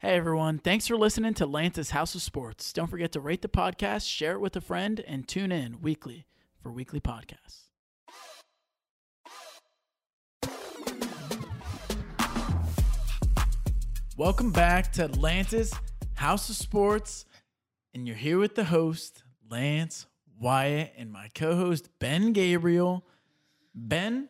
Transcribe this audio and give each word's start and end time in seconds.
Hey 0.00 0.14
everyone, 0.14 0.60
thanks 0.60 0.86
for 0.86 0.96
listening 0.96 1.34
to 1.34 1.44
Lance's 1.44 1.90
House 1.90 2.14
of 2.14 2.22
Sports. 2.22 2.72
Don't 2.72 2.86
forget 2.86 3.10
to 3.14 3.20
rate 3.20 3.42
the 3.42 3.48
podcast, 3.48 4.08
share 4.08 4.34
it 4.34 4.40
with 4.40 4.54
a 4.54 4.60
friend, 4.60 5.00
and 5.00 5.26
tune 5.26 5.50
in 5.50 5.80
weekly 5.80 6.24
for 6.62 6.70
weekly 6.70 7.00
podcasts. 7.00 7.64
Welcome 14.16 14.52
back 14.52 14.92
to 14.92 15.08
Lance's 15.08 15.74
House 16.14 16.48
of 16.48 16.54
Sports, 16.54 17.24
and 17.92 18.06
you're 18.06 18.14
here 18.14 18.38
with 18.38 18.54
the 18.54 18.66
host, 18.66 19.24
Lance 19.50 20.06
Wyatt, 20.40 20.92
and 20.96 21.10
my 21.10 21.26
co 21.34 21.56
host, 21.56 21.88
Ben 21.98 22.32
Gabriel. 22.32 23.04
Ben, 23.74 24.28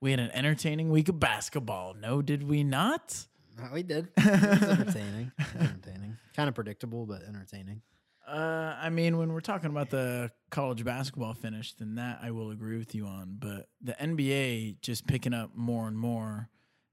we 0.00 0.10
had 0.10 0.18
an 0.18 0.32
entertaining 0.32 0.90
week 0.90 1.08
of 1.08 1.20
basketball. 1.20 1.94
No, 1.94 2.20
did 2.20 2.42
we 2.42 2.64
not? 2.64 3.28
Uh, 3.62 3.68
we 3.72 3.82
did. 3.82 4.08
It 4.18 4.24
was 4.26 4.62
entertaining. 4.62 5.32
It 5.38 5.54
was 5.54 5.68
entertaining. 5.68 6.16
Kind 6.34 6.48
of 6.48 6.54
predictable, 6.54 7.06
but 7.06 7.22
entertaining. 7.22 7.82
Uh, 8.26 8.74
I 8.80 8.90
mean, 8.90 9.18
when 9.18 9.32
we're 9.32 9.40
talking 9.40 9.70
about 9.70 9.90
the 9.90 10.30
college 10.50 10.84
basketball 10.84 11.34
finish, 11.34 11.74
then 11.74 11.96
that 11.96 12.20
I 12.22 12.30
will 12.30 12.50
agree 12.50 12.78
with 12.78 12.94
you 12.94 13.06
on. 13.06 13.36
But 13.38 13.68
the 13.82 13.92
NBA 13.92 14.80
just 14.80 15.06
picking 15.06 15.34
up 15.34 15.50
more 15.54 15.86
and 15.86 15.96
more, 15.96 16.48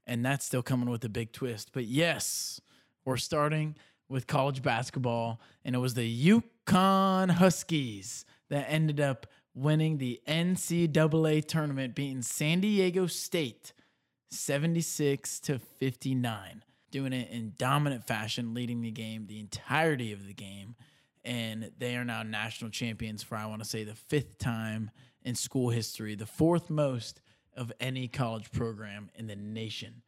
and 0.05 0.25
that's 0.25 0.45
still 0.45 0.61
coming 0.61 0.89
with 0.89 1.03
a 1.05 1.09
big 1.09 1.31
twist. 1.31 1.71
But 1.73 1.85
yes, 1.85 2.59
we're 3.05 3.17
starting 3.17 3.75
with 4.09 4.27
college 4.27 4.61
basketball, 4.61 5.39
and 5.63 5.73
it 5.73 5.79
was 5.79 5.93
the 5.93 6.29
UConn 6.29 7.31
Huskies 7.31 8.25
that 8.49 8.65
ended 8.69 8.99
up 8.99 9.25
winning 9.53 9.97
the 9.97 10.21
NCAA 10.27 11.45
tournament, 11.45 11.95
beating 11.95 12.21
San 12.21 12.59
Diego 12.59 13.07
State 13.07 13.73
76 14.31 15.39
to 15.41 15.59
59, 15.59 16.63
doing 16.89 17.13
it 17.13 17.29
in 17.29 17.53
dominant 17.57 18.07
fashion, 18.07 18.53
leading 18.53 18.81
the 18.81 18.91
game 18.91 19.27
the 19.27 19.39
entirety 19.39 20.11
of 20.13 20.25
the 20.25 20.33
game. 20.33 20.75
And 21.23 21.71
they 21.77 21.95
are 21.97 22.05
now 22.05 22.23
national 22.23 22.71
champions 22.71 23.21
for, 23.21 23.35
I 23.35 23.45
want 23.45 23.61
to 23.61 23.69
say, 23.69 23.83
the 23.83 23.93
fifth 23.93 24.39
time 24.39 24.89
in 25.21 25.35
school 25.35 25.69
history, 25.69 26.15
the 26.15 26.25
fourth 26.25 26.69
most 26.69 27.21
of 27.55 27.71
any 27.79 28.07
college 28.07 28.51
program 28.51 29.09
in 29.15 29.27
the 29.27 29.35
nation. 29.35 30.01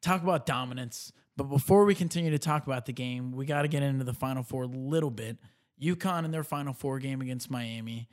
Talk 0.00 0.22
about 0.22 0.46
dominance. 0.46 1.12
But 1.36 1.44
before 1.44 1.84
we 1.84 1.94
continue 1.94 2.30
to 2.30 2.38
talk 2.38 2.66
about 2.66 2.86
the 2.86 2.92
game, 2.92 3.32
we 3.32 3.44
got 3.44 3.62
to 3.62 3.68
get 3.68 3.82
into 3.82 4.04
the 4.04 4.14
Final 4.14 4.42
Four 4.42 4.64
a 4.64 4.66
little 4.66 5.10
bit. 5.10 5.38
UConn 5.80 6.24
in 6.24 6.30
their 6.30 6.44
Final 6.44 6.72
Four 6.72 6.98
game 6.98 7.20
against 7.20 7.50
Miami, 7.50 8.08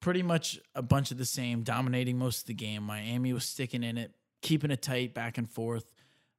pretty 0.00 0.22
much 0.22 0.58
a 0.74 0.82
bunch 0.82 1.10
of 1.10 1.18
the 1.18 1.24
same, 1.24 1.62
dominating 1.62 2.18
most 2.18 2.40
of 2.40 2.46
the 2.46 2.54
game. 2.54 2.82
Miami 2.82 3.32
was 3.32 3.44
sticking 3.44 3.82
in 3.82 3.98
it, 3.98 4.12
keeping 4.46 4.70
it 4.70 4.80
tight 4.80 5.12
back 5.12 5.38
and 5.38 5.50
forth. 5.50 5.92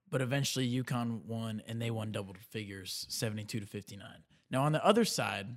But 0.09 0.21
eventually 0.21 0.69
UConn 0.71 1.25
won 1.25 1.61
and 1.67 1.81
they 1.81 1.91
won 1.91 2.13
double 2.13 2.35
figures, 2.49 3.05
72 3.09 3.59
to 3.59 3.65
59. 3.65 4.07
Now 4.49 4.63
on 4.63 4.71
the 4.71 4.83
other 4.85 5.03
side, 5.03 5.47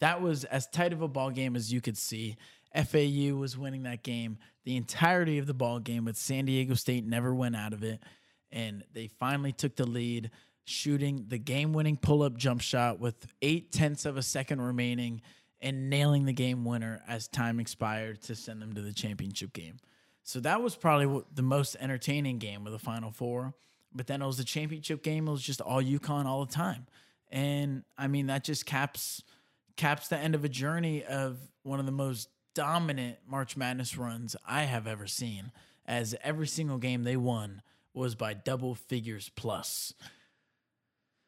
that 0.00 0.20
was 0.20 0.42
as 0.42 0.66
tight 0.66 0.92
of 0.92 1.00
a 1.00 1.06
ball 1.06 1.30
game 1.30 1.54
as 1.54 1.72
you 1.72 1.80
could 1.80 1.96
see. 1.96 2.36
FAU 2.74 3.36
was 3.36 3.56
winning 3.56 3.84
that 3.84 4.02
game 4.02 4.38
the 4.64 4.76
entirety 4.76 5.38
of 5.38 5.46
the 5.46 5.54
ball 5.54 5.78
game, 5.78 6.06
but 6.06 6.16
San 6.16 6.46
Diego 6.46 6.74
State 6.74 7.06
never 7.06 7.32
went 7.32 7.54
out 7.54 7.72
of 7.72 7.84
it. 7.84 8.02
And 8.50 8.82
they 8.92 9.06
finally 9.06 9.52
took 9.52 9.76
the 9.76 9.86
lead, 9.86 10.32
shooting 10.64 11.26
the 11.28 11.38
game 11.38 11.72
winning 11.72 11.96
pull 11.96 12.24
up 12.24 12.36
jump 12.36 12.62
shot 12.62 12.98
with 12.98 13.32
eight 13.42 13.70
tenths 13.70 14.04
of 14.04 14.16
a 14.16 14.22
second 14.22 14.60
remaining 14.60 15.22
and 15.60 15.88
nailing 15.88 16.24
the 16.24 16.32
game 16.32 16.64
winner 16.64 17.02
as 17.06 17.28
time 17.28 17.60
expired 17.60 18.20
to 18.22 18.34
send 18.34 18.60
them 18.60 18.72
to 18.72 18.80
the 18.80 18.92
championship 18.92 19.52
game. 19.52 19.76
So 20.24 20.40
that 20.40 20.62
was 20.62 20.74
probably 20.74 21.22
the 21.34 21.42
most 21.42 21.76
entertaining 21.78 22.38
game 22.38 22.66
of 22.66 22.72
the 22.72 22.78
Final 22.78 23.10
Four. 23.10 23.54
But 23.94 24.08
then 24.08 24.22
it 24.22 24.26
was 24.26 24.38
the 24.38 24.44
championship 24.44 25.04
game. 25.04 25.28
It 25.28 25.30
was 25.30 25.42
just 25.42 25.60
all 25.60 25.80
UConn 25.80 26.24
all 26.24 26.44
the 26.44 26.52
time, 26.52 26.86
and 27.30 27.84
I 27.96 28.08
mean 28.08 28.26
that 28.26 28.42
just 28.42 28.66
caps 28.66 29.22
caps 29.76 30.08
the 30.08 30.16
end 30.16 30.34
of 30.34 30.44
a 30.44 30.48
journey 30.48 31.04
of 31.04 31.38
one 31.62 31.78
of 31.78 31.86
the 31.86 31.92
most 31.92 32.28
dominant 32.54 33.18
March 33.26 33.56
Madness 33.56 33.96
runs 33.96 34.34
I 34.46 34.62
have 34.62 34.86
ever 34.86 35.06
seen. 35.06 35.52
As 35.86 36.14
every 36.24 36.46
single 36.46 36.78
game 36.78 37.04
they 37.04 37.16
won 37.16 37.60
was 37.92 38.14
by 38.14 38.32
double 38.32 38.74
figures 38.74 39.30
plus. 39.36 39.92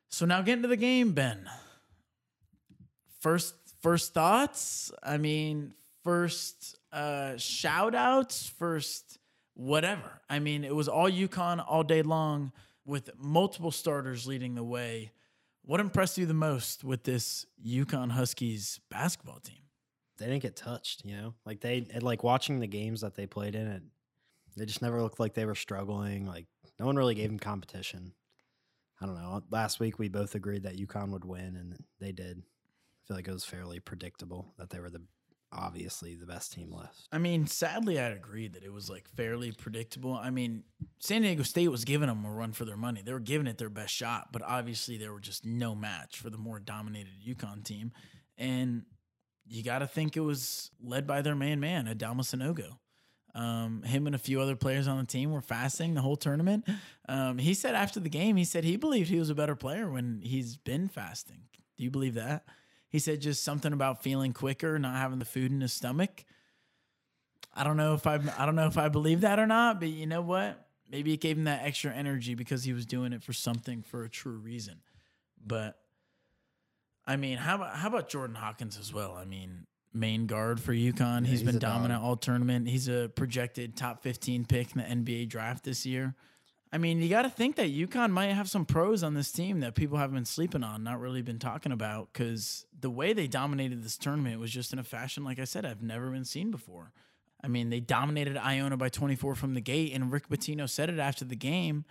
So 0.09 0.25
now 0.25 0.41
getting 0.41 0.63
to 0.63 0.69
the 0.69 0.77
game, 0.77 1.13
Ben. 1.13 1.49
First 3.21 3.55
first 3.83 4.15
thoughts. 4.15 4.91
I 5.03 5.19
mean, 5.19 5.75
first 6.03 6.77
uh 6.97 7.37
shout 7.37 7.95
outs, 7.95 8.49
first 8.59 9.19
whatever. 9.55 10.21
I 10.29 10.39
mean, 10.39 10.65
it 10.65 10.75
was 10.75 10.89
all 10.89 11.11
UConn 11.11 11.65
all 11.67 11.83
day 11.83 12.03
long 12.03 12.53
with 12.85 13.11
multiple 13.19 13.71
starters 13.71 14.27
leading 14.27 14.55
the 14.55 14.65
way. 14.65 15.13
What 15.63 15.81
impressed 15.81 16.19
you 16.19 16.27
the 16.27 16.35
most 16.35 16.85
with 16.85 17.03
this 17.03 17.47
UConn 17.65 18.13
Huskies 18.13 18.81
basketball 18.91 19.41
team? 19.41 19.63
They 20.19 20.27
didn't 20.27 20.43
get 20.43 20.57
touched, 20.57 21.05
you 21.05 21.17
know? 21.17 21.35
Like 21.45 21.61
they 21.61 21.87
like 22.01 22.23
watching 22.23 22.61
the 22.61 22.67
games 22.67 23.01
that 23.01 23.15
they 23.15 23.27
played 23.27 23.55
in 23.55 23.67
it 23.67 23.83
they 24.57 24.65
just 24.65 24.83
never 24.83 25.01
looked 25.03 25.21
like 25.21 25.35
they 25.35 25.45
were 25.45 25.55
struggling. 25.55 26.27
Like 26.27 26.47
no 26.81 26.87
one 26.87 26.97
really 26.97 27.15
gave 27.15 27.29
them 27.29 27.39
competition. 27.39 28.13
I 29.01 29.07
don't 29.07 29.17
know. 29.17 29.43
Last 29.51 29.79
week 29.79 29.99
we 29.99 30.09
both 30.09 30.35
agreed 30.35 30.63
that 30.63 30.79
UConn 30.79 31.11
would 31.11 31.25
win 31.25 31.57
and 31.57 31.85
they 32.01 32.13
did. 32.13 32.39
I 32.39 33.01
feel 33.07 33.17
like 33.17 33.29
it 33.29 33.33
was 33.33 33.45
fairly 33.45 33.79
predictable 33.79 34.55
that 34.59 34.71
they 34.71 34.81
were 34.81 34.91
the 34.91 35.03
obviously 35.53 36.15
the 36.15 36.27
best 36.27 36.53
team 36.53 36.73
left. 36.73 37.09
I 37.13 37.19
mean, 37.19 37.47
sadly, 37.47 38.01
I'd 38.01 38.13
agree 38.13 38.49
that 38.49 38.63
it 38.63 38.73
was 38.73 38.91
like 38.91 39.09
fairly 39.17 39.53
predictable. 39.53 40.15
I 40.15 40.31
mean, 40.31 40.65
San 40.99 41.23
Diego 41.23 41.43
State 41.43 41.69
was 41.69 41.85
giving 41.85 42.09
them 42.09 42.25
a 42.25 42.31
run 42.31 42.53
for 42.53 42.65
their 42.65 42.77
money. 42.77 43.03
They 43.05 43.13
were 43.13 43.21
giving 43.21 43.47
it 43.47 43.59
their 43.59 43.71
best 43.71 43.95
shot, 43.95 44.29
but 44.33 44.43
obviously, 44.43 44.97
they 44.97 45.09
were 45.09 45.21
just 45.21 45.45
no 45.45 45.75
match 45.75 46.19
for 46.19 46.31
the 46.31 46.39
more 46.39 46.59
dominated 46.59 47.13
UConn 47.27 47.65
team. 47.65 47.93
And 48.39 48.85
you 49.49 49.63
got 49.63 49.79
to 49.79 49.87
think 49.87 50.17
it 50.17 50.21
was 50.21 50.71
led 50.83 51.07
by 51.07 51.23
their 51.23 51.37
main 51.37 51.61
man, 51.61 51.87
Adama 51.87 52.21
Sanogo. 52.21 52.79
Um, 53.35 53.83
him 53.83 54.07
and 54.07 54.15
a 54.15 54.19
few 54.19 54.41
other 54.41 54.57
players 54.57 54.89
on 54.89 54.97
the 54.97 55.05
team 55.05 55.31
were 55.31 55.43
fasting 55.43 55.93
the 55.95 56.01
whole 56.01 56.17
tournament. 56.17 56.67
Um, 57.07 57.37
he 57.37 57.53
said 57.53 57.75
after 57.75 58.01
the 58.01 58.09
game, 58.09 58.37
he 58.37 58.45
said 58.45 58.65
he 58.65 58.77
believed 58.77 59.11
he 59.11 59.19
was 59.19 59.31
a 59.31 59.35
better 59.35 59.55
player 59.55 59.91
when 59.91 60.23
he's 60.23 60.57
been 60.57 60.89
fasting. 60.89 61.43
Do 61.77 61.85
you 61.85 61.91
believe 61.91 62.15
that? 62.15 62.47
He 62.97 63.01
said 63.01 63.21
just 63.21 63.45
something 63.45 63.75
about 63.75 64.03
feeling 64.03 64.33
quicker, 64.33 64.79
not 64.79 64.97
having 64.97 65.19
the 65.19 65.27
food 65.27 65.53
in 65.53 65.61
his 65.61 65.71
stomach. 65.71 66.25
I 67.55 67.63
don't 67.63 67.77
know 67.77 67.93
if 67.93 68.07
I 68.07 68.19
I 68.39 68.47
don't 68.47 68.55
know 68.55 68.69
if 68.69 68.79
I 68.79 68.89
believe 68.89 69.21
that 69.21 69.39
or 69.39 69.47
not, 69.47 69.81
but 69.81 69.91
you 69.91 70.07
know 70.07 70.23
what? 70.23 70.67
Maybe 70.91 71.13
it 71.13 71.21
gave 71.21 71.37
him 71.37 71.45
that 71.45 71.63
extra 71.63 71.93
energy 71.93 72.35
because 72.35 72.65
he 72.65 72.73
was 72.73 72.87
doing 72.87 73.13
it 73.13 73.23
for 73.23 73.35
something 73.35 73.83
for 73.83 74.03
a 74.03 74.09
true 74.09 74.39
reason. 74.39 74.77
But 75.47 75.77
I 77.07 77.17
mean, 77.17 77.37
how 77.37 77.57
about 77.57 77.77
how 77.77 77.89
about 77.89 78.09
Jordan 78.09 78.35
Hawkins 78.35 78.79
as 78.79 78.95
well? 78.95 79.13
I 79.13 79.27
mean, 79.27 79.67
main 79.93 80.27
guard 80.27 80.59
for 80.59 80.73
UConn. 80.73 80.99
Yeah, 80.99 81.21
he's 81.21 81.41
he's 81.41 81.43
been 81.43 81.57
a 81.57 81.59
dog. 81.59 81.75
dominant 81.75 82.03
all 82.03 82.17
tournament. 82.17 82.67
He's 82.67 82.89
a 82.89 83.11
projected 83.15 83.77
top 83.77 84.03
15 84.05 84.47
pick 84.47 84.75
in 84.75 85.05
the 85.05 85.13
NBA 85.13 85.29
draft 85.29 85.65
this 85.65 85.85
year. 85.85 86.15
I 86.73 86.79
mean, 86.79 87.01
you 87.01 87.09
got 87.09 87.23
to 87.23 87.31
think 87.31 87.57
that 87.57 87.73
UConn 87.73 88.11
might 88.11 88.27
have 88.27 88.51
some 88.51 88.65
pros 88.65 89.03
on 89.03 89.15
this 89.15 89.31
team 89.31 89.61
that 89.61 89.75
people 89.75 89.99
have 89.99 90.13
been 90.13 90.25
sleeping 90.25 90.65
on, 90.65 90.83
not 90.83 91.01
really 91.01 91.23
been 91.23 91.39
talking 91.39 91.73
about, 91.73 92.09
because 92.13 92.67
the 92.79 92.91
way 92.91 93.13
they 93.13 93.29
dominated 93.29 93.85
this 93.85 93.97
tournament 93.97 94.41
was 94.41 94.51
just 94.51 94.73
in 94.73 94.79
a 94.79 94.85
fashion, 94.85 95.25
like 95.25 95.39
I 95.39 95.45
said, 95.45 95.65
I've 95.65 95.83
never 95.83 96.11
been 96.11 96.25
seen 96.25 96.51
before. 96.51 96.93
I 97.43 97.49
mean, 97.49 97.71
they 97.71 97.81
dominated 97.81 98.37
Iona 98.37 98.77
by 98.77 98.89
24 98.89 99.37
from 99.37 99.55
the 99.55 99.61
gate, 99.61 99.93
and 99.95 100.11
Rick 100.11 100.29
Pitino 100.29 100.69
said 100.69 100.91
it 100.91 100.99
after 100.99 101.25
the 101.25 101.37
game 101.37 101.85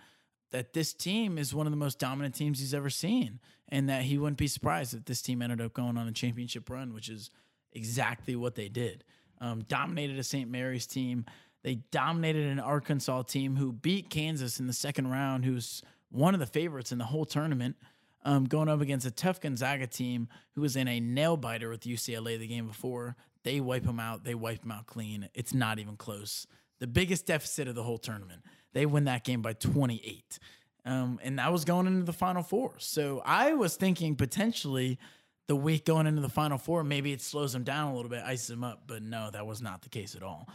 that 0.50 0.74
this 0.74 0.92
team 0.92 1.38
is 1.38 1.54
one 1.54 1.66
of 1.66 1.72
the 1.72 1.76
most 1.76 1.98
dominant 1.98 2.34
teams 2.34 2.58
he's 2.58 2.74
ever 2.74 2.90
seen, 2.90 3.40
and 3.68 3.88
that 3.88 4.02
he 4.02 4.18
wouldn't 4.18 4.38
be 4.38 4.46
surprised 4.46 4.94
if 4.94 5.06
this 5.06 5.22
team 5.22 5.40
ended 5.40 5.60
up 5.60 5.72
going 5.72 5.96
on 5.96 6.06
a 6.06 6.12
championship 6.12 6.68
run, 6.68 6.92
which 6.92 7.08
is 7.08 7.30
exactly 7.72 8.36
what 8.36 8.54
they 8.54 8.68
did. 8.68 9.04
Um, 9.40 9.62
dominated 9.62 10.18
a 10.18 10.22
St. 10.22 10.50
Mary's 10.50 10.86
team. 10.86 11.24
They 11.62 11.76
dominated 11.90 12.46
an 12.46 12.60
Arkansas 12.60 13.22
team 13.22 13.56
who 13.56 13.72
beat 13.72 14.10
Kansas 14.10 14.60
in 14.60 14.66
the 14.66 14.72
second 14.72 15.10
round, 15.10 15.44
who's 15.44 15.82
one 16.10 16.34
of 16.34 16.40
the 16.40 16.46
favorites 16.46 16.92
in 16.92 16.98
the 16.98 17.04
whole 17.04 17.24
tournament. 17.24 17.76
Um, 18.24 18.44
going 18.44 18.68
up 18.68 18.80
against 18.80 19.06
a 19.06 19.12
tough 19.12 19.40
Gonzaga 19.40 19.86
team 19.86 20.28
who 20.56 20.60
was 20.60 20.74
in 20.74 20.88
a 20.88 20.98
nail 20.98 21.36
biter 21.36 21.68
with 21.68 21.82
UCLA 21.82 22.38
the 22.38 22.48
game 22.48 22.66
before. 22.66 23.14
They 23.44 23.60
wipe 23.60 23.84
them 23.84 24.00
out. 24.00 24.24
They 24.24 24.34
wipe 24.34 24.62
them 24.62 24.72
out 24.72 24.86
clean. 24.86 25.28
It's 25.32 25.54
not 25.54 25.78
even 25.78 25.96
close. 25.96 26.48
The 26.80 26.88
biggest 26.88 27.26
deficit 27.26 27.68
of 27.68 27.76
the 27.76 27.84
whole 27.84 27.98
tournament. 27.98 28.42
They 28.72 28.84
win 28.84 29.04
that 29.04 29.22
game 29.22 29.42
by 29.42 29.52
28. 29.52 30.40
Um, 30.84 31.20
and 31.22 31.38
that 31.38 31.52
was 31.52 31.64
going 31.64 31.86
into 31.86 32.04
the 32.04 32.12
Final 32.12 32.42
Four. 32.42 32.74
So 32.78 33.22
I 33.24 33.54
was 33.54 33.76
thinking 33.76 34.16
potentially 34.16 34.98
the 35.46 35.56
week 35.56 35.84
going 35.84 36.06
into 36.06 36.20
the 36.20 36.28
Final 36.28 36.58
Four, 36.58 36.84
maybe 36.84 37.12
it 37.12 37.20
slows 37.20 37.52
them 37.52 37.64
down 37.64 37.92
a 37.92 37.94
little 37.94 38.10
bit, 38.10 38.22
ices 38.24 38.48
them 38.48 38.64
up. 38.64 38.82
But 38.86 39.02
no, 39.02 39.30
that 39.30 39.46
was 39.46 39.62
not 39.62 39.82
the 39.82 39.88
case 39.88 40.14
at 40.14 40.22
all. 40.22 40.48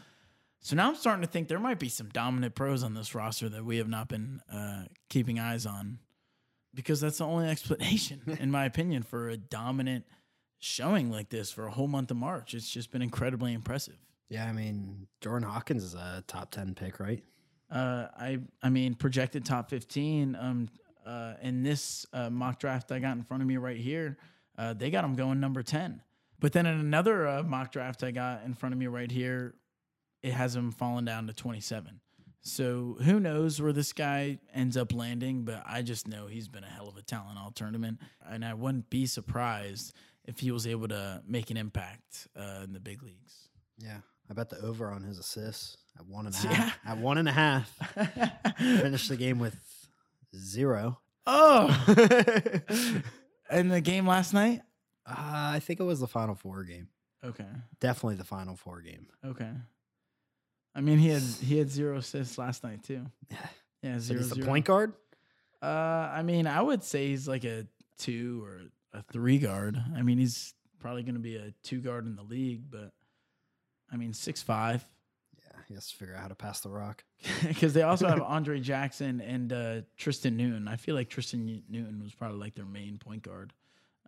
So 0.62 0.76
now 0.76 0.90
I'm 0.90 0.96
starting 0.96 1.24
to 1.24 1.28
think 1.28 1.48
there 1.48 1.60
might 1.60 1.80
be 1.80 1.90
some 1.90 2.10
dominant 2.10 2.54
pros 2.56 2.84
on 2.84 2.94
this 2.94 3.16
roster 3.16 3.50
that 3.50 3.66
we 3.66 3.78
have 3.78 3.88
not 3.88 4.08
been 4.08 4.42
uh, 4.52 4.84
keeping 5.10 5.40
eyes 5.40 5.66
on 5.66 5.98
because 6.74 7.02
that's 7.02 7.18
the 7.18 7.26
only 7.26 7.48
explanation, 7.50 8.22
in 8.40 8.52
my 8.52 8.66
opinion, 8.66 9.02
for 9.04 9.30
a 9.30 9.38
dominant 9.38 10.06
showing 10.60 11.10
like 11.10 11.30
this 11.30 11.52
for 11.52 11.66
a 11.66 11.72
whole 11.72 11.88
month 11.88 12.12
of 12.12 12.18
March. 12.18 12.54
It's 12.54 12.70
just 12.70 12.92
been 12.92 13.02
incredibly 13.02 13.54
impressive. 13.54 13.98
Yeah, 14.30 14.46
I 14.46 14.52
mean 14.54 15.08
Jordan 15.20 15.50
Hawkins 15.50 15.84
is 15.84 15.96
a 15.96 16.24
top 16.28 16.52
ten 16.52 16.76
pick, 16.76 17.00
right? 17.00 17.24
Uh, 17.70 18.08
I 18.18 18.40
I 18.62 18.70
mean 18.70 18.94
projected 18.96 19.46
top 19.46 19.70
15. 19.70 20.36
Um, 20.40 20.70
Uh, 21.06 21.34
in 21.42 21.64
this 21.64 22.06
uh, 22.14 22.30
mock 22.30 22.60
draft 22.60 22.92
I 22.92 23.00
got 23.00 23.18
in 23.18 23.24
front 23.24 23.42
of 23.42 23.48
me 23.48 23.58
right 23.58 23.76
here, 23.78 24.18
uh, 24.60 24.72
they 24.76 24.92
got 24.92 25.04
him 25.04 25.16
going 25.16 25.40
number 25.40 25.64
10. 25.64 26.00
But 26.40 26.54
then 26.54 26.68
in 26.68 26.80
another 26.80 27.28
uh, 27.28 27.42
mock 27.42 27.72
draft 27.72 28.04
I 28.04 28.12
got 28.12 28.44
in 28.46 28.54
front 28.54 28.74
of 28.74 28.80
me 28.80 28.86
right 28.86 29.10
here, 29.10 29.56
it 30.24 30.34
has 30.34 30.56
him 30.56 30.72
falling 30.72 31.06
down 31.06 31.28
to 31.28 31.34
27. 31.34 32.00
So 32.44 32.98
who 33.04 33.20
knows 33.20 33.62
where 33.62 33.74
this 33.74 33.94
guy 33.94 34.40
ends 34.54 34.76
up 34.76 34.94
landing, 34.94 35.44
but 35.44 35.64
I 35.66 35.84
just 35.84 36.08
know 36.08 36.26
he's 36.28 36.48
been 36.48 36.64
a 36.64 36.70
hell 36.70 36.88
of 36.88 36.98
a 36.98 37.04
talent 37.04 37.38
all 37.38 37.52
tournament. 37.52 38.00
And 38.28 38.44
I 38.44 38.56
wouldn't 38.56 38.90
be 38.90 39.06
surprised 39.06 39.94
if 40.26 40.40
he 40.40 40.52
was 40.52 40.66
able 40.66 40.88
to 40.88 41.22
make 41.28 41.52
an 41.52 41.58
impact 41.58 42.28
uh, 42.36 42.62
in 42.64 42.74
the 42.74 42.80
big 42.80 43.04
leagues. 43.04 43.50
Yeah. 43.78 44.00
I 44.30 44.34
bet 44.34 44.50
the 44.50 44.58
over 44.60 44.90
on 44.90 45.04
his 45.04 45.20
assists 45.20 45.78
at 46.00 46.06
one 46.08 46.26
and 46.26 46.34
a 46.34 46.38
half. 46.48 46.80
At 46.86 46.98
one 46.98 47.18
and 47.18 47.30
a 47.30 47.32
half. 47.32 47.70
Finished 48.58 49.10
the 49.10 49.18
game 49.18 49.40
with 49.40 49.58
zero. 50.36 51.00
Oh. 51.28 51.68
in 53.52 53.70
the 53.70 53.82
game 53.82 54.08
last 54.08 54.34
night? 54.34 54.62
Uh, 55.06 55.16
I 55.18 55.60
think 55.60 55.80
it 55.80 55.84
was 55.84 56.00
the 56.00 56.08
Final 56.08 56.36
Four 56.36 56.64
game. 56.64 56.88
Okay. 57.24 57.46
Definitely 57.80 58.16
the 58.16 58.24
Final 58.24 58.56
Four 58.56 58.82
game. 58.82 59.08
Okay. 59.26 59.52
I 60.76 60.82
mean, 60.82 60.98
he 61.00 61.10
had 61.10 61.22
he 61.42 61.58
had 61.58 61.70
zero 61.70 61.98
assists 61.98 62.38
last 62.38 62.64
night 62.64 62.84
too. 62.84 63.06
Yeah. 63.30 63.38
Yeah, 63.84 63.96
So 63.98 64.16
zero. 64.16 64.24
the 64.24 64.46
point 64.46 64.66
guard? 64.66 64.94
Uh, 65.62 65.66
I 66.14 66.22
mean, 66.24 66.46
I 66.48 66.62
would 66.62 66.84
say 66.84 67.08
he's 67.08 67.28
like 67.28 67.44
a 67.46 67.66
two 67.98 68.44
or 68.46 68.62
a 68.94 69.02
three 69.12 69.38
guard. 69.40 69.82
I 69.96 70.02
mean, 70.04 70.18
he's 70.18 70.54
probably 70.80 71.04
going 71.04 71.16
to 71.16 71.20
be 71.22 71.36
a 71.36 71.54
two 71.64 71.80
guard 71.82 72.06
in 72.06 72.16
the 72.16 72.24
league, 72.24 72.64
but 72.70 72.92
I 73.92 73.98
mean, 73.98 74.14
six 74.14 74.42
five. 74.42 74.86
Yeah, 75.44 75.60
he 75.68 75.74
has 75.74 75.90
to 75.90 75.96
figure 75.98 76.16
out 76.16 76.22
how 76.22 76.28
to 76.28 76.36
pass 76.36 76.60
the 76.62 76.70
rock. 76.70 77.04
Because 77.48 77.74
they 77.74 77.82
also 77.84 78.08
have 78.08 78.22
Andre 78.22 78.60
Jackson 78.60 79.20
and 79.22 79.52
uh, 79.54 79.82
Tristan 79.98 80.38
Newton. 80.38 80.68
I 80.68 80.76
feel 80.76 80.96
like 80.96 81.10
Tristan 81.10 81.64
Newton 81.70 82.02
was 82.04 82.14
probably 82.14 82.38
like 82.40 82.54
their 82.56 82.66
main 82.66 82.98
point 82.98 83.24
guard. 83.24 83.54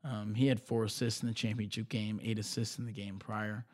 Um, 0.04 0.34
he 0.36 0.48
had 0.48 0.60
four 0.60 0.84
assists 0.84 1.22
in 1.22 1.28
the 1.28 1.34
championship 1.34 1.90
game, 1.90 2.20
eight 2.24 2.38
assists 2.40 2.78
in 2.78 2.86
the 2.86 2.92
game 2.92 3.18
prior. 3.20 3.66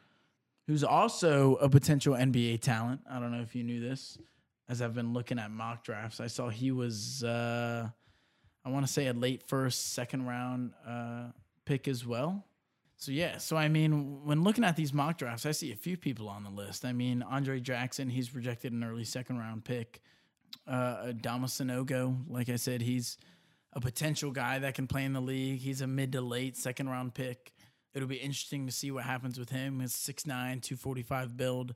Who's 0.69 0.83
also 0.83 1.55
a 1.55 1.67
potential 1.67 2.13
NBA 2.13 2.61
talent. 2.61 3.01
I 3.09 3.19
don't 3.19 3.31
know 3.31 3.41
if 3.41 3.55
you 3.55 3.63
knew 3.63 3.79
this. 3.79 4.19
As 4.69 4.83
I've 4.83 4.93
been 4.93 5.13
looking 5.13 5.39
at 5.39 5.49
mock 5.49 5.83
drafts, 5.83 6.19
I 6.19 6.27
saw 6.27 6.49
he 6.49 6.69
was, 6.69 7.23
uh, 7.23 7.89
I 8.63 8.69
want 8.69 8.85
to 8.85 8.93
say, 8.93 9.07
a 9.07 9.13
late 9.13 9.41
first, 9.47 9.93
second 9.93 10.27
round 10.27 10.73
uh, 10.87 11.29
pick 11.65 11.87
as 11.87 12.05
well. 12.05 12.45
So 12.97 13.11
yeah, 13.11 13.39
so 13.39 13.57
I 13.57 13.67
mean, 13.67 14.23
when 14.23 14.43
looking 14.43 14.63
at 14.63 14.75
these 14.75 14.93
mock 14.93 15.17
drafts, 15.17 15.47
I 15.47 15.53
see 15.53 15.71
a 15.71 15.75
few 15.75 15.97
people 15.97 16.29
on 16.29 16.43
the 16.43 16.51
list. 16.51 16.85
I 16.85 16.93
mean, 16.93 17.23
Andre 17.23 17.59
Jackson, 17.59 18.07
he's 18.07 18.29
projected 18.29 18.71
an 18.71 18.83
early 18.83 19.05
second 19.05 19.39
round 19.39 19.65
pick. 19.65 20.01
Uh, 20.67 21.13
Dama 21.19 21.47
Sanogo, 21.47 22.15
like 22.27 22.47
I 22.47 22.57
said, 22.57 22.83
he's 22.83 23.17
a 23.73 23.81
potential 23.81 24.29
guy 24.29 24.59
that 24.59 24.75
can 24.75 24.85
play 24.85 25.03
in 25.03 25.13
the 25.13 25.19
league. 25.19 25.61
He's 25.61 25.81
a 25.81 25.87
mid 25.87 26.11
to 26.11 26.21
late 26.21 26.55
second 26.57 26.89
round 26.89 27.15
pick. 27.15 27.53
It'll 27.93 28.07
be 28.07 28.15
interesting 28.15 28.65
to 28.65 28.71
see 28.71 28.91
what 28.91 29.03
happens 29.03 29.39
with 29.39 29.49
him. 29.49 29.79
His 29.79 29.93
6'9", 29.93 30.25
245 30.25 31.35
build. 31.37 31.75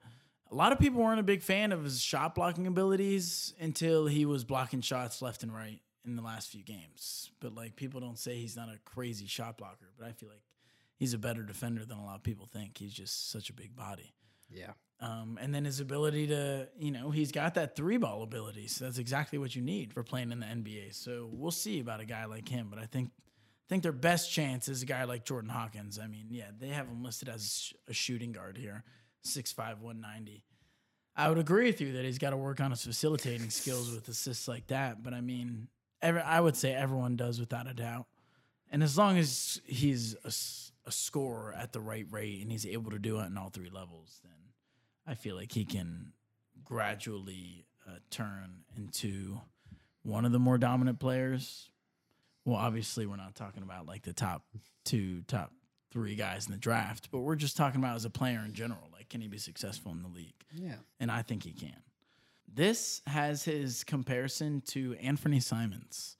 A 0.51 0.55
lot 0.55 0.71
of 0.71 0.79
people 0.79 1.01
weren't 1.01 1.19
a 1.19 1.23
big 1.23 1.41
fan 1.41 1.71
of 1.71 1.83
his 1.83 2.01
shot 2.01 2.35
blocking 2.35 2.67
abilities 2.67 3.53
until 3.59 4.05
he 4.05 4.25
was 4.25 4.43
blocking 4.43 4.81
shots 4.81 5.21
left 5.21 5.41
and 5.41 5.53
right 5.53 5.79
in 6.05 6.15
the 6.15 6.21
last 6.21 6.49
few 6.49 6.63
games. 6.63 7.31
But 7.39 7.55
like 7.55 7.75
people 7.75 7.99
don't 7.99 8.19
say 8.19 8.35
he's 8.35 8.55
not 8.55 8.69
a 8.69 8.77
crazy 8.85 9.25
shot 9.25 9.57
blocker, 9.57 9.91
but 9.97 10.07
I 10.07 10.11
feel 10.11 10.29
like 10.29 10.43
he's 10.95 11.13
a 11.13 11.17
better 11.17 11.43
defender 11.43 11.85
than 11.85 11.97
a 11.97 12.05
lot 12.05 12.15
of 12.15 12.23
people 12.23 12.45
think. 12.45 12.77
He's 12.77 12.93
just 12.93 13.31
such 13.31 13.49
a 13.49 13.53
big 13.53 13.75
body. 13.75 14.13
Yeah. 14.49 14.73
Um, 14.99 15.37
and 15.41 15.53
then 15.53 15.65
his 15.65 15.79
ability 15.79 16.27
to, 16.27 16.69
you 16.77 16.91
know, 16.91 17.09
he's 17.09 17.31
got 17.31 17.55
that 17.55 17.75
three 17.75 17.97
ball 17.97 18.23
ability. 18.23 18.67
So 18.67 18.85
that's 18.85 18.99
exactly 18.99 19.37
what 19.37 19.55
you 19.55 19.61
need 19.61 19.91
for 19.91 20.03
playing 20.03 20.31
in 20.31 20.39
the 20.39 20.45
NBA. 20.45 20.93
So 20.93 21.29
we'll 21.31 21.51
see 21.51 21.79
about 21.79 21.99
a 21.99 22.05
guy 22.05 22.25
like 22.25 22.47
him. 22.47 22.67
But 22.69 22.79
I 22.79 22.85
think, 22.85 23.09
I 23.65 23.69
think 23.69 23.83
their 23.83 23.91
best 23.91 24.31
chance 24.31 24.67
is 24.67 24.83
a 24.83 24.85
guy 24.85 25.05
like 25.05 25.25
Jordan 25.25 25.49
Hawkins. 25.49 25.97
I 25.97 26.07
mean, 26.07 26.27
yeah, 26.29 26.51
they 26.57 26.69
have 26.69 26.87
him 26.87 27.03
listed 27.03 27.29
as 27.29 27.73
a 27.87 27.93
shooting 27.93 28.31
guard 28.31 28.57
here, 28.57 28.83
6'5", 29.25 29.57
190. 29.79 30.43
I 31.15 31.29
would 31.29 31.37
agree 31.37 31.67
with 31.67 31.79
you 31.79 31.93
that 31.93 32.05
he's 32.05 32.17
got 32.17 32.31
to 32.31 32.37
work 32.37 32.59
on 32.59 32.71
his 32.71 32.83
facilitating 32.83 33.49
skills 33.49 33.91
with 33.91 34.07
assists 34.07 34.47
like 34.47 34.67
that. 34.67 35.03
But 35.03 35.13
I 35.13 35.21
mean, 35.21 35.67
every, 36.01 36.21
I 36.21 36.39
would 36.39 36.55
say 36.55 36.73
everyone 36.73 37.15
does 37.15 37.39
without 37.39 37.67
a 37.67 37.73
doubt. 37.73 38.07
And 38.71 38.81
as 38.81 38.97
long 38.97 39.17
as 39.17 39.61
he's 39.65 40.15
a 40.25 40.91
scorer 40.91 41.53
at 41.53 41.73
the 41.73 41.79
right 41.79 42.07
rate 42.09 42.41
and 42.41 42.51
he's 42.51 42.65
able 42.65 42.89
to 42.91 42.99
do 42.99 43.19
it 43.19 43.27
in 43.27 43.37
all 43.37 43.49
three 43.49 43.69
levels, 43.69 44.19
then 44.23 44.33
I 45.05 45.13
feel 45.13 45.35
like 45.35 45.51
he 45.51 45.63
can 45.63 46.13
gradually 46.63 47.65
uh, 47.87 47.97
turn 48.09 48.63
into 48.75 49.39
one 50.01 50.25
of 50.25 50.31
the 50.31 50.39
more 50.39 50.57
dominant 50.57 50.99
players. 50.99 51.69
Well, 52.45 52.57
obviously, 52.57 53.05
we're 53.05 53.15
not 53.15 53.35
talking 53.35 53.63
about 53.63 53.85
like 53.85 54.03
the 54.03 54.13
top 54.13 54.43
two, 54.83 55.21
top 55.27 55.51
three 55.91 56.15
guys 56.15 56.47
in 56.47 56.51
the 56.51 56.57
draft, 56.57 57.09
but 57.11 57.19
we're 57.19 57.35
just 57.35 57.55
talking 57.55 57.79
about 57.79 57.95
as 57.95 58.05
a 58.05 58.09
player 58.09 58.41
in 58.45 58.53
general. 58.53 58.89
Like, 58.91 59.09
can 59.09 59.21
he 59.21 59.27
be 59.27 59.37
successful 59.37 59.91
in 59.91 60.01
the 60.01 60.09
league? 60.09 60.33
Yeah. 60.53 60.75
And 60.99 61.11
I 61.11 61.21
think 61.21 61.43
he 61.43 61.53
can. 61.53 61.77
This 62.51 63.01
has 63.07 63.43
his 63.43 63.83
comparison 63.83 64.61
to 64.67 64.95
Anthony 65.01 65.39
Simons. 65.39 66.17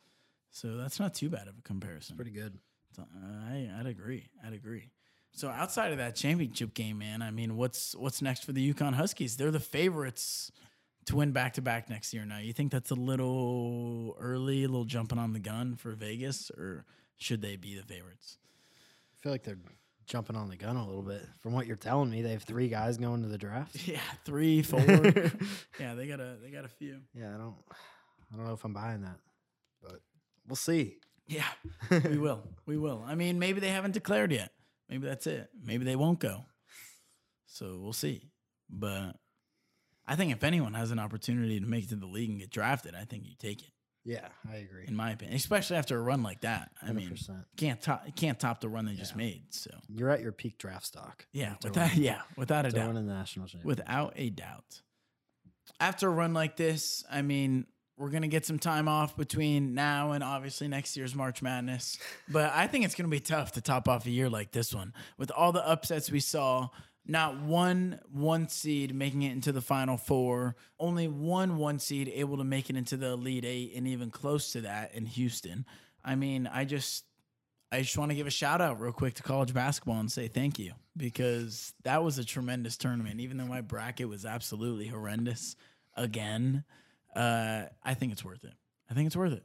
So 0.52 0.78
that's 0.78 1.00
not 1.00 1.14
too 1.14 1.30
bad 1.30 1.48
of 1.48 1.58
a 1.58 1.62
comparison. 1.62 2.16
Pretty 2.16 2.32
good. 2.32 2.58
So, 2.96 3.04
I, 3.50 3.70
I'd 3.80 3.88
agree. 3.88 4.30
I'd 4.46 4.54
agree. 4.54 4.92
So 5.32 5.50
outside 5.50 5.92
of 5.92 5.98
that 5.98 6.16
championship 6.16 6.76
game, 6.76 7.00
man, 7.00 7.24
I 7.24 7.32
mean, 7.32 7.58
what's 7.58 7.96
what's 7.96 8.22
next 8.22 8.46
for 8.46 8.52
the 8.52 8.74
UConn 8.74 8.94
Huskies? 8.94 9.36
They're 9.36 9.50
the 9.50 9.60
favorites 9.60 10.52
to 11.06 11.16
win 11.16 11.32
back 11.32 11.54
to 11.54 11.62
back 11.62 11.90
next 11.90 12.14
year. 12.14 12.26
Now, 12.26 12.40
you 12.40 12.54
think 12.54 12.72
that's 12.72 12.92
a 12.92 12.96
little 12.96 14.16
early, 14.20 14.64
a 14.64 14.68
little 14.68 14.86
jumping 14.86 15.20
on 15.20 15.34
the 15.34 15.40
gun 15.40 15.76
for 15.76 15.92
Vegas, 15.92 16.52
or 16.52 16.86
should 17.18 17.42
they 17.42 17.56
be 17.56 17.76
the 17.76 17.84
favorites? 17.84 18.38
I 19.18 19.24
feel 19.24 19.32
like 19.32 19.44
they're 19.44 19.58
jumping 20.06 20.36
on 20.36 20.50
the 20.50 20.56
gun 20.56 20.76
a 20.76 20.86
little 20.86 21.02
bit. 21.02 21.26
From 21.42 21.54
what 21.54 21.66
you're 21.66 21.76
telling 21.76 22.10
me, 22.10 22.22
they 22.22 22.32
have 22.32 22.44
three 22.44 22.68
guys 22.68 22.98
going 22.98 23.22
to 23.24 23.30
the 23.30 23.38
draft. 23.38 23.76
Yeah, 23.88 24.00
three, 24.26 24.62
four. 24.62 24.80
yeah, 25.80 25.94
they 25.96 26.08
got 26.08 26.20
a 26.20 26.38
they 26.42 26.50
got 26.50 26.66
a 26.66 26.70
few. 26.70 27.00
Yeah, 27.14 27.34
I 27.34 27.38
don't 27.38 27.56
I 28.32 28.38
don't 28.38 28.46
know 28.46 28.54
if 28.54 28.64
I'm 28.64 28.74
buying 28.74 29.02
that. 29.02 29.18
But 29.82 30.02
we'll 30.48 30.56
see. 30.56 30.98
Yeah, 31.28 31.48
we 31.90 32.18
will. 32.18 32.44
We 32.66 32.78
will. 32.78 33.04
I 33.06 33.16
mean, 33.16 33.40
maybe 33.40 33.60
they 33.60 33.70
haven't 33.70 33.94
declared 33.94 34.32
yet. 34.32 34.52
Maybe 34.90 35.08
that's 35.08 35.28
it. 35.28 35.50
Maybe 35.64 35.86
they 35.86 35.96
won't 35.96 36.20
go. 36.20 36.46
So 37.46 37.80
we'll 37.82 37.94
see. 37.94 38.30
But 38.70 39.16
I 40.08 40.16
think 40.16 40.32
if 40.32 40.44
anyone 40.44 40.74
has 40.74 40.92
an 40.92 41.00
opportunity 41.00 41.60
to 41.60 41.66
make 41.66 41.86
it 41.86 41.90
to 41.90 41.96
the 41.96 42.06
league 42.06 42.30
and 42.30 42.40
get 42.40 42.50
drafted, 42.50 42.96
I 42.96 43.06
think 43.06 43.26
you 43.26 43.34
take 43.40 43.62
it. 43.62 43.70
Yeah, 44.06 44.28
I 44.52 44.58
agree. 44.58 44.84
In 44.86 44.96
my 44.98 45.12
opinion, 45.12 45.36
especially 45.38 45.78
after 45.78 45.98
a 45.98 46.02
run 46.02 46.24
like 46.24 46.42
that. 46.42 46.72
I 46.82 46.92
mean, 46.92 47.12
100%. 47.12 47.46
can't 47.56 47.82
top 47.82 48.06
can't 48.18 48.38
top 48.38 48.60
the 48.60 48.68
run 48.68 48.86
they 48.86 48.96
just 48.96 49.16
made. 49.16 49.44
So 49.52 49.72
You're 49.88 50.10
at 50.10 50.22
your 50.22 50.34
peak 50.34 50.58
draft 50.58 50.86
stock. 50.86 51.26
yeah, 51.32 51.56
without 51.64 51.96
yeah, 51.96 52.22
without 52.36 52.66
a 52.66 52.72
doubt. 52.72 52.94
the 52.96 53.02
national 53.02 53.46
championship. 53.46 53.66
Without 53.66 54.14
a 54.18 54.30
doubt. 54.30 54.82
After 55.80 56.10
a 56.10 56.12
run 56.12 56.34
like 56.34 56.58
this, 56.58 57.06
I 57.10 57.22
mean, 57.22 57.66
we're 57.98 58.10
going 58.10 58.24
to 58.24 58.28
get 58.28 58.46
some 58.46 58.60
time 58.60 58.90
off 58.90 59.16
between 59.16 59.74
now 59.74 60.12
and 60.12 60.22
obviously 60.22 60.68
next 60.68 60.98
year's 60.98 61.16
March 61.16 61.42
Madness. 61.42 61.98
But 62.30 62.52
I 62.54 62.68
think 62.68 62.84
it's 62.84 62.96
going 62.96 63.10
to 63.10 63.16
be 63.16 63.20
tough 63.22 63.54
to 63.54 63.62
top 63.62 63.88
off 63.88 64.06
a 64.06 64.10
year 64.10 64.30
like 64.30 64.52
this 64.52 64.74
one. 64.74 64.94
With 65.18 65.32
all 65.32 65.54
the 65.54 65.66
upsets 65.66 66.12
we 66.12 66.20
saw, 66.20 66.70
not 67.06 67.42
one 67.42 68.00
one 68.12 68.48
seed 68.48 68.96
making 68.96 69.24
it 69.24 69.32
into 69.32 69.52
the 69.52 69.62
final 69.62 69.98
four, 69.98 70.56
only 70.80 71.08
one 71.08 71.58
one 71.58 71.80
seed 71.80 72.10
able 72.14 72.38
to 72.38 72.44
make 72.44 72.70
it 72.70 72.76
into 72.76 72.98
the 72.98 73.08
Elite 73.08 73.46
Eight 73.46 73.74
and 73.76 73.88
even 73.88 74.10
close 74.10 74.52
to 74.54 74.62
that 74.62 74.94
in 74.94 75.06
Houston. 75.06 75.66
I 76.04 76.16
mean, 76.16 76.48
I 76.48 76.66
just 76.66 77.06
I 77.72 77.82
just 77.82 77.98
want 77.98 78.12
to 78.12 78.16
give 78.16 78.28
a 78.28 78.32
shout 78.32 78.62
out 78.62 78.80
real 78.80 78.94
quick 78.94 79.16
to 79.16 79.24
college 79.24 79.54
basketball 79.54 80.00
and 80.00 80.12
say 80.12 80.28
thank 80.28 80.60
you 80.60 80.74
because 80.96 81.74
that 81.84 82.04
was 82.04 82.20
a 82.20 82.26
tremendous 82.26 82.78
tournament. 82.78 83.20
Even 83.20 83.38
though 83.38 83.46
my 83.46 83.62
bracket 83.62 84.08
was 84.08 84.26
absolutely 84.26 84.88
horrendous 84.88 85.56
again, 85.98 86.64
uh, 87.16 87.64
I 87.84 87.94
think 87.96 88.12
it's 88.12 88.24
worth 88.24 88.44
it. 88.44 88.54
I 88.90 88.94
think 88.94 89.08
it's 89.08 89.16
worth 89.16 89.34
it. 89.34 89.44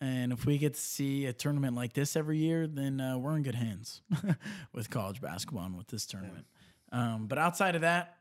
And 0.00 0.32
if 0.32 0.46
we 0.46 0.58
get 0.58 0.74
to 0.74 0.80
see 0.80 1.26
a 1.26 1.32
tournament 1.32 1.74
like 1.74 1.92
this 1.92 2.16
every 2.16 2.38
year, 2.38 2.66
then 2.66 3.00
uh, 3.00 3.18
we're 3.18 3.36
in 3.36 3.42
good 3.42 3.56
hands 3.56 4.00
with 4.72 4.90
college 4.90 5.20
basketball 5.20 5.64
and 5.64 5.76
with 5.76 5.88
this 5.88 6.06
tournament. 6.06 6.46
Um, 6.92 7.26
but 7.26 7.38
outside 7.38 7.74
of 7.74 7.82
that, 7.82 8.16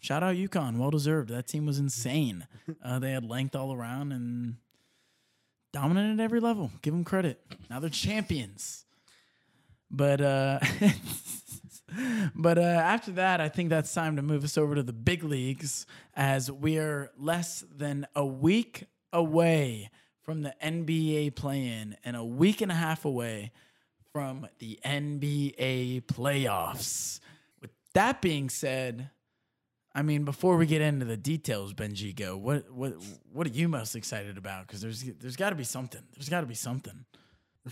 shout 0.00 0.22
out 0.22 0.36
UConn. 0.36 0.78
Well 0.78 0.90
deserved. 0.90 1.30
That 1.30 1.46
team 1.46 1.66
was 1.66 1.78
insane. 1.78 2.46
Uh, 2.82 2.98
they 2.98 3.12
had 3.12 3.24
length 3.24 3.54
all 3.56 3.74
around 3.74 4.12
and 4.12 4.56
dominant 5.72 6.20
at 6.20 6.24
every 6.24 6.40
level. 6.40 6.70
Give 6.82 6.94
them 6.94 7.04
credit. 7.04 7.40
Now 7.68 7.80
they're 7.80 7.90
champions. 7.90 8.84
But 9.90 10.20
uh, 10.20 10.60
but 12.34 12.58
uh, 12.58 12.62
after 12.62 13.12
that, 13.12 13.40
I 13.40 13.48
think 13.48 13.70
that's 13.70 13.92
time 13.92 14.16
to 14.16 14.22
move 14.22 14.44
us 14.44 14.56
over 14.56 14.74
to 14.74 14.82
the 14.82 14.92
big 14.92 15.22
leagues 15.22 15.86
as 16.14 16.50
we 16.50 16.78
are 16.78 17.10
less 17.18 17.64
than 17.74 18.06
a 18.14 18.24
week 18.24 18.84
away 19.12 19.90
from 20.22 20.42
the 20.42 20.54
NBA 20.62 21.36
play-in 21.36 21.96
and 22.04 22.16
a 22.16 22.24
week 22.24 22.60
and 22.60 22.72
a 22.72 22.74
half 22.74 23.04
away 23.04 23.52
from 24.12 24.46
the 24.58 24.78
NBA 24.84 26.04
playoffs. 26.06 27.20
That 27.94 28.20
being 28.20 28.48
said, 28.50 29.10
I 29.94 30.02
mean, 30.02 30.24
before 30.24 30.56
we 30.56 30.66
get 30.66 30.80
into 30.82 31.04
the 31.06 31.16
details, 31.16 31.72
Benji, 31.72 32.14
go. 32.14 32.36
What 32.36 32.70
what 32.72 32.94
what 33.32 33.46
are 33.46 33.50
you 33.50 33.68
most 33.68 33.94
excited 33.94 34.36
about? 34.36 34.66
Because 34.66 34.80
there's 34.82 35.02
there's 35.20 35.36
got 35.36 35.50
to 35.50 35.56
be 35.56 35.64
something. 35.64 36.02
There's 36.14 36.28
got 36.28 36.40
to 36.40 36.46
be 36.46 36.54
something. 36.54 37.04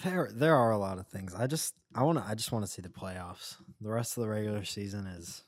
There 0.05 0.31
there 0.33 0.57
are 0.57 0.71
a 0.71 0.79
lot 0.79 0.99
of 0.99 1.07
things. 1.09 1.35
I 1.35 1.47
just 1.47 1.75
I 1.95 2.03
want 2.05 2.19
to 2.19 2.25
I 2.25 2.35
just 2.35 2.51
want 2.53 2.65
to 2.65 2.71
see 2.71 2.81
the 2.81 2.89
playoffs. 2.89 3.57
The 3.81 3.91
rest 3.91 4.17
of 4.17 4.23
the 4.23 4.29
regular 4.31 4.65
season 4.65 5.07
is 5.07 5.43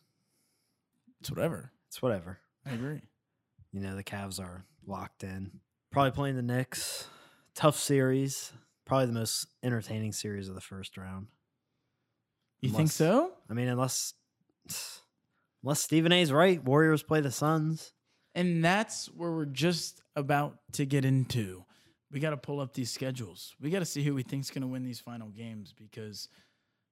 It's 1.20 1.30
whatever. 1.30 1.72
it's 1.88 2.02
whatever. 2.02 2.40
I 2.66 2.72
agree. 2.74 3.00
You 3.72 3.80
know, 3.80 3.96
the 3.96 4.04
Cavs 4.04 4.38
are 4.38 4.64
locked 4.86 5.24
in. 5.24 5.60
Probably 5.90 6.10
playing 6.10 6.36
the 6.36 6.42
Knicks. 6.42 7.06
Tough 7.54 7.78
series. 7.78 8.52
Probably 8.84 9.06
the 9.06 9.12
most 9.12 9.46
entertaining 9.62 10.12
series 10.12 10.48
of 10.48 10.54
the 10.54 10.60
first 10.60 10.96
round. 10.98 11.28
You 12.60 12.70
think 12.70 12.90
so? 12.90 13.32
I 13.48 13.54
mean, 13.54 13.68
unless 13.68 14.12
unless 15.62 15.80
Stephen 15.80 16.12
A's 16.12 16.32
right, 16.32 16.62
Warriors 16.62 17.02
play 17.02 17.20
the 17.20 17.30
Suns. 17.30 17.92
And 18.34 18.64
that's 18.64 19.06
where 19.06 19.30
we're 19.30 19.44
just 19.44 20.02
about 20.16 20.58
to 20.72 20.84
get 20.84 21.04
into. 21.04 21.64
We 22.10 22.20
got 22.20 22.30
to 22.30 22.36
pull 22.36 22.60
up 22.60 22.74
these 22.74 22.90
schedules. 22.90 23.54
We 23.60 23.70
got 23.70 23.78
to 23.80 23.84
see 23.84 24.02
who 24.02 24.14
we 24.14 24.22
think's 24.22 24.50
going 24.50 24.62
to 24.62 24.68
win 24.68 24.84
these 24.84 25.00
final 25.00 25.28
games 25.28 25.72
because 25.72 26.28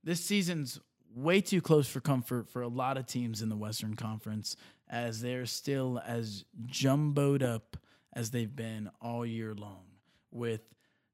this 0.05 0.25
season's 0.25 0.81
way 1.15 1.41
too 1.41 1.61
close 1.61 1.89
for 1.89 2.01
comfort 2.01 2.49
for 2.49 2.63
a 2.63 2.69
lot 2.69 2.97
of 2.97 3.07
teams 3.07 3.43
in 3.43 3.49
the 3.49 3.57
Western 3.57 3.95
Conference 3.95 4.57
as 4.89 5.21
they're 5.21 5.47
still 5.47 6.01
as 6.07 6.45
jumboed 6.67 7.43
up 7.43 7.77
as 8.15 8.31
they've 8.31 8.55
been 8.55 8.91
all 9.01 9.25
year 9.27 9.55
long. 9.55 9.85
With 10.31 10.63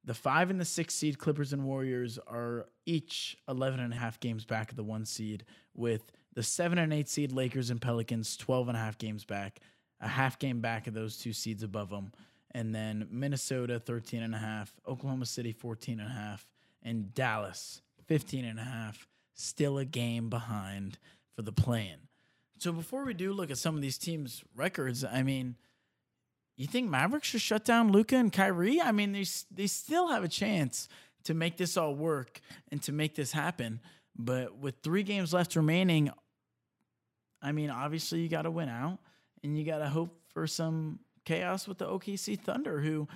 the 0.04 0.14
five 0.14 0.50
and 0.50 0.60
the 0.60 0.64
six 0.64 0.94
seed 0.94 1.18
Clippers 1.18 1.52
and 1.52 1.64
Warriors 1.64 2.18
are 2.26 2.66
each 2.86 3.36
11 3.48 3.80
and 3.80 3.92
a 3.92 3.96
half 3.96 4.20
games 4.20 4.44
back 4.44 4.70
of 4.70 4.76
the 4.76 4.84
one 4.84 5.04
seed, 5.04 5.44
with 5.74 6.12
the 6.38 6.44
seven 6.44 6.78
and 6.78 6.92
eight 6.92 7.08
seed 7.08 7.32
Lakers 7.32 7.70
and 7.70 7.82
Pelicans 7.82 8.36
12 8.36 8.68
and 8.68 8.76
a 8.76 8.80
half 8.80 8.96
games 8.96 9.24
back, 9.24 9.58
a 10.00 10.06
half 10.06 10.38
game 10.38 10.60
back 10.60 10.86
of 10.86 10.94
those 10.94 11.16
two 11.16 11.32
seeds 11.32 11.64
above 11.64 11.90
them. 11.90 12.12
And 12.52 12.72
then 12.72 13.08
Minnesota 13.10 13.80
13 13.80 14.22
and 14.22 14.36
a 14.36 14.38
half, 14.38 14.72
Oklahoma 14.86 15.26
City 15.26 15.50
14 15.50 15.98
and 15.98 16.08
a 16.08 16.12
half, 16.12 16.46
and 16.80 17.12
Dallas 17.12 17.82
15 18.06 18.44
and 18.44 18.60
a 18.60 18.62
half, 18.62 19.08
still 19.34 19.78
a 19.78 19.84
game 19.84 20.30
behind 20.30 20.98
for 21.34 21.42
the 21.42 21.50
play-in. 21.50 21.98
So 22.58 22.70
before 22.70 23.04
we 23.04 23.14
do 23.14 23.32
look 23.32 23.50
at 23.50 23.58
some 23.58 23.74
of 23.74 23.82
these 23.82 23.98
teams' 23.98 24.44
records, 24.54 25.04
I 25.04 25.24
mean, 25.24 25.56
you 26.56 26.68
think 26.68 26.88
Mavericks 26.88 27.26
should 27.26 27.40
shut 27.40 27.64
down 27.64 27.90
Luka 27.90 28.14
and 28.14 28.32
Kyrie? 28.32 28.80
I 28.80 28.92
mean, 28.92 29.10
they 29.10 29.24
they 29.50 29.66
still 29.66 30.06
have 30.06 30.22
a 30.22 30.28
chance 30.28 30.88
to 31.24 31.34
make 31.34 31.56
this 31.56 31.76
all 31.76 31.96
work 31.96 32.40
and 32.70 32.80
to 32.82 32.92
make 32.92 33.16
this 33.16 33.32
happen. 33.32 33.80
But 34.16 34.58
with 34.58 34.76
three 34.82 35.04
games 35.04 35.32
left 35.32 35.56
remaining, 35.56 36.10
I 37.40 37.52
mean, 37.52 37.70
obviously 37.70 38.20
you 38.20 38.28
got 38.28 38.42
to 38.42 38.50
win 38.50 38.68
out, 38.68 38.98
and 39.42 39.56
you 39.56 39.64
got 39.64 39.78
to 39.78 39.88
hope 39.88 40.14
for 40.32 40.46
some 40.46 41.00
chaos 41.24 41.68
with 41.68 41.78
the 41.78 41.86
OKC 41.86 42.40
Thunder, 42.40 42.80
who 42.80 43.08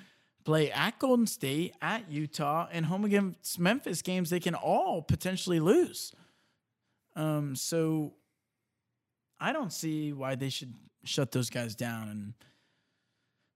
play 0.44 0.70
at 0.70 0.98
Golden 0.98 1.26
State, 1.26 1.74
at 1.80 2.10
Utah, 2.10 2.68
and 2.70 2.86
home 2.86 3.04
against 3.04 3.58
Memphis 3.58 4.02
games 4.02 4.30
they 4.30 4.40
can 4.40 4.54
all 4.54 5.02
potentially 5.02 5.60
lose. 5.60 6.12
Um, 7.14 7.56
so 7.56 8.14
I 9.40 9.52
don't 9.52 9.72
see 9.72 10.12
why 10.12 10.34
they 10.34 10.48
should 10.48 10.74
shut 11.04 11.32
those 11.32 11.50
guys 11.50 11.74
down 11.74 12.08
and 12.08 12.34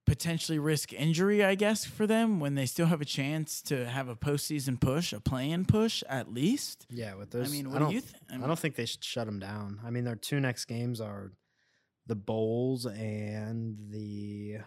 potentially 0.06 0.58
risk 0.58 0.92
injury, 0.92 1.44
I 1.44 1.54
guess, 1.54 1.84
for 1.84 2.06
them 2.06 2.40
when 2.40 2.54
they 2.54 2.66
still 2.66 2.86
have 2.86 3.00
a 3.00 3.06
chance 3.06 3.60
to 3.62 3.86
have 3.86 4.08
a 4.08 4.16
postseason 4.16 4.80
push, 4.80 5.12
a 5.12 5.20
play-in 5.20 5.64
push 5.64 6.02
at 6.08 6.32
least. 6.32 6.86
Yeah, 6.90 7.14
with 7.14 7.30
those. 7.30 7.48
I 7.48 7.52
mean, 7.52 7.66
I 7.66 7.70
what 7.70 7.78
don't, 7.80 7.88
do 7.88 7.94
you 7.94 8.00
think? 8.00 8.42
I 8.42 8.46
don't 8.46 8.58
think 8.58 8.76
they 8.76 8.86
should 8.86 9.04
shut 9.04 9.26
them 9.26 9.38
down. 9.38 9.80
I 9.84 9.90
mean, 9.90 10.04
their 10.04 10.16
two 10.16 10.40
next 10.40 10.64
games 10.66 11.00
are 11.00 11.32
the 12.06 12.16
Bulls 12.16 12.86
and 12.86 13.76
the 13.90 14.58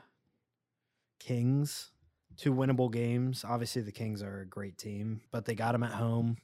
Kings. 1.20 1.92
Two 2.38 2.54
winnable 2.54 2.92
games. 2.92 3.44
Obviously, 3.48 3.82
the 3.82 3.92
Kings 3.92 4.22
are 4.22 4.42
a 4.42 4.46
great 4.46 4.78
team, 4.78 5.22
but 5.32 5.46
they 5.46 5.56
got 5.56 5.74
them 5.74 5.84
at 5.84 5.92
home. 5.92 6.38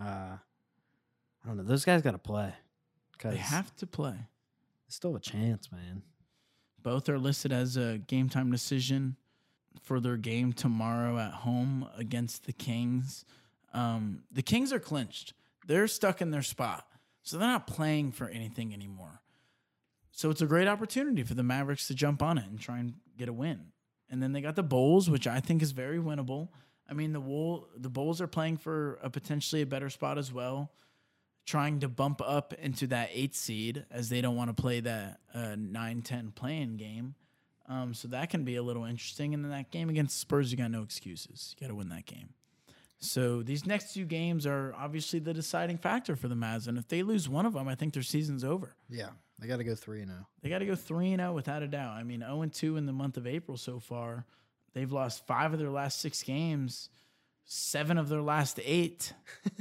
Uh, 0.00 0.36
I 0.38 1.46
don't 1.46 1.56
know. 1.56 1.62
Those 1.62 1.84
guys 1.84 2.02
got 2.02 2.12
to 2.12 2.18
play 2.18 2.54
they 3.22 3.36
have 3.36 3.74
to 3.76 3.86
play. 3.86 4.16
still 4.88 5.12
have 5.12 5.20
a 5.20 5.24
chance, 5.24 5.70
man. 5.72 6.02
Both 6.86 7.08
are 7.08 7.18
listed 7.18 7.52
as 7.52 7.76
a 7.76 7.98
game 7.98 8.28
time 8.28 8.52
decision 8.52 9.16
for 9.82 9.98
their 9.98 10.16
game 10.16 10.52
tomorrow 10.52 11.18
at 11.18 11.32
home 11.32 11.88
against 11.98 12.46
the 12.46 12.52
Kings. 12.52 13.24
Um, 13.74 14.22
the 14.30 14.40
Kings 14.40 14.72
are 14.72 14.78
clinched. 14.78 15.32
They're 15.66 15.88
stuck 15.88 16.22
in 16.22 16.30
their 16.30 16.44
spot. 16.44 16.86
So 17.24 17.38
they're 17.38 17.48
not 17.48 17.66
playing 17.66 18.12
for 18.12 18.28
anything 18.28 18.72
anymore. 18.72 19.20
So 20.12 20.30
it's 20.30 20.42
a 20.42 20.46
great 20.46 20.68
opportunity 20.68 21.24
for 21.24 21.34
the 21.34 21.42
Mavericks 21.42 21.88
to 21.88 21.94
jump 21.96 22.22
on 22.22 22.38
it 22.38 22.44
and 22.48 22.60
try 22.60 22.78
and 22.78 22.94
get 23.18 23.28
a 23.28 23.32
win. 23.32 23.72
And 24.08 24.22
then 24.22 24.30
they 24.30 24.40
got 24.40 24.54
the 24.54 24.62
Bulls, 24.62 25.10
which 25.10 25.26
I 25.26 25.40
think 25.40 25.62
is 25.62 25.72
very 25.72 25.98
winnable. 25.98 26.50
I 26.88 26.92
mean, 26.94 27.12
the 27.12 27.20
Wool, 27.20 27.66
the 27.76 27.90
Bulls 27.90 28.20
are 28.20 28.28
playing 28.28 28.58
for 28.58 29.00
a 29.02 29.10
potentially 29.10 29.60
a 29.60 29.66
better 29.66 29.90
spot 29.90 30.18
as 30.18 30.32
well, 30.32 30.70
trying 31.46 31.80
to 31.80 31.88
bump 31.88 32.20
up 32.20 32.52
into 32.54 32.88
that 32.88 33.08
eight 33.12 33.34
seed 33.34 33.86
as 33.90 34.08
they 34.08 34.20
don't 34.20 34.36
want 34.36 34.54
to 34.54 34.60
play 34.60 34.80
that 34.80 35.20
uh, 35.32 35.54
9-10 35.56 36.34
play-in 36.34 36.76
game. 36.76 37.14
Um, 37.68 37.94
so 37.94 38.08
that 38.08 38.30
can 38.30 38.44
be 38.44 38.56
a 38.56 38.62
little 38.62 38.84
interesting. 38.84 39.32
And 39.32 39.44
then 39.44 39.50
that 39.52 39.70
game 39.70 39.88
against 39.88 40.18
Spurs, 40.18 40.50
you 40.52 40.58
got 40.58 40.70
no 40.70 40.82
excuses. 40.82 41.54
You 41.56 41.66
got 41.66 41.70
to 41.70 41.76
win 41.76 41.88
that 41.88 42.06
game. 42.06 42.30
So 42.98 43.42
these 43.42 43.66
next 43.66 43.94
two 43.94 44.04
games 44.04 44.46
are 44.46 44.74
obviously 44.76 45.18
the 45.18 45.34
deciding 45.34 45.78
factor 45.78 46.16
for 46.16 46.28
the 46.28 46.34
Mavs. 46.34 46.66
And 46.66 46.78
if 46.78 46.88
they 46.88 47.02
lose 47.02 47.28
one 47.28 47.46
of 47.46 47.52
them, 47.52 47.68
I 47.68 47.74
think 47.74 47.94
their 47.94 48.02
season's 48.02 48.42
over. 48.42 48.74
Yeah, 48.88 49.10
they 49.38 49.46
got 49.46 49.58
to 49.58 49.64
go 49.64 49.74
three 49.74 50.02
and 50.02 50.10
oh. 50.10 50.14
zero. 50.14 50.26
They 50.42 50.48
got 50.48 50.58
to 50.58 50.66
go 50.66 50.74
3 50.74 51.12
and 51.12 51.20
0 51.20 51.32
without 51.32 51.62
a 51.62 51.68
doubt. 51.68 51.94
I 51.94 52.02
mean, 52.04 52.20
0 52.20 52.42
and 52.42 52.52
2 52.52 52.76
in 52.76 52.86
the 52.86 52.92
month 52.92 53.16
of 53.16 53.26
April 53.26 53.56
so 53.56 53.78
far. 53.78 54.24
They've 54.74 54.90
lost 54.90 55.26
5 55.26 55.54
of 55.54 55.58
their 55.58 55.70
last 55.70 56.00
6 56.00 56.22
games, 56.22 56.88
7 57.46 57.96
of 57.96 58.08
their 58.08 58.22
last 58.22 58.60
8. 58.62 59.12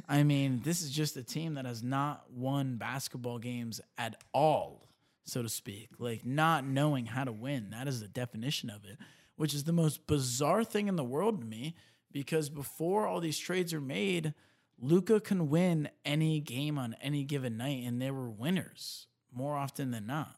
I 0.09 0.23
mean, 0.23 0.61
this 0.63 0.81
is 0.81 0.91
just 0.91 1.15
a 1.17 1.23
team 1.23 1.53
that 1.53 1.65
has 1.65 1.83
not 1.83 2.25
won 2.31 2.77
basketball 2.77 3.39
games 3.39 3.79
at 3.97 4.15
all, 4.33 4.89
so 5.23 5.41
to 5.41 5.49
speak. 5.49 5.89
Like 5.99 6.25
not 6.25 6.65
knowing 6.65 7.05
how 7.05 7.23
to 7.23 7.31
win. 7.31 7.69
That 7.69 7.87
is 7.87 8.01
the 8.01 8.07
definition 8.07 8.69
of 8.69 8.85
it, 8.85 8.97
which 9.35 9.53
is 9.53 9.63
the 9.63 9.71
most 9.71 10.07
bizarre 10.07 10.63
thing 10.63 10.87
in 10.87 10.95
the 10.95 11.03
world 11.03 11.41
to 11.41 11.45
me 11.45 11.75
because 12.11 12.49
before 12.49 13.07
all 13.07 13.19
these 13.19 13.37
trades 13.37 13.73
are 13.73 13.81
made, 13.81 14.33
Luka 14.79 15.19
can 15.19 15.49
win 15.49 15.89
any 16.03 16.39
game 16.39 16.77
on 16.77 16.95
any 17.01 17.23
given 17.23 17.57
night 17.57 17.83
and 17.85 18.01
they 18.01 18.11
were 18.11 18.29
winners 18.29 19.07
more 19.33 19.55
often 19.55 19.91
than 19.91 20.07
not. 20.07 20.37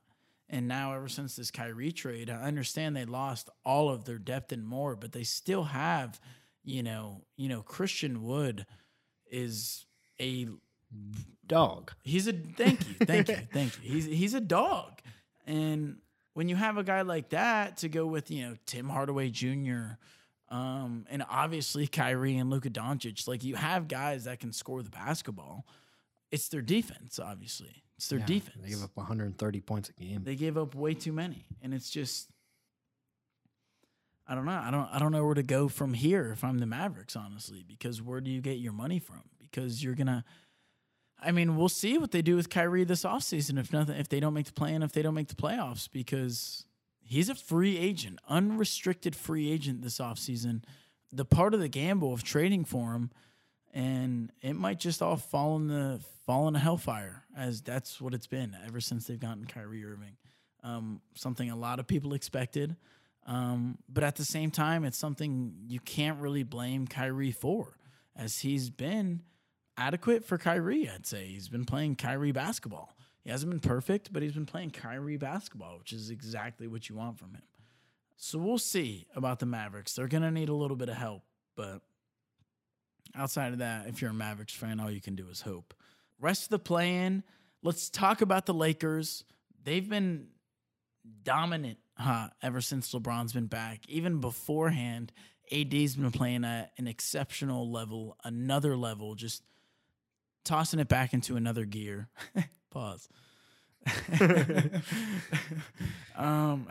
And 0.50 0.68
now, 0.68 0.94
ever 0.94 1.10
since 1.10 1.36
this 1.36 1.51
Kyrie 1.51 1.92
trade, 1.92 2.30
I 2.30 2.44
understand 2.44 2.96
they 2.96 3.06
lost 3.06 3.50
all 3.66 3.89
of 3.89 4.06
their 4.06 4.18
depth 4.18 4.51
and 4.51 4.66
more, 4.66 4.96
but 4.96 5.12
they 5.12 5.24
still 5.24 5.66
have, 5.66 6.22
you 6.68 6.84
know, 6.84 7.22
you 7.38 7.48
know, 7.48 7.62
Christian 7.62 8.24
Wood 8.24 8.66
is 9.32 9.86
a 10.20 10.48
Dog. 11.48 11.94
he's 12.04 12.28
a 12.28 12.34
thank 12.34 12.86
you, 12.88 12.94
thank 13.06 13.30
you, 13.30 13.38
thank 13.54 13.82
you. 13.82 13.90
He's 13.92 14.06
he's 14.06 14.34
a 14.34 14.42
dog, 14.42 15.00
and 15.46 15.98
when 16.34 16.50
you 16.50 16.56
have 16.58 16.78
a 16.78 16.84
guy 16.84 17.02
like 17.02 17.30
that 17.30 17.78
to 17.78 17.90
go 17.90 18.06
with, 18.06 18.30
you 18.30 18.46
know, 18.46 18.56
Tim 18.66 18.90
Hardaway 18.90 19.30
Jr. 19.30 19.96
Um, 20.50 21.06
and 21.10 21.24
obviously 21.30 21.88
Kyrie 21.88 22.38
and 22.38 22.50
Luka 22.50 22.70
Doncic, 22.70 23.28
like 23.28 23.44
you 23.44 23.56
have 23.56 23.88
guys 23.88 24.26
that 24.26 24.40
can 24.40 24.52
score 24.54 24.82
the 24.84 24.90
basketball. 24.90 25.66
It's 26.32 26.48
their 26.50 26.62
defense, 26.62 27.20
obviously. 27.20 27.84
It's 27.98 28.08
their 28.10 28.20
Yeah, 28.20 28.26
defense. 28.26 28.58
They 28.62 28.70
give 28.70 28.84
up 28.84 28.96
130 28.96 29.62
points 29.62 29.90
a 29.90 29.94
game. 29.94 30.24
They 30.24 30.36
gave 30.36 30.58
up 30.58 30.76
way 30.76 30.94
too 30.94 31.12
many, 31.14 31.46
and 31.62 31.74
it's 31.74 31.90
just 31.90 32.30
I 34.28 34.36
don't 34.36 34.46
know. 34.46 34.62
I 34.64 34.72
don't 34.72 34.90
I 34.92 35.00
don't 35.00 35.12
know 35.12 35.26
where 35.26 35.36
to 35.36 35.44
go 35.44 35.68
from 35.68 35.94
here 35.94 36.32
if 36.32 36.44
I'm 36.44 36.58
the 36.58 36.66
Mavericks, 36.66 37.16
honestly, 37.16 37.64
because 37.68 38.02
where 38.02 38.22
do 38.22 38.30
you 38.30 38.42
get 38.42 38.58
your 38.58 38.74
money 38.74 39.00
from? 39.00 39.24
Because 39.40 39.84
you're 39.84 39.96
gonna 39.96 40.26
I 41.20 41.32
mean, 41.32 41.58
we'll 41.58 41.70
see 41.70 41.98
what 41.98 42.12
they 42.12 42.22
do 42.22 42.36
with 42.36 42.50
Kyrie 42.50 42.84
this 42.84 43.04
offseason 43.04 43.60
if 43.60 43.72
nothing 43.72 43.96
if 43.98 44.10
they 44.10 44.20
don't 44.20 44.34
make 44.34 44.46
the 44.48 44.54
play 44.54 44.74
and 44.74 44.84
if 44.84 44.92
they 44.92 45.02
don't 45.02 45.14
make 45.14 45.30
the 45.30 45.36
playoffs, 45.36 45.90
because 45.92 46.66
he's 47.02 47.30
a 47.30 47.36
free 47.36 47.78
agent, 47.78 48.20
unrestricted 48.28 49.16
free 49.16 49.52
agent 49.52 49.82
this 49.82 50.00
offseason. 50.00 50.64
The 51.12 51.26
part 51.26 51.54
of 51.54 51.62
the 51.62 51.70
gamble 51.70 52.14
of 52.14 52.24
trading 52.24 52.66
for 52.66 52.94
him 52.94 53.12
and 53.74 54.32
it 54.42 54.54
might 54.54 54.80
just 54.80 55.02
all 55.02 55.18
fall 55.18 55.56
in 55.56 55.68
the 55.68 56.00
fall 56.26 56.48
in 56.48 56.56
a 56.56 56.60
hellfire 56.60 57.24
as 57.38 57.62
that's 57.62 58.02
what 58.02 58.14
it's 58.14 58.26
been 58.26 58.58
ever 58.66 58.82
since 58.82 59.06
they've 59.06 59.20
gotten 59.20 59.46
Kyrie 59.46 59.86
Irving. 59.86 60.18
Um, 60.64 61.00
something 61.14 61.50
a 61.50 61.56
lot 61.56 61.80
of 61.80 61.86
people 61.86 62.14
expected, 62.14 62.76
um, 63.28 63.78
but 63.90 64.04
at 64.06 64.16
the 64.16 64.24
same 64.24 64.52
time, 64.52 64.86
it's 64.86 64.98
something 64.98 65.54
you 65.68 65.82
can't 65.82 66.20
really 66.20 66.44
blame 66.44 66.88
Kyrie 66.88 67.32
for, 67.32 67.78
as 68.16 68.40
he's 68.40 68.70
been 68.70 69.22
adequate 69.78 70.24
for 70.24 70.38
Kyrie. 70.38 70.90
I'd 70.90 71.06
say 71.06 71.28
he's 71.28 71.50
been 71.50 71.66
playing 71.66 71.98
Kyrie 71.98 72.32
basketball. 72.32 72.96
He 73.26 73.30
hasn't 73.30 73.52
been 73.52 73.60
perfect, 73.60 74.14
but 74.14 74.24
he's 74.24 74.32
been 74.32 74.46
playing 74.46 74.72
Kyrie 74.72 75.18
basketball, 75.18 75.78
which 75.78 75.92
is 75.92 76.10
exactly 76.10 76.68
what 76.68 76.88
you 76.88 76.96
want 76.96 77.20
from 77.20 77.34
him. 77.34 77.44
So 78.16 78.40
we'll 78.40 78.58
see 78.58 79.06
about 79.14 79.40
the 79.40 79.46
Mavericks. 79.46 79.94
They're 79.94 80.08
gonna 80.08 80.32
need 80.32 80.48
a 80.48 80.56
little 80.56 80.78
bit 80.78 80.88
of 80.88 80.96
help, 80.96 81.24
but 81.58 81.82
outside 83.14 83.52
of 83.52 83.60
that, 83.60 83.88
if 83.88 84.02
you're 84.02 84.12
a 84.12 84.14
Mavericks 84.14 84.54
fan, 84.54 84.80
all 84.80 84.90
you 84.90 85.02
can 85.02 85.16
do 85.16 85.28
is 85.30 85.42
hope. 85.42 85.74
Rest 86.18 86.44
of 86.44 86.50
the 86.50 86.60
play 86.60 86.96
in, 86.96 87.24
let's 87.62 87.90
talk 87.90 88.22
about 88.22 88.46
the 88.46 88.54
Lakers. 88.54 89.26
they've 89.64 89.88
been 89.88 90.28
dominant 91.24 91.78
huh, 91.98 92.30
ever 92.42 92.62
since 92.62 92.94
LeBron's 92.94 93.34
been 93.34 93.48
back. 93.48 93.82
Even 93.88 94.20
beforehand, 94.20 95.12
AD's 95.51 95.96
been 95.96 96.12
playing 96.12 96.46
at 96.46 96.72
an 96.77 96.88
exceptional 96.88 97.72
level, 97.72 98.18
another 98.24 98.75
level, 98.75 99.16
just 99.16 99.44
tossing 100.44 100.80
it 100.80 100.88
back 100.88 101.13
into 101.13 101.36
another 101.36 101.66
gear. 101.66 102.10
Pause. 102.70 103.10
um, 106.16 106.68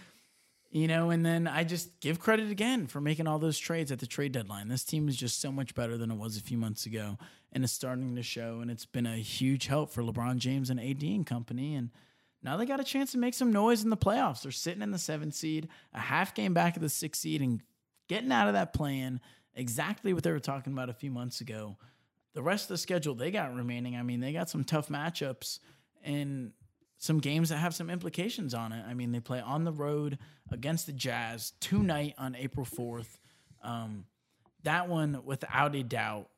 you 0.70 0.86
know, 0.86 1.10
and 1.10 1.24
then 1.24 1.46
I 1.46 1.64
just 1.64 1.98
give 2.00 2.20
credit 2.20 2.50
again 2.50 2.86
for 2.86 3.00
making 3.00 3.26
all 3.26 3.38
those 3.38 3.58
trades 3.58 3.90
at 3.90 3.98
the 3.98 4.06
trade 4.06 4.32
deadline. 4.32 4.68
This 4.68 4.84
team 4.84 5.08
is 5.08 5.16
just 5.16 5.40
so 5.40 5.50
much 5.50 5.74
better 5.74 5.96
than 5.96 6.10
it 6.10 6.16
was 6.16 6.36
a 6.36 6.42
few 6.42 6.58
months 6.58 6.86
ago, 6.86 7.18
and 7.52 7.64
it's 7.64 7.72
starting 7.72 8.14
to 8.14 8.22
show. 8.22 8.60
And 8.60 8.70
it's 8.70 8.86
been 8.86 9.06
a 9.06 9.16
huge 9.16 9.66
help 9.66 9.90
for 9.90 10.02
LeBron 10.02 10.36
James 10.36 10.70
and 10.70 10.78
AD 10.78 11.02
and 11.02 11.26
company. 11.26 11.74
And 11.74 11.90
now 12.42 12.56
they 12.56 12.66
got 12.66 12.80
a 12.80 12.84
chance 12.84 13.12
to 13.12 13.18
make 13.18 13.34
some 13.34 13.52
noise 13.52 13.82
in 13.84 13.90
the 13.90 13.96
playoffs. 13.96 14.42
They're 14.42 14.52
sitting 14.52 14.82
in 14.82 14.90
the 14.90 14.98
seventh 14.98 15.34
seed, 15.34 15.68
a 15.92 16.00
half 16.00 16.34
game 16.34 16.54
back 16.54 16.76
of 16.76 16.82
the 16.82 16.88
sixth 16.88 17.22
seed, 17.22 17.42
and 17.42 17.62
getting 18.08 18.32
out 18.32 18.48
of 18.48 18.54
that 18.54 18.72
play-in. 18.72 19.20
Exactly 19.54 20.14
what 20.14 20.22
they 20.22 20.32
were 20.32 20.40
talking 20.40 20.72
about 20.72 20.88
a 20.88 20.94
few 20.94 21.10
months 21.10 21.40
ago. 21.40 21.76
The 22.34 22.42
rest 22.42 22.64
of 22.64 22.68
the 22.68 22.78
schedule 22.78 23.14
they 23.14 23.30
got 23.30 23.54
remaining, 23.54 23.96
I 23.96 24.02
mean, 24.02 24.20
they 24.20 24.32
got 24.32 24.48
some 24.48 24.64
tough 24.64 24.88
matchups 24.88 25.58
and 26.02 26.52
some 26.98 27.18
games 27.18 27.48
that 27.48 27.56
have 27.56 27.74
some 27.74 27.90
implications 27.90 28.54
on 28.54 28.72
it. 28.72 28.84
I 28.86 28.94
mean, 28.94 29.10
they 29.10 29.20
play 29.20 29.40
on 29.40 29.64
the 29.64 29.72
road 29.72 30.18
against 30.50 30.86
the 30.86 30.92
Jazz 30.92 31.52
tonight 31.60 32.14
on 32.18 32.36
April 32.36 32.64
4th. 32.64 33.18
Um, 33.62 34.04
that 34.62 34.88
one, 34.88 35.22
without 35.24 35.74
a 35.74 35.82
doubt, 35.82 36.28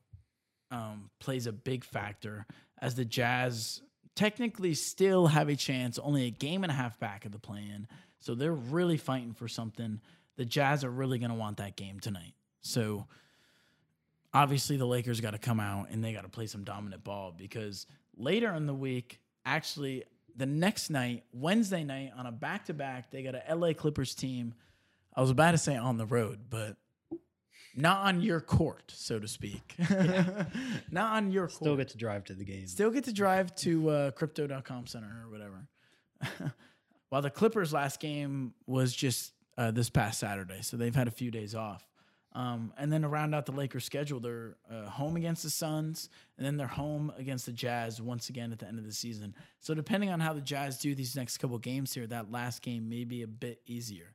um, 0.71 1.11
plays 1.21 1.47
a 1.47 1.53
big 1.53 1.85
factor 1.85 2.47
as 2.81 2.95
the 2.95 3.05
Jazz 3.05 3.83
technically 4.15 4.75
still 4.75 5.27
have 5.29 5.49
a 5.49 5.57
chance, 5.57 5.99
only 5.99 6.27
a 6.27 6.31
game 6.31 6.65
and 6.65 6.71
a 6.71 6.75
half 6.75 6.99
back 6.99 7.25
of 7.25 7.33
the 7.33 7.39
play-in. 7.39 7.87
So 8.21 8.35
they're 8.35 8.53
really 8.53 8.97
fighting 8.97 9.35
for 9.35 9.49
something. 9.49 10.01
The 10.37 10.45
Jazz 10.45 10.85
are 10.85 10.91
really 10.91 11.19
going 11.19 11.31
to 11.31 11.37
want 11.37 11.59
that 11.59 11.77
game 11.77 12.01
tonight. 12.01 12.35
So 12.61 13.07
obviously 14.33 14.77
the 14.77 14.87
Lakers 14.87 15.21
got 15.21 15.33
to 15.33 15.39
come 15.39 15.61
out 15.61 15.89
and 15.91 16.03
they 16.03 16.13
got 16.13 16.23
to 16.23 16.29
play 16.29 16.47
some 16.47 16.65
dominant 16.65 17.05
ball 17.05 17.35
because 17.37 17.87
later 18.17 18.53
in 18.55 18.67
the 18.67 18.75
week, 18.75 19.21
actually 19.45 20.05
the 20.37 20.47
next 20.47 20.91
night, 20.91 21.25
Wednesday 21.33 21.85
night 21.85 22.13
on 22.17 22.27
a 22.27 22.33
back 22.33 22.67
to 22.67 22.75
back, 22.75 23.11
they 23.11 23.23
got 23.23 23.35
a 23.35 23.55
LA 23.55 23.73
Clippers 23.73 24.15
team. 24.15 24.55
I 25.15 25.21
was 25.21 25.31
about 25.31 25.53
to 25.53 25.59
say 25.59 25.77
on 25.77 25.99
the 25.99 26.07
road, 26.07 26.41
but 26.49 26.77
not 27.75 28.07
on 28.07 28.21
your 28.21 28.41
court, 28.41 28.93
so 28.95 29.19
to 29.19 29.29
speak. 29.29 29.75
not 30.91 31.17
on 31.17 31.31
your 31.31 31.45
court. 31.45 31.53
Still 31.53 31.67
court. 31.69 31.79
get 31.79 31.89
to 31.89 31.99
drive 31.99 32.25
to 32.25 32.35
the 32.35 32.45
game. 32.45 32.67
Still 32.67 32.91
get 32.91 33.05
to 33.05 33.13
drive 33.13 33.55
to 33.57 33.89
uh, 33.91 34.11
crypto.com 34.13 34.87
center 34.87 35.25
or 35.25 35.31
whatever. 35.31 36.53
While 37.09 37.23
the 37.23 37.31
Clippers' 37.31 37.73
last 37.73 38.01
game 38.01 38.55
was 38.67 38.95
just 38.95 39.33
uh, 39.59 39.71
this 39.71 39.91
past 39.91 40.19
Saturday, 40.19 40.63
so 40.63 40.77
they've 40.77 40.95
had 40.95 41.09
a 41.09 41.13
few 41.13 41.31
days 41.31 41.55
off. 41.55 41.87
Um, 42.35 42.73
and 42.79 42.91
then 42.91 43.03
to 43.03 43.09
round 43.09 43.35
out 43.35 43.45
the 43.45 43.53
Lakers' 43.53 43.85
schedule, 43.85 44.19
they're 44.19 44.57
uh, 44.71 44.89
home 44.89 45.17
against 45.17 45.43
the 45.43 45.51
Suns, 45.51 46.09
and 46.39 46.47
then 46.47 46.57
they're 46.57 46.67
home 46.67 47.13
against 47.19 47.45
the 47.45 47.53
Jazz 47.53 48.01
once 48.01 48.31
again 48.31 48.53
at 48.53 48.59
the 48.59 48.67
end 48.67 48.79
of 48.79 48.87
the 48.87 48.93
season. 48.93 49.35
So 49.61 49.75
depending 49.75 50.09
on 50.09 50.21
how 50.21 50.33
the 50.33 50.41
Jazz 50.41 50.79
do 50.79 50.95
these 50.95 51.15
next 51.15 51.39
couple 51.39 51.59
games 51.59 51.93
here, 51.93 52.07
that 52.07 52.33
last 52.33 52.63
game 52.63 52.89
may 52.89 53.05
be 53.05 53.23
a 53.23 53.27
bit 53.27 53.61
easier. 53.67 54.15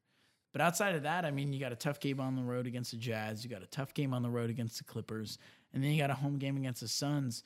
But 0.54 0.62
outside 0.62 0.96
of 0.96 1.04
that, 1.04 1.25
I 1.25 1.32
mean, 1.32 1.54
you 1.54 1.60
got 1.60 1.72
a 1.72 1.75
tough 1.77 2.00
game 2.00 2.20
on 2.20 2.36
the 2.36 2.42
road 2.42 2.68
against 2.68 2.92
the 2.92 2.98
Jazz, 2.98 3.44
you 3.44 3.50
got 3.50 3.63
a 3.63 3.68
tough 3.68 3.94
game 3.94 4.13
on 4.13 4.24
the 4.24 4.30
road 4.30 4.50
against 4.50 4.77
the 4.77 4.84
Clippers, 4.84 5.38
and 5.74 5.84
then 5.84 5.92
you 5.92 6.00
got 6.00 6.10
a 6.10 6.16
home 6.16 6.38
game 6.38 6.58
against 6.58 6.82
the 6.82 6.88
Suns. 6.88 7.44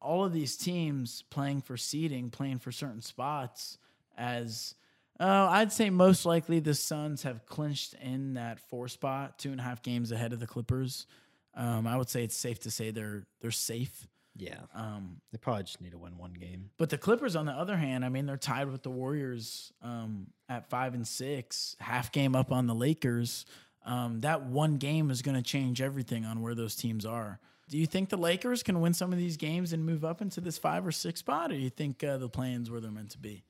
All 0.00 0.24
of 0.24 0.32
these 0.32 0.56
teams 0.56 1.24
playing 1.30 1.62
for 1.62 1.76
seeding, 1.76 2.30
playing 2.30 2.58
for 2.58 2.70
certain 2.70 3.02
spots 3.02 3.78
as 4.16 4.74
Oh, 5.18 5.46
I'd 5.46 5.72
say 5.72 5.88
most 5.88 6.26
likely 6.26 6.60
the 6.60 6.74
Suns 6.74 7.22
have 7.22 7.46
clinched 7.46 7.94
in 7.94 8.34
that 8.34 8.60
four 8.60 8.86
spot, 8.86 9.38
two 9.38 9.50
and 9.50 9.60
a 9.60 9.62
half 9.62 9.82
games 9.82 10.12
ahead 10.12 10.34
of 10.34 10.40
the 10.40 10.46
Clippers. 10.46 11.06
Um, 11.54 11.86
I 11.86 11.96
would 11.96 12.10
say 12.10 12.22
it's 12.22 12.36
safe 12.36 12.60
to 12.60 12.70
say 12.70 12.90
they're 12.90 13.24
they're 13.40 13.50
safe. 13.50 14.06
Yeah. 14.38 14.58
Um, 14.74 15.20
They 15.32 15.38
probably 15.38 15.64
just 15.64 15.80
need 15.80 15.92
to 15.92 15.98
win 15.98 16.18
one 16.18 16.34
game. 16.34 16.70
but 16.78 16.90
the 16.90 16.98
Clippers, 16.98 17.36
on 17.36 17.46
the 17.46 17.52
other 17.52 17.76
hand, 17.76 18.04
I 18.04 18.08
mean, 18.08 18.26
they're 18.26 18.36
tied 18.36 18.70
with 18.70 18.82
the 18.82 18.90
Warriors 18.90 19.72
um, 19.82 20.26
at 20.48 20.68
five 20.68 20.94
and 20.94 21.06
six, 21.06 21.76
half 21.80 22.12
game 22.12 22.36
up 22.36 22.52
on 22.52 22.66
the 22.66 22.74
Lakers. 22.74 23.46
Um, 23.84 24.20
that 24.22 24.42
one 24.42 24.76
game 24.76 25.10
is 25.10 25.22
going 25.22 25.36
to 25.36 25.42
change 25.42 25.80
everything 25.80 26.24
on 26.24 26.42
where 26.42 26.54
those 26.54 26.74
teams 26.74 27.06
are. 27.06 27.40
Do 27.68 27.78
you 27.78 27.86
think 27.86 28.10
the 28.10 28.16
Lakers 28.16 28.62
can 28.62 28.80
win 28.80 28.94
some 28.94 29.12
of 29.12 29.18
these 29.18 29.36
games 29.36 29.72
and 29.72 29.84
move 29.84 30.04
up 30.04 30.20
into 30.20 30.40
this 30.40 30.58
five 30.58 30.86
or 30.86 30.92
six 30.92 31.20
spot, 31.20 31.50
or 31.50 31.54
do 31.54 31.60
you 31.60 31.70
think 31.70 32.04
uh, 32.04 32.16
the 32.16 32.28
plans 32.28 32.70
where 32.70 32.80
they're 32.80 32.90
meant 32.90 33.10
to 33.10 33.18
be? 33.18 33.42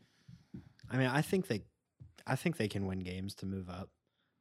I 0.90 0.96
mean, 0.96 1.08
I 1.08 1.20
think 1.20 1.48
they, 1.48 1.62
I 2.26 2.36
think 2.36 2.56
they 2.56 2.68
can 2.68 2.86
win 2.86 3.00
games 3.00 3.34
to 3.36 3.46
move 3.46 3.68
up. 3.68 3.90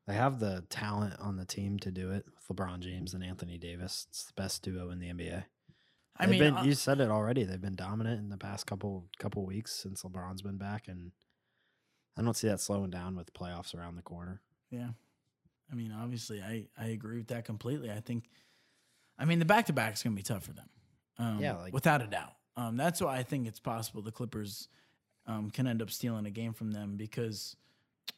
They 0.08 0.14
have 0.14 0.40
the 0.40 0.64
talent 0.70 1.16
on 1.20 1.36
the 1.38 1.46
team 1.46 1.80
to 1.80 1.92
do 1.92 2.12
it 2.12 2.26
with 2.26 2.58
LeBron 2.58 2.80
James 2.80 3.14
and 3.14 3.24
Anthony 3.24 3.58
Davis. 3.58 4.06
It's 4.10 4.26
the 4.26 4.34
best 4.42 4.62
duo 4.64 4.92
in 4.92 5.00
the 5.00 5.08
NBA. 5.12 5.46
I 6.18 6.26
They've 6.26 6.32
mean, 6.32 6.40
been, 6.40 6.58
uh, 6.58 6.64
you 6.64 6.74
said 6.74 7.00
it 7.02 7.10
already. 7.10 7.44
They've 7.44 7.62
been 7.62 7.76
dominant 7.76 8.20
in 8.20 8.30
the 8.30 8.38
past 8.38 8.66
couple 8.66 9.06
couple 9.20 9.46
weeks 9.46 9.74
since 9.74 10.04
LeBron's 10.04 10.42
been 10.42 10.58
back, 10.58 10.88
and 10.88 11.12
I 12.18 12.22
don't 12.22 12.36
see 12.36 12.48
that 12.48 12.62
slowing 12.62 12.90
down 12.90 13.16
with 13.16 13.34
playoffs 13.34 13.76
around 13.76 13.96
the 13.96 14.02
corner. 14.02 14.42
Yeah. 14.72 14.90
I 15.72 15.76
mean, 15.76 15.92
obviously, 15.92 16.42
I, 16.42 16.68
I 16.80 16.88
agree 16.88 17.18
with 17.18 17.28
that 17.28 17.44
completely. 17.44 17.92
I 17.92 18.00
think, 18.00 18.30
I 19.18 19.26
mean, 19.26 19.40
the 19.40 19.46
back 19.46 19.66
to 19.66 19.74
back 19.74 19.96
is 19.96 20.04
going 20.04 20.16
to 20.16 20.20
be 20.20 20.24
tough 20.24 20.44
for 20.44 20.54
them. 20.54 20.70
Um, 21.18 21.40
Yeah, 21.40 21.58
like- 21.58 21.74
without 21.74 22.02
a 22.02 22.08
doubt. 22.08 22.34
Um, 22.56 22.78
that's 22.78 23.02
why 23.02 23.18
I 23.18 23.24
think 23.24 23.48
it's 23.48 23.60
possible 23.60 24.02
the 24.02 24.12
Clippers 24.12 24.70
um, 25.28 25.50
can 25.50 25.68
end 25.68 25.82
up 25.82 25.90
stealing 25.90 26.26
a 26.26 26.30
game 26.30 26.54
from 26.54 26.72
them 26.72 26.96
because, 26.96 27.58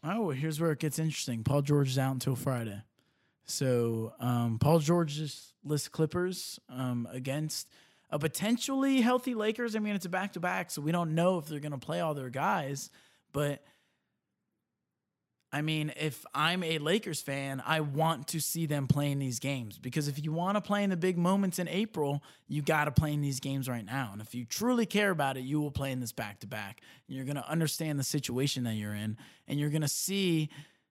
oh, 0.03 0.29
here's 0.29 0.59
where 0.59 0.71
it 0.71 0.79
gets 0.79 0.99
interesting. 0.99 1.43
Paul 1.43 1.63
George 1.63 1.87
is 1.89 1.97
out 1.97 2.11
until 2.11 2.35
Friday. 2.35 2.83
So 3.45 4.13
um, 4.19 4.59
Paul 4.59 4.77
George's 4.79 5.53
list 5.63 5.91
Clippers 5.91 6.59
um, 6.69 7.07
against 7.11 7.67
a 8.09 8.19
potentially 8.19 9.01
healthy 9.01 9.35
Lakers. 9.35 9.75
I 9.75 9.79
mean, 9.79 9.95
it's 9.95 10.05
a 10.05 10.09
back 10.09 10.33
to 10.33 10.39
back, 10.39 10.71
so 10.71 10.81
we 10.81 10.91
don't 10.91 11.15
know 11.15 11.37
if 11.37 11.47
they're 11.47 11.59
going 11.59 11.71
to 11.71 11.77
play 11.77 11.99
all 11.99 12.13
their 12.13 12.29
guys, 12.29 12.89
but. 13.33 13.63
I 15.49 15.61
mean, 15.61 15.93
if 15.97 16.25
I'm 16.35 16.61
a 16.61 16.77
Lakers 16.77 17.21
fan, 17.21 17.63
I 17.65 17.79
want 17.79 18.27
to 18.27 18.41
see 18.41 18.65
them 18.65 18.85
playing 18.85 19.19
these 19.19 19.39
games 19.39 19.79
because 19.79 20.09
if 20.09 20.21
you 20.21 20.33
want 20.33 20.55
to 20.57 20.61
play 20.61 20.83
in 20.83 20.89
the 20.89 20.97
big 20.97 21.17
moments 21.17 21.57
in 21.57 21.69
April, 21.69 22.21
you 22.49 22.61
got 22.61 22.85
to 22.85 22.91
play 22.91 23.13
in 23.13 23.21
these 23.21 23.39
games 23.39 23.69
right 23.69 23.85
now. 23.85 24.09
And 24.11 24.21
if 24.21 24.35
you 24.35 24.43
truly 24.43 24.85
care 24.85 25.09
about 25.09 25.37
it, 25.37 25.45
you 25.45 25.61
will 25.61 25.71
play 25.71 25.93
in 25.93 26.01
this 26.01 26.11
back 26.11 26.41
to 26.41 26.47
back. 26.47 26.81
You're 27.07 27.23
going 27.23 27.37
to 27.37 27.49
understand 27.49 27.97
the 27.97 28.03
situation 28.03 28.65
that 28.65 28.73
you're 28.73 28.93
in, 28.93 29.15
and 29.47 29.57
you're 29.57 29.69
going 29.69 29.81
to 29.83 29.87
see 29.87 30.49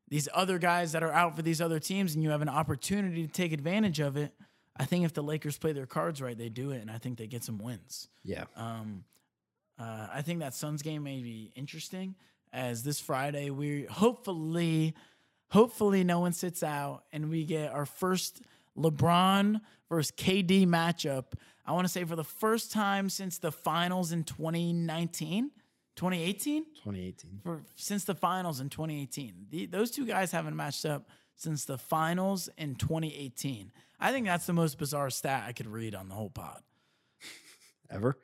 these 0.08 0.26
other 0.32 0.58
guys 0.58 0.92
that 0.92 1.02
are 1.02 1.12
out 1.12 1.36
for 1.36 1.42
these 1.42 1.60
other 1.60 1.78
teams, 1.78 2.14
and 2.14 2.22
you 2.24 2.30
have 2.30 2.42
an 2.42 2.48
opportunity 2.48 3.26
to 3.26 3.32
take 3.32 3.52
advantage 3.52 4.00
of 4.00 4.16
it. 4.16 4.32
I 4.78 4.84
think 4.84 5.04
if 5.04 5.14
the 5.14 5.22
Lakers 5.22 5.56
play 5.58 5.72
their 5.72 5.86
cards 5.86 6.20
right, 6.20 6.36
they 6.36 6.48
do 6.48 6.70
it, 6.70 6.80
and 6.82 6.90
I 6.90 6.98
think 6.98 7.18
they 7.18 7.26
get 7.26 7.42
some 7.42 7.58
wins. 7.58 8.08
Yeah, 8.24 8.44
Um, 8.56 9.04
uh, 9.78 10.08
I 10.12 10.22
think 10.22 10.40
that 10.40 10.54
Suns 10.54 10.82
game 10.82 11.02
may 11.02 11.22
be 11.22 11.52
interesting 11.54 12.14
as 12.52 12.82
this 12.82 12.98
Friday 13.00 13.50
we 13.50 13.84
hopefully, 13.84 14.94
hopefully 15.50 16.04
no 16.04 16.20
one 16.20 16.32
sits 16.32 16.62
out 16.62 17.04
and 17.12 17.28
we 17.28 17.44
get 17.44 17.72
our 17.72 17.84
first 17.84 18.40
LeBron 18.76 19.60
versus 19.90 20.12
KD 20.16 20.66
matchup. 20.66 21.24
I 21.66 21.72
want 21.72 21.86
to 21.86 21.92
say 21.92 22.04
for 22.04 22.16
the 22.16 22.24
first 22.24 22.72
time 22.72 23.10
since 23.10 23.38
the 23.38 23.52
finals 23.52 24.12
in 24.12 24.24
2019, 24.24 25.50
2018 25.96 26.64
2018. 26.64 27.40
for 27.42 27.62
since 27.74 28.04
the 28.04 28.14
finals 28.14 28.60
in 28.60 28.68
2018. 28.70 29.46
The, 29.50 29.66
those 29.66 29.90
two 29.90 30.06
guys 30.06 30.30
haven't 30.32 30.56
matched 30.56 30.86
up 30.86 31.10
since 31.34 31.64
the 31.64 31.76
finals 31.78 32.48
in 32.56 32.76
2018. 32.76 33.72
I 33.98 34.12
think 34.12 34.26
that's 34.26 34.46
the 34.46 34.52
most 34.52 34.78
bizarre 34.78 35.10
stat 35.10 35.44
I 35.46 35.52
could 35.52 35.66
read 35.66 35.94
on 35.94 36.08
the 36.08 36.14
whole 36.14 36.30
pod. 36.30 36.62
Ever? 37.90 38.16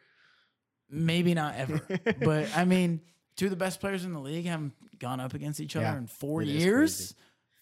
Maybe 0.90 1.32
not 1.34 1.54
ever, 1.56 1.80
but 2.22 2.48
I 2.56 2.64
mean, 2.64 3.00
two 3.36 3.46
of 3.46 3.50
the 3.50 3.56
best 3.56 3.80
players 3.80 4.04
in 4.04 4.12
the 4.12 4.20
league 4.20 4.44
haven't 4.44 4.74
gone 4.98 5.20
up 5.20 5.32
against 5.34 5.60
each 5.60 5.74
other 5.76 5.86
Yeah, 5.86 5.96
in 5.98 6.06
four 6.06 6.42
years. 6.42 7.14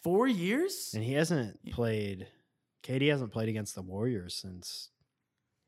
Four 0.02 0.26
years? 0.26 0.92
And 0.94 1.04
he 1.04 1.12
hasn't 1.12 1.58
played. 1.72 2.26
KD 2.82 3.10
hasn't 3.10 3.32
played 3.32 3.48
against 3.50 3.74
the 3.74 3.82
Warriors 3.82 4.34
since 4.34 4.88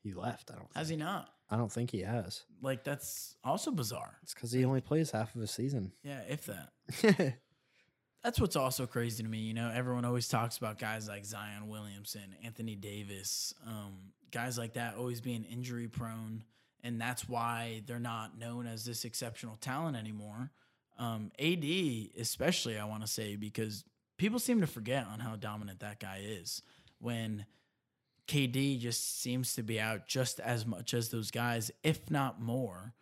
he 0.02 0.14
left. 0.14 0.50
I 0.50 0.54
don't. 0.56 0.68
Has 0.74 0.88
he 0.88 0.96
not? 0.96 1.28
I 1.50 1.56
don't 1.56 1.70
think 1.70 1.90
he 1.90 2.00
has. 2.00 2.44
Like 2.62 2.82
that's 2.82 3.36
also 3.44 3.70
bizarre. 3.70 4.16
It's 4.22 4.32
because 4.32 4.50
he 4.52 4.64
only 4.64 4.80
plays 4.80 5.10
half 5.10 5.34
of 5.36 5.42
a 5.42 5.46
season. 5.46 5.92
Yeah, 6.02 6.20
if 6.28 6.46
that. 6.46 7.34
That's 8.24 8.40
what's 8.40 8.54
also 8.56 8.86
crazy 8.86 9.22
to 9.22 9.28
me. 9.28 9.38
You 9.38 9.54
know, 9.54 9.70
everyone 9.74 10.04
always 10.04 10.28
talks 10.28 10.56
about 10.56 10.78
guys 10.78 11.08
like 11.08 11.24
Zion 11.24 11.68
Williamson, 11.68 12.36
Anthony 12.44 12.76
Davis, 12.76 13.52
um, 13.66 13.94
guys 14.30 14.56
like 14.56 14.74
that 14.74 14.94
always 14.96 15.20
being 15.20 15.44
injury 15.44 15.88
prone, 15.88 16.44
and 16.84 17.00
that's 17.00 17.28
why 17.28 17.82
they're 17.86 17.98
not 17.98 18.38
known 18.38 18.66
as 18.66 18.84
this 18.84 19.04
exceptional 19.04 19.56
talent 19.56 19.96
anymore. 19.96 20.50
Um, 20.98 21.32
AD, 21.38 21.64
especially, 22.20 22.78
I 22.78 22.84
want 22.84 23.02
to 23.02 23.08
say 23.08 23.34
because 23.34 23.82
people 24.18 24.38
seem 24.38 24.60
to 24.60 24.66
forget 24.68 25.06
on 25.12 25.18
how 25.18 25.34
dominant 25.34 25.80
that 25.80 25.98
guy 25.98 26.20
is 26.24 26.62
when 27.00 27.44
KD 28.28 28.78
just 28.78 29.20
seems 29.20 29.54
to 29.56 29.64
be 29.64 29.80
out 29.80 30.06
just 30.06 30.38
as 30.38 30.64
much 30.64 30.94
as 30.94 31.08
those 31.08 31.32
guys, 31.32 31.72
if 31.82 32.08
not 32.08 32.40
more. 32.40 32.94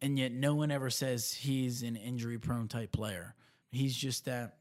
and 0.00 0.16
yet 0.18 0.30
no 0.30 0.54
one 0.54 0.70
ever 0.70 0.90
says 0.90 1.32
he's 1.34 1.82
an 1.82 1.96
injury 1.96 2.38
prone 2.38 2.68
type 2.68 2.92
player. 2.92 3.34
He's 3.72 3.96
just 3.96 4.26
that. 4.26 4.54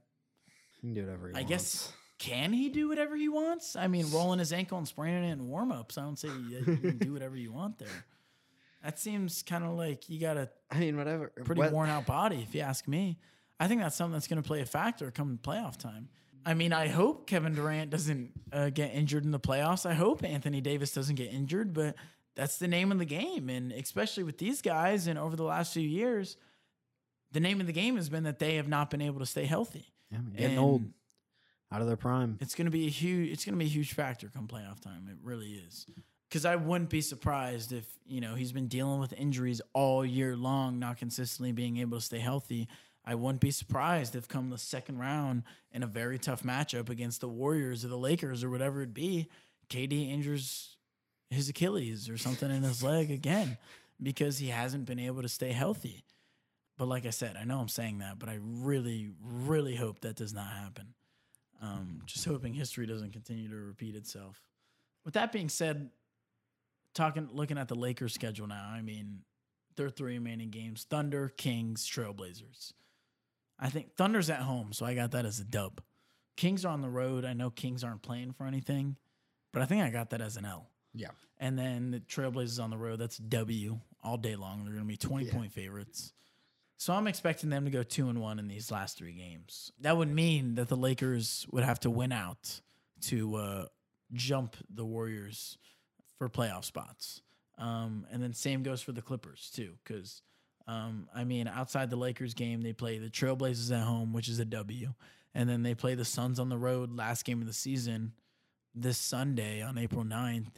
He 0.87 0.93
can 0.93 0.93
do 0.93 1.01
whatever 1.05 1.27
he 1.29 1.33
I 1.35 1.37
wants. 1.41 1.49
guess 1.49 1.93
can 2.19 2.51
he 2.53 2.69
do 2.69 2.89
whatever 2.89 3.15
he 3.15 3.29
wants? 3.29 3.75
I 3.75 3.87
mean, 3.87 4.09
rolling 4.11 4.39
his 4.39 4.51
ankle 4.51 4.77
and 4.77 4.87
spraining 4.87 5.23
it 5.25 5.33
in 5.33 5.47
warm 5.47 5.71
ups. 5.71 5.97
I 5.97 6.01
don't 6.01 6.17
say 6.17 6.29
you, 6.29 6.57
you 6.65 6.77
can 6.77 6.97
do 6.97 7.13
whatever 7.13 7.35
you 7.35 7.51
want 7.51 7.77
there. 7.79 7.87
That 8.83 8.99
seems 8.99 9.43
kind 9.43 9.63
of 9.63 9.71
like 9.73 10.09
you 10.09 10.19
got 10.19 10.37
a 10.37 10.49
I 10.71 10.79
mean, 10.79 10.97
whatever. 10.97 11.31
pretty 11.43 11.61
what- 11.61 11.71
worn 11.73 11.89
out 11.89 12.05
body, 12.05 12.41
if 12.47 12.55
you 12.55 12.61
ask 12.61 12.87
me. 12.87 13.17
I 13.59 13.67
think 13.67 13.81
that's 13.81 13.95
something 13.95 14.13
that's 14.13 14.27
going 14.27 14.41
to 14.41 14.47
play 14.47 14.61
a 14.61 14.65
factor 14.65 15.09
come 15.11 15.39
playoff 15.41 15.77
time. 15.77 16.09
I 16.45 16.53
mean, 16.53 16.71
I 16.73 16.87
hope 16.87 17.27
Kevin 17.27 17.55
Durant 17.55 17.89
doesn't 17.89 18.31
uh, 18.53 18.69
get 18.69 18.93
injured 18.93 19.25
in 19.25 19.31
the 19.31 19.39
playoffs. 19.39 19.85
I 19.85 19.93
hope 19.95 20.23
Anthony 20.23 20.61
Davis 20.61 20.91
doesn't 20.93 21.15
get 21.15 21.33
injured, 21.33 21.73
but 21.73 21.95
that's 22.35 22.57
the 22.57 22.67
name 22.67 22.91
of 22.91 22.99
the 22.99 23.05
game. 23.05 23.49
And 23.49 23.71
especially 23.71 24.23
with 24.23 24.37
these 24.37 24.61
guys, 24.61 25.07
and 25.07 25.17
over 25.19 25.35
the 25.35 25.43
last 25.43 25.73
few 25.73 25.81
years, 25.87 26.37
the 27.31 27.39
name 27.39 27.59
of 27.59 27.67
the 27.67 27.73
game 27.73 27.95
has 27.97 28.07
been 28.09 28.23
that 28.23 28.39
they 28.39 28.55
have 28.55 28.67
not 28.67 28.89
been 28.91 29.01
able 29.01 29.19
to 29.19 29.25
stay 29.25 29.45
healthy. 29.45 29.91
Yeah, 30.11 30.19
getting 30.35 30.57
And 30.57 30.59
old, 30.59 30.83
out 31.71 31.81
of 31.81 31.87
their 31.87 31.97
prime. 31.97 32.37
It's 32.39 32.55
going 32.55 32.65
to 32.65 32.71
be 32.71 32.87
a 32.87 32.89
huge. 32.89 33.31
It's 33.31 33.45
going 33.45 33.53
to 33.53 33.59
be 33.59 33.65
a 33.65 33.69
huge 33.69 33.93
factor 33.93 34.29
come 34.33 34.47
playoff 34.47 34.79
time. 34.79 35.07
It 35.09 35.17
really 35.23 35.51
is. 35.67 35.85
Because 36.29 36.45
I 36.45 36.55
wouldn't 36.55 36.89
be 36.89 37.01
surprised 37.01 37.71
if 37.71 37.85
you 38.05 38.21
know 38.21 38.35
he's 38.35 38.51
been 38.51 38.67
dealing 38.67 38.99
with 38.99 39.13
injuries 39.13 39.61
all 39.73 40.05
year 40.05 40.35
long, 40.35 40.79
not 40.79 40.97
consistently 40.97 41.51
being 41.51 41.77
able 41.77 41.97
to 41.97 42.03
stay 42.03 42.19
healthy. 42.19 42.67
I 43.05 43.15
wouldn't 43.15 43.39
be 43.39 43.51
surprised 43.51 44.15
if 44.15 44.27
come 44.27 44.49
the 44.49 44.57
second 44.57 44.99
round 44.99 45.43
in 45.71 45.81
a 45.81 45.87
very 45.87 46.19
tough 46.19 46.43
matchup 46.43 46.89
against 46.89 47.21
the 47.21 47.29
Warriors 47.29 47.85
or 47.85 47.87
the 47.87 47.97
Lakers 47.97 48.43
or 48.43 48.49
whatever 48.49 48.81
it 48.81 48.93
be, 48.93 49.29
KD 49.69 50.11
injures 50.11 50.75
his 51.29 51.47
Achilles 51.47 52.09
or 52.09 52.17
something 52.17 52.51
in 52.51 52.63
his 52.63 52.83
leg 52.83 53.09
again 53.09 53.57
because 54.01 54.39
he 54.39 54.47
hasn't 54.47 54.85
been 54.85 54.99
able 54.99 55.21
to 55.21 55.29
stay 55.29 55.53
healthy. 55.53 56.03
But 56.77 56.87
like 56.87 57.05
I 57.05 57.09
said, 57.09 57.35
I 57.39 57.43
know 57.43 57.59
I'm 57.59 57.67
saying 57.69 57.99
that, 57.99 58.19
but 58.19 58.29
I 58.29 58.37
really, 58.41 59.09
really 59.23 59.75
hope 59.75 60.01
that 60.01 60.15
does 60.15 60.33
not 60.33 60.47
happen. 60.51 60.93
Um, 61.61 62.01
just 62.05 62.23
hoping 62.25 62.53
history 62.53 62.85
doesn't 62.85 63.13
continue 63.13 63.49
to 63.49 63.55
repeat 63.55 63.95
itself. 63.95 64.41
With 65.03 65.15
that 65.15 65.31
being 65.31 65.49
said, 65.49 65.89
talking 66.93 67.29
looking 67.31 67.57
at 67.57 67.67
the 67.67 67.75
Lakers 67.75 68.13
schedule 68.13 68.45
now, 68.47 68.69
I 68.71 68.81
mean, 68.81 69.19
their 69.75 69.89
three 69.89 70.13
remaining 70.13 70.51
games: 70.51 70.85
Thunder, 70.87 71.29
Kings, 71.29 71.87
Trailblazers. 71.87 72.73
I 73.59 73.69
think 73.71 73.95
Thunder's 73.95 74.29
at 74.29 74.41
home, 74.41 74.71
so 74.71 74.85
I 74.85 74.93
got 74.93 75.11
that 75.11 75.25
as 75.25 75.39
a 75.39 75.43
dub. 75.43 75.81
Kings 76.35 76.63
are 76.63 76.69
on 76.71 76.81
the 76.81 76.89
road. 76.89 77.25
I 77.25 77.33
know 77.33 77.49
Kings 77.49 77.83
aren't 77.83 78.03
playing 78.03 78.33
for 78.33 78.45
anything, 78.45 78.97
but 79.51 79.63
I 79.63 79.65
think 79.65 79.81
I 79.81 79.89
got 79.89 80.11
that 80.11 80.21
as 80.21 80.37
an 80.37 80.45
L. 80.45 80.69
Yeah. 80.93 81.07
And 81.39 81.57
then 81.57 81.89
the 81.89 81.99
Trailblazers 82.01 82.63
on 82.63 82.69
the 82.69 82.77
road, 82.77 82.99
that's 82.99 83.17
W 83.17 83.79
all 84.03 84.17
day 84.17 84.35
long. 84.35 84.63
They're 84.63 84.73
going 84.73 84.85
to 84.85 84.87
be 84.87 84.97
20 84.97 85.25
Yeah. 85.25 85.33
point 85.33 85.51
favorites. 85.51 86.13
So 86.77 86.93
I'm 86.93 87.07
expecting 87.07 87.49
them 87.49 87.65
to 87.65 87.71
go 87.71 87.81
2 87.81 88.07
and 88.07 88.21
1 88.21 88.39
in 88.39 88.47
these 88.47 88.71
last 88.71 88.97
3 88.97 89.11
games. 89.11 89.71
That 89.81 89.97
would 89.97 90.09
mean 90.09 90.55
that 90.55 90.67
the 90.67 90.77
Lakers 90.77 91.47
would 91.51 91.63
have 91.63 91.79
to 91.81 91.89
win 91.89 92.11
out 92.11 92.61
to 93.01 93.35
uh, 93.35 93.65
jump 94.13 94.55
the 94.69 94.85
Warriors 94.85 95.57
for 96.17 96.29
playoff 96.29 96.65
spots. 96.65 97.21
Um, 97.57 98.05
and 98.11 98.21
then 98.21 98.33
same 98.33 98.61
goes 98.61 98.81
for 98.81 98.91
the 98.91 99.01
Clippers 99.01 99.49
too 99.53 99.73
cuz 99.83 100.21
um, 100.67 101.09
I 101.15 101.23
mean 101.23 101.47
outside 101.47 101.89
the 101.89 101.95
Lakers 101.95 102.35
game 102.35 102.61
they 102.61 102.73
play 102.73 102.99
the 102.99 103.09
Trailblazers 103.09 103.75
at 103.75 103.83
home, 103.83 104.13
which 104.13 104.29
is 104.29 104.39
a 104.39 104.45
W, 104.45 104.93
and 105.33 105.49
then 105.49 105.63
they 105.63 105.73
play 105.73 105.95
the 105.95 106.05
Suns 106.05 106.39
on 106.39 106.49
the 106.49 106.57
road 106.57 106.95
last 106.95 107.25
game 107.25 107.41
of 107.41 107.47
the 107.47 107.53
season 107.53 108.13
this 108.75 108.99
Sunday 108.99 109.61
on 109.63 109.77
April 109.79 110.03
9th. 110.03 110.51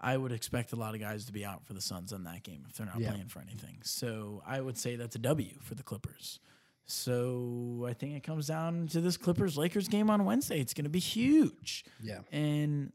I 0.00 0.16
would 0.16 0.32
expect 0.32 0.72
a 0.72 0.76
lot 0.76 0.94
of 0.94 1.00
guys 1.00 1.26
to 1.26 1.32
be 1.32 1.44
out 1.44 1.66
for 1.66 1.74
the 1.74 1.80
Suns 1.80 2.12
on 2.12 2.24
that 2.24 2.42
game 2.42 2.64
if 2.68 2.76
they're 2.76 2.86
not 2.86 2.98
Yeah. 3.00 3.10
playing 3.10 3.28
for 3.28 3.40
anything. 3.40 3.78
So 3.82 4.42
I 4.46 4.60
would 4.60 4.78
say 4.78 4.96
that's 4.96 5.14
a 5.16 5.18
W 5.18 5.58
for 5.60 5.74
the 5.74 5.82
Clippers. 5.82 6.40
So 6.86 7.84
I 7.88 7.92
think 7.92 8.14
it 8.16 8.22
comes 8.22 8.46
down 8.46 8.86
to 8.88 9.00
this 9.00 9.16
Clippers 9.16 9.56
Lakers 9.58 9.88
game 9.88 10.08
on 10.10 10.24
Wednesday. 10.24 10.58
It's 10.60 10.74
going 10.74 10.84
to 10.84 10.90
be 10.90 10.98
huge. 10.98 11.84
Yeah. 12.02 12.20
And 12.32 12.92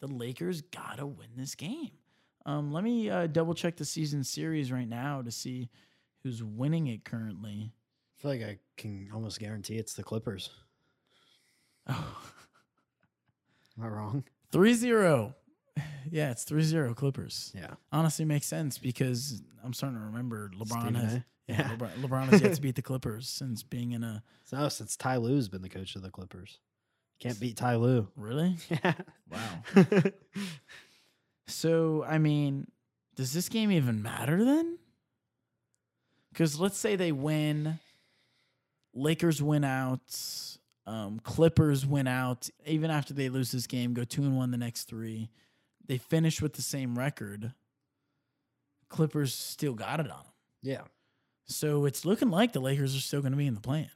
the 0.00 0.06
Lakers 0.08 0.62
got 0.62 0.96
to 0.96 1.06
win 1.06 1.28
this 1.36 1.54
game. 1.54 1.90
Um, 2.46 2.72
let 2.72 2.82
me 2.82 3.10
uh, 3.10 3.26
double 3.26 3.52
check 3.54 3.76
the 3.76 3.84
season 3.84 4.24
series 4.24 4.72
right 4.72 4.88
now 4.88 5.20
to 5.22 5.30
see 5.30 5.68
who's 6.22 6.42
winning 6.42 6.86
it 6.86 7.04
currently. 7.04 7.74
I 8.18 8.22
feel 8.22 8.30
like 8.30 8.42
I 8.42 8.58
can 8.78 9.10
almost 9.14 9.38
guarantee 9.38 9.76
it's 9.76 9.92
the 9.92 10.02
Clippers. 10.02 10.50
Oh, 11.86 12.22
Am 13.78 13.84
I 13.84 13.88
wrong? 13.88 14.24
3 14.52 14.74
0. 14.74 15.34
Yeah, 16.12 16.32
it's 16.32 16.42
3 16.42 16.62
0 16.62 16.94
Clippers. 16.94 17.52
Yeah. 17.54 17.74
Honestly, 17.92 18.24
makes 18.24 18.46
sense 18.46 18.78
because 18.78 19.42
I'm 19.62 19.72
starting 19.72 19.96
to 19.98 20.04
remember 20.06 20.50
LeBron 20.58 20.80
Stephen 20.80 20.94
has. 20.96 21.14
A? 21.14 21.24
Yeah. 21.46 21.68
LeBron, 21.76 21.90
LeBron 22.00 22.28
has 22.30 22.40
yet 22.40 22.54
to 22.54 22.60
beat 22.62 22.74
the 22.74 22.82
Clippers 22.82 23.28
since 23.28 23.62
being 23.62 23.92
in 23.92 24.02
a. 24.02 24.24
No, 24.50 24.68
since 24.70 24.96
Ty 24.96 25.18
Lue's 25.18 25.48
been 25.48 25.62
the 25.62 25.68
coach 25.68 25.94
of 25.94 26.02
the 26.02 26.10
Clippers. 26.10 26.58
Can't 27.20 27.38
beat 27.38 27.56
Ty 27.56 27.76
Lue. 27.76 28.08
Really? 28.16 28.56
Yeah. 28.70 28.94
Wow. 29.30 30.02
So, 31.46 32.04
I 32.06 32.18
mean, 32.18 32.68
does 33.16 33.32
this 33.32 33.48
game 33.48 33.72
even 33.72 34.02
matter 34.02 34.44
then? 34.44 34.78
Because 36.32 36.60
let's 36.60 36.78
say 36.78 36.94
they 36.96 37.10
win, 37.12 37.78
Lakers 38.94 39.42
win 39.42 39.64
out, 39.64 40.00
um, 40.86 41.20
Clippers 41.24 41.84
win 41.84 42.06
out. 42.06 42.48
Even 42.64 42.90
after 42.90 43.12
they 43.14 43.28
lose 43.28 43.50
this 43.50 43.66
game, 43.66 43.94
go 43.94 44.04
two 44.04 44.22
and 44.22 44.36
one 44.36 44.52
the 44.52 44.56
next 44.56 44.84
three, 44.84 45.28
they 45.90 45.98
finish 45.98 46.40
with 46.40 46.52
the 46.52 46.62
same 46.62 46.96
record. 46.96 47.52
Clippers 48.88 49.34
still 49.34 49.74
got 49.74 49.98
it 49.98 50.08
on 50.08 50.18
them. 50.18 50.32
yeah. 50.62 50.82
So 51.46 51.84
it's 51.84 52.04
looking 52.04 52.30
like 52.30 52.52
the 52.52 52.60
Lakers 52.60 52.94
are 52.96 53.00
still 53.00 53.20
going 53.22 53.32
to 53.32 53.36
be 53.36 53.48
in 53.48 53.54
the 53.54 53.60
play-in. 53.60 53.90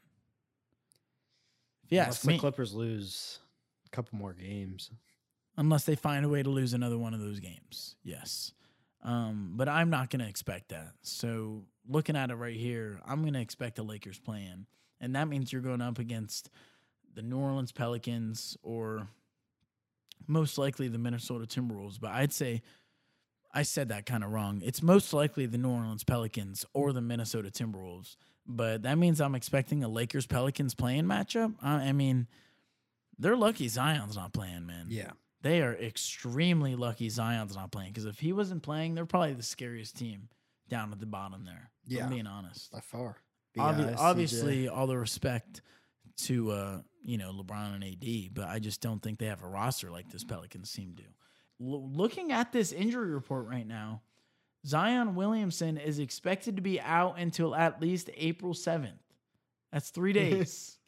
If 1.85 1.93
you 1.93 2.01
Unless 2.01 2.17
ask 2.17 2.27
the 2.27 2.37
Clippers 2.37 2.75
lose 2.75 3.39
a 3.87 3.91
couple 3.91 4.19
more 4.19 4.33
games. 4.33 4.91
unless 5.57 5.85
they 5.85 5.95
find 5.95 6.25
a 6.25 6.29
way 6.29 6.43
to 6.43 6.51
lose 6.51 6.75
another 6.75 6.99
one 6.99 7.15
of 7.15 7.21
those 7.21 7.39
games. 7.39 7.95
Yes. 8.03 8.51
Um, 9.05 9.53
but 9.55 9.69
I'm 9.69 9.89
not 9.89 10.11
going 10.11 10.19
to 10.19 10.29
expect 10.29 10.71
that. 10.71 10.95
So 11.03 11.63
looking 11.89 12.17
at 12.17 12.33
it 12.33 12.35
right 12.35 12.57
here, 12.57 13.01
I'm 13.07 13.21
going 13.23 13.35
to 13.35 13.41
expect 13.41 13.77
the 13.77 13.85
Lakers 13.85 14.19
play-in. 14.19 14.67
And 15.01 15.15
that 15.15 15.29
means 15.29 15.53
you're 15.53 15.63
going 15.63 15.81
up 15.81 16.01
against 16.01 16.51
the 17.15 17.23
New 17.23 17.39
Orleans 17.39 17.71
Pelicans 17.71 18.57
or 18.65 19.07
most 20.27 20.59
likely 20.59 20.89
the 20.89 20.99
Minnesota 20.99 21.47
Timberwolves. 21.47 22.01
But 22.01 22.13
I'd 22.13 22.33
say 22.33 22.63
I 23.53 23.63
said 23.63 23.89
that 23.89 24.05
kind 24.05 24.25
of 24.25 24.31
wrong. 24.31 24.61
It's 24.65 24.83
most 24.83 25.13
likely 25.13 25.47
the 25.47 25.59
New 25.59 25.71
Orleans 25.71 26.05
Pelicans 26.05 26.67
or 26.73 26.93
the 26.93 27.01
Minnesota 27.01 27.51
Timberwolves. 27.51 28.17
But 28.47 28.83
that 28.83 28.99
means 28.99 29.21
I'm 29.21 29.35
expecting 29.35 29.85
a 29.85 29.89
Lakers 29.89 30.27
Pelicans 30.27 30.75
play-in 30.75 31.07
matchup. 31.07 31.55
I, 31.63 31.75
I 31.89 31.93
mean, 31.93 32.27
they're 33.19 33.37
lucky 33.37 33.69
Zion's 33.69 34.17
not 34.17 34.33
playing, 34.33 34.67
man. 34.67 34.87
Yeah. 34.89 35.13
They 35.43 35.63
are 35.63 35.75
extremely 35.75 36.75
lucky 36.75 37.09
Zion's 37.09 37.55
not 37.55 37.71
playing 37.71 37.93
because 37.93 38.07
if 38.07 38.19
he 38.19 38.33
wasn't 38.33 38.63
playing, 38.63 38.95
they're 38.95 39.07
probably 39.07 39.35
the 39.35 39.43
scariest 39.43 39.97
team 39.97 40.29
down 40.69 40.91
at 40.93 41.01
the 41.01 41.07
bottom 41.07 41.45
there. 41.45 41.71
Yeah. 41.87 42.05
I'm 42.05 42.11
being 42.11 42.27
honest. 42.27 42.73
By 42.73 42.81
far. 42.81 43.19
Obvi- 43.57 43.95
obviously, 43.97 44.69
all 44.69 44.87
the 44.87 44.99
respect 44.99 45.63
to 46.19 46.51
uh, 46.51 46.79
you 47.03 47.19
know 47.19 47.33
LeBron 47.33 47.75
and 47.75 47.85
AD, 47.85 48.35
but 48.35 48.49
I 48.49 48.59
just 48.59 48.81
don't 48.81 49.03
think 49.03 49.19
they 49.19 49.27
have 49.27 49.43
a 49.43 49.49
roster 49.49 49.91
like 49.91 50.11
this 50.11 50.25
Pelicans 50.25 50.73
team 50.73 50.95
do. 50.97 51.03
L- 51.61 51.89
looking 51.91 52.33
at 52.33 52.53
this 52.53 52.73
injury 52.73 53.11
report 53.13 53.47
right 53.47 53.67
now, 53.67 54.03
Zion 54.67 55.15
Williamson 55.15 55.77
is 55.77 55.99
expected 55.99 56.57
to 56.57 56.63
be 56.63 56.81
out 56.81 57.19
until 57.19 57.55
at 57.55 57.81
least 57.81 58.11
April 58.17 58.55
seventh. 58.55 59.01
That's 59.73 59.91
three 59.91 60.13
days. 60.23 60.79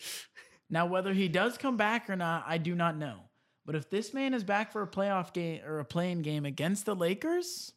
now, 0.71 0.87
whether 0.87 1.13
he 1.13 1.29
does 1.29 1.59
come 1.59 1.77
back 1.77 2.09
or 2.09 2.17
not, 2.17 2.45
I 2.47 2.59
do 2.59 2.75
not 2.75 2.97
know. 2.97 3.21
But 3.65 3.75
if 3.75 3.91
this 3.91 4.15
man 4.15 4.33
is 4.33 4.45
back 4.45 4.71
for 4.71 4.83
a 4.83 4.87
playoff 4.87 5.33
game 5.33 5.61
or 5.67 5.81
a 5.81 5.85
play-in 5.85 6.23
game 6.23 6.45
against 6.47 6.87
the 6.87 6.95
Lakers, 6.95 7.73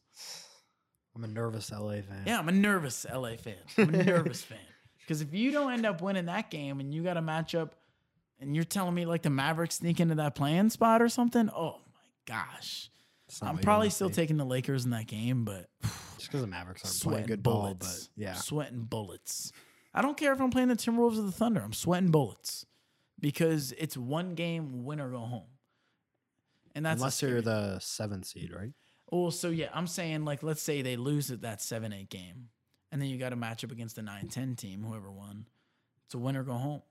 I'm 1.15 1.23
a 1.23 1.27
nervous 1.27 1.71
LA 1.71 1.93
fan. 2.01 2.23
yeah, 2.27 2.37
I'm 2.37 2.47
a 2.47 2.51
nervous 2.51 3.07
LA 3.11 3.37
fan. 3.37 3.55
I'm 3.77 3.95
a 3.95 4.03
nervous 4.03 4.43
fan. 4.43 4.59
Because 5.09 5.21
if 5.23 5.33
you 5.33 5.49
don't 5.49 5.73
end 5.73 5.87
up 5.87 6.03
winning 6.03 6.27
that 6.27 6.51
game 6.51 6.79
and 6.79 6.93
you 6.93 7.01
got 7.01 7.17
a 7.17 7.21
matchup 7.21 7.71
and 8.39 8.55
you're 8.55 8.63
telling 8.63 8.93
me 8.93 9.07
like 9.07 9.23
the 9.23 9.31
Mavericks 9.31 9.77
sneak 9.77 9.99
into 9.99 10.13
that 10.13 10.35
play-in 10.35 10.69
spot 10.69 11.01
or 11.01 11.09
something, 11.09 11.49
oh 11.49 11.79
my 11.95 12.01
gosh. 12.27 12.91
I'm 13.41 13.57
probably 13.57 13.89
still 13.89 14.11
taking 14.11 14.37
the 14.37 14.45
Lakers 14.45 14.85
in 14.85 14.91
that 14.91 15.07
game, 15.07 15.45
but 15.45 15.67
just 16.19 16.27
because 16.27 16.41
the 16.41 16.47
Mavericks 16.47 16.85
aren't 16.85 17.01
playing 17.01 17.25
good 17.25 17.41
bullets. 17.41 17.87
ball, 17.87 18.07
but 18.15 18.23
yeah. 18.23 18.33
Sweating 18.35 18.83
bullets. 18.83 19.51
I 19.95 20.03
don't 20.03 20.15
care 20.15 20.31
if 20.31 20.39
I'm 20.39 20.51
playing 20.51 20.67
the 20.67 20.75
Timberwolves 20.75 21.17
or 21.17 21.23
the 21.23 21.31
Thunder. 21.31 21.61
I'm 21.61 21.73
sweating 21.73 22.11
bullets 22.11 22.67
because 23.19 23.71
it's 23.79 23.97
one 23.97 24.35
game, 24.35 24.85
win 24.85 24.99
or 24.99 25.09
go 25.09 25.21
home. 25.21 25.47
And 26.75 26.85
that's 26.85 27.01
Unless 27.01 27.23
you're 27.23 27.41
the 27.41 27.79
seventh 27.79 28.27
seed, 28.27 28.53
right? 28.55 28.73
Well, 29.11 29.31
so 29.31 29.49
yeah, 29.49 29.69
I'm 29.73 29.87
saying 29.87 30.23
like 30.23 30.43
let's 30.43 30.61
say 30.61 30.83
they 30.83 30.97
lose 30.97 31.31
at 31.31 31.41
that 31.41 31.63
seven 31.63 31.93
eight 31.93 32.11
game, 32.11 32.49
and 32.91 33.01
then 33.01 33.09
you 33.09 33.17
got 33.17 33.33
a 33.33 33.37
matchup 33.37 33.71
against 33.71 33.95
the 33.95 34.01
9-10 34.01 34.57
team, 34.57 34.83
whoever 34.83 35.11
won. 35.11 35.45
It's 36.05 36.15
a 36.15 36.17
win 36.17 36.35
or 36.35 36.43
go 36.43 36.53
home. 36.53 36.81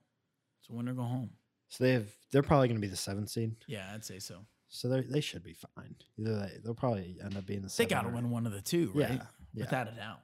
It's 0.61 0.69
a 0.69 0.73
win 0.73 0.87
or 0.89 0.93
go 0.93 1.03
home. 1.03 1.31
So 1.69 1.83
they 1.83 1.91
have. 1.93 2.07
They're 2.31 2.41
probably 2.43 2.67
going 2.67 2.77
to 2.79 2.85
be 2.85 2.87
the 2.89 2.95
seventh 2.97 3.29
seed. 3.29 3.55
Yeah, 3.67 3.91
I'd 3.93 4.03
say 4.05 4.19
so. 4.19 4.45
So 4.69 4.87
they 4.87 5.01
they 5.01 5.21
should 5.21 5.43
be 5.43 5.53
fine. 5.75 5.95
Either 6.17 6.35
they, 6.39 6.51
they'll 6.63 6.73
probably 6.73 7.17
end 7.23 7.35
up 7.37 7.45
being 7.45 7.61
the. 7.61 7.73
They 7.75 7.85
got 7.85 8.03
to 8.03 8.09
win 8.09 8.29
one 8.31 8.45
of 8.47 8.53
the 8.53 8.61
two, 8.61 8.91
Yeah, 8.95 9.09
right? 9.09 9.21
yeah. 9.53 9.63
Without 9.65 9.87
a 9.87 9.91
doubt. 9.91 10.19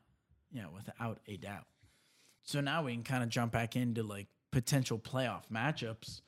Yeah, 0.51 0.65
without 0.73 1.19
a 1.27 1.37
doubt. 1.37 1.65
So 2.43 2.61
now 2.61 2.83
we 2.83 2.93
can 2.93 3.03
kind 3.03 3.23
of 3.23 3.29
jump 3.29 3.51
back 3.51 3.75
into 3.75 4.01
like 4.03 4.27
potential 4.51 4.97
playoff 4.97 5.43
matchups. 5.53 6.21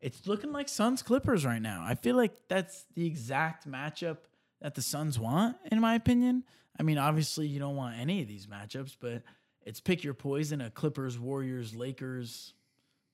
It's 0.00 0.26
looking 0.26 0.52
like 0.52 0.68
Suns 0.68 1.02
Clippers 1.02 1.44
right 1.44 1.60
now. 1.60 1.84
I 1.86 1.94
feel 1.94 2.16
like 2.16 2.32
that's 2.48 2.86
the 2.94 3.06
exact 3.06 3.68
matchup 3.68 4.16
that 4.60 4.74
the 4.74 4.82
Suns 4.82 5.18
want, 5.18 5.56
in 5.70 5.80
my 5.80 5.94
opinion. 5.94 6.44
I 6.78 6.82
mean, 6.82 6.98
obviously, 6.98 7.46
you 7.46 7.58
don't 7.58 7.76
want 7.76 7.98
any 7.98 8.22
of 8.22 8.28
these 8.28 8.46
matchups, 8.46 8.96
but 9.00 9.22
it's 9.62 9.80
pick 9.80 10.04
your 10.04 10.14
poison 10.14 10.60
a 10.60 10.70
Clippers, 10.70 11.18
Warriors, 11.18 11.74
Lakers. 11.74 12.54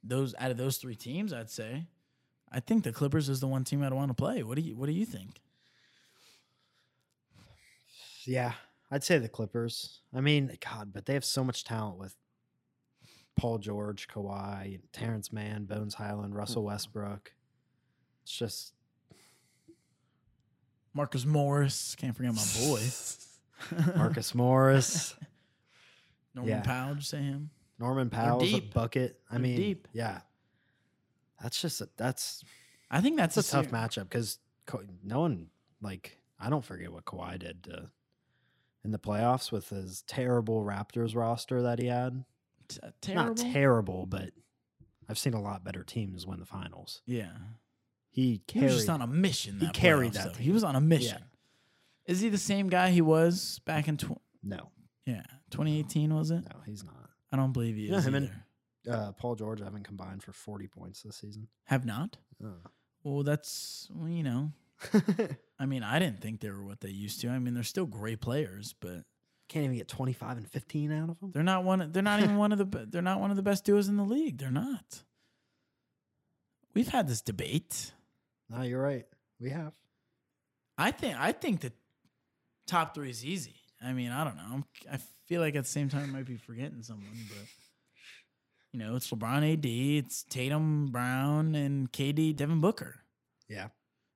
Those 0.05 0.35
out 0.39 0.51
of 0.51 0.57
those 0.57 0.77
three 0.77 0.95
teams, 0.95 1.33
I'd 1.33 1.51
say. 1.51 1.87
I 2.53 2.61
think 2.61 2.85
the 2.85 2.93
Clippers 2.93 3.29
is 3.29 3.41
the 3.41 3.49
one 3.49 3.65
team 3.65 3.83
I'd 3.83 3.93
want 3.93 4.11
to 4.11 4.15
play. 4.15 4.43
What 4.43 4.57
do 4.57 4.63
you 4.63 4.77
What 4.77 4.87
do 4.87 4.93
you 4.93 5.05
think? 5.05 5.41
Yeah, 8.25 8.53
I'd 8.91 9.05
say 9.05 9.19
the 9.19 9.29
Clippers. 9.29 10.01
I 10.15 10.21
mean, 10.21 10.57
God, 10.61 10.93
but 10.93 11.07
they 11.07 11.15
have 11.15 11.25
so 11.25 11.45
much 11.45 11.65
talent 11.65 11.99
with 11.99 12.15
Paul 13.37 13.59
George, 13.59 14.09
Kawhi, 14.09 14.81
Terance 14.93 15.33
Mann, 15.33 15.65
Bones 15.65 15.95
Hyland, 15.95 16.35
Russell 16.35 16.63
hmm. 16.63 16.69
Westbrook. 16.69 17.33
It's 18.23 18.37
just 18.37 18.73
Marcus 20.97 21.25
Morris, 21.27 21.95
can't 21.95 22.17
forget 22.17 22.35
my 22.35 22.43
boy. 22.67 22.81
Marcus 23.97 24.35
Morris, 24.35 25.15
Norman 26.35 26.53
Yeah. 26.55 26.63
Powell, 26.63 26.89
did 26.95 26.97
you 26.99 27.03
say 27.03 27.19
him? 27.23 27.51
Norman 27.79 28.09
Powell's 28.11 28.45
a 28.45 28.47
deep. 28.47 28.73
bucket. 28.75 29.21
I 29.31 29.35
They're 29.35 29.43
mean, 29.43 29.57
deep. 29.57 29.89
yeah, 29.93 30.21
that's 31.43 31.61
just 31.61 31.81
a, 31.83 31.89
that's 31.99 32.43
I 32.91 33.01
think 33.03 33.17
that's, 33.19 33.35
that's 33.35 33.49
a 33.51 33.53
tough 33.63 33.67
ser- 33.67 33.71
matchup 33.71 34.09
because 34.09 34.39
no 35.05 35.21
one 35.21 35.49
like 35.83 36.19
I 36.41 36.49
don't 36.51 36.65
forget 36.65 36.91
what 36.93 37.05
Kawhi 37.05 37.39
did 37.39 37.65
to, 37.65 37.91
in 38.85 38.91
the 38.93 38.99
playoffs 38.99 39.53
with 39.53 39.69
his 39.69 40.03
terrible 40.03 40.65
Raptors 40.65 41.15
roster 41.15 41.63
that 41.63 41.79
he 41.79 41.87
had. 41.87 42.25
T- 42.69 42.79
terrible. 43.03 43.25
Not 43.27 43.37
terrible, 43.37 44.07
but 44.07 44.31
I've 45.09 45.19
seen 45.19 45.35
a 45.35 45.41
lot 45.43 45.63
better 45.65 45.83
teams 45.85 46.27
win 46.27 46.41
the 46.41 46.47
finals. 46.47 47.03
yeah, 47.07 47.33
He 48.17 48.23
he 48.23 48.31
was 48.33 48.41
carried. 48.47 48.69
just 48.71 48.89
on 48.89 49.03
a 49.03 49.07
mission. 49.07 49.61
he 49.61 49.67
That 49.67 49.75
carried 49.75 50.13
playoffs, 50.13 50.25
that 50.25 50.35
though. 50.35 50.41
He 50.43 50.51
was 50.51 50.65
on 50.65 50.75
a 50.75 50.81
mission. 50.81 51.23
Is 52.07 52.21
he 52.21 52.29
the 52.31 52.39
same 52.39 52.69
guy 52.69 52.91
he 52.91 53.03
was 53.03 53.61
back 53.67 53.89
in 53.89 53.97
tw- 53.99 54.21
no, 54.43 54.71
yeah 55.05 55.23
2018? 55.51 56.15
Was 56.15 56.31
it? 56.31 56.37
no, 56.45 56.61
he's 56.65 56.83
not. 56.83 56.95
I 57.31 57.37
don't 57.37 57.53
believe 57.53 57.77
he 57.77 57.89
Yeah, 57.89 57.99
is 57.99 58.07
him 58.07 58.17
either. 58.17 58.27
and- 58.87 58.95
Uh, 58.95 59.13
Paul 59.13 59.35
George 59.35 59.61
haven't 59.61 59.83
combined 59.85 60.23
for 60.23 60.33
forty 60.33 60.67
points 60.69 61.03
this 61.03 61.17
season. 61.17 61.49
Have 61.65 61.85
not. 61.85 62.17
Uh. 62.43 62.69
Well, 63.05 63.23
that's 63.23 63.89
well, 63.93 64.09
you 64.09 64.23
know. 64.23 64.53
I 65.59 65.67
mean, 65.67 65.83
I 65.83 65.99
didn't 65.99 66.21
think 66.21 66.41
they 66.41 66.51
were 66.51 66.65
what 66.65 66.81
they 66.81 66.91
used 66.91 67.21
to. 67.23 67.29
I 67.29 67.39
mean, 67.39 67.55
they're 67.55 67.63
still 67.65 67.87
great 67.87 68.21
players, 68.21 68.75
but 68.81 69.05
Can't 69.49 69.65
even 69.65 69.77
get 69.77 69.89
twenty 69.89 70.13
five 70.13 70.37
and 70.39 70.49
fifteen 70.49 70.91
out 70.93 71.11
of 71.11 71.19
them. 71.21 71.33
they're 71.35 71.43
not 71.43 71.65
one. 71.65 71.91
They're 71.93 72.03
not 72.03 72.21
even 72.23 72.37
one 72.37 72.53
of 72.53 72.59
the. 72.59 72.65
be- 72.65 72.85
They're 72.89 73.03
not 73.03 73.21
one 73.21 73.31
of 73.31 73.37
the 73.37 73.43
best 73.43 73.65
duos 73.65 73.89
in 73.89 73.97
the 73.97 74.05
league. 74.05 74.39
They're 74.39 74.51
not. 74.53 75.03
We've 76.75 76.89
had 76.89 77.09
this 77.09 77.23
debate. 77.23 77.93
No, 78.49 78.63
you're 78.63 78.83
right. 78.83 79.07
We 79.41 79.51
have. 79.51 79.75
I 80.79 80.91
think. 80.91 81.17
I 81.19 81.33
think 81.33 81.61
the 81.61 81.73
top 82.67 82.95
three 82.95 83.11
is 83.11 83.25
easy. 83.25 83.55
I 83.83 83.93
mean, 83.93 84.11
I 84.11 84.25
don't 84.25 84.37
know. 84.37 84.43
I'm, 84.53 84.65
I 84.91 84.99
feel 85.27 85.41
like 85.41 85.55
at 85.57 85.65
the 85.65 85.71
same 85.71 85.89
time 85.89 86.05
I 86.05 86.19
might 86.19 86.27
be 86.27 86.37
forgetting 86.37 86.83
someone, 86.83 87.07
but 87.29 87.47
you 88.73 88.79
know, 88.81 88.97
it's 88.97 89.11
LeBron, 89.11 89.53
AD, 89.53 89.65
it's 89.67 90.23
Tatum, 90.25 90.89
Brown, 90.91 91.55
and 91.55 91.91
KD, 91.93 92.35
Devin 92.37 92.61
Booker. 92.61 92.97
Yeah, 93.49 93.69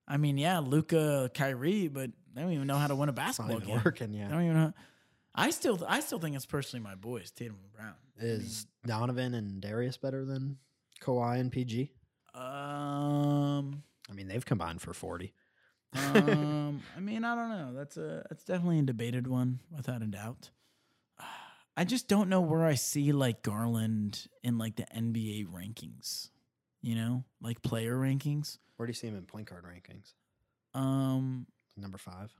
I 0.08 0.16
mean, 0.16 0.38
yeah, 0.38 0.58
Luka, 0.58 1.30
Kyrie, 1.34 1.88
but 1.88 2.10
they 2.34 2.42
don't 2.42 2.52
even 2.52 2.66
know 2.66 2.76
how 2.78 2.86
to 2.88 2.94
win 2.96 3.08
a 3.08 3.12
it's 3.12 3.16
not 3.38 3.48
basketball 3.48 3.60
game. 3.60 3.80
working. 3.84 4.14
I 4.14 4.18
Yeah, 4.18 4.28
don't 4.28 4.42
even 4.42 4.56
know. 4.56 4.72
I 5.34 5.50
still, 5.50 5.82
I 5.86 6.00
still 6.00 6.18
think 6.18 6.34
it's 6.36 6.46
personally 6.46 6.82
my 6.82 6.94
boys, 6.96 7.30
Tatum 7.30 7.58
and 7.62 7.72
Brown. 7.72 7.94
is 8.18 8.66
Donovan 8.86 9.34
and 9.34 9.60
Darius 9.60 9.96
better 9.96 10.24
than 10.24 10.58
Kawhi 11.00 11.38
and 11.38 11.52
PG? 11.52 11.92
Um, 12.34 13.82
I 14.10 14.12
mean, 14.14 14.28
they've 14.28 14.44
combined 14.44 14.82
for 14.82 14.92
forty. 14.92 15.32
um, 15.94 16.82
I 16.96 17.00
mean, 17.00 17.24
I 17.24 17.34
don't 17.34 17.50
know. 17.50 17.72
That's 17.74 17.96
a, 17.96 18.24
that's 18.28 18.44
definitely 18.44 18.80
a 18.80 18.82
debated 18.82 19.26
one, 19.26 19.60
without 19.74 20.02
a 20.02 20.06
doubt. 20.06 20.50
I 21.76 21.84
just 21.84 22.08
don't 22.08 22.28
know 22.28 22.40
where 22.40 22.64
I 22.66 22.74
see 22.74 23.12
like 23.12 23.42
Garland 23.42 24.26
in 24.42 24.58
like 24.58 24.76
the 24.76 24.86
NBA 24.94 25.46
rankings. 25.46 26.30
You 26.82 26.94
know, 26.94 27.24
like 27.40 27.62
player 27.62 27.96
rankings. 27.96 28.58
Where 28.76 28.86
do 28.86 28.90
you 28.90 28.94
see 28.94 29.06
him 29.06 29.16
in 29.16 29.24
point 29.24 29.48
guard 29.50 29.64
rankings? 29.64 30.14
Um, 30.78 31.46
Number 31.76 31.98
five. 31.98 32.32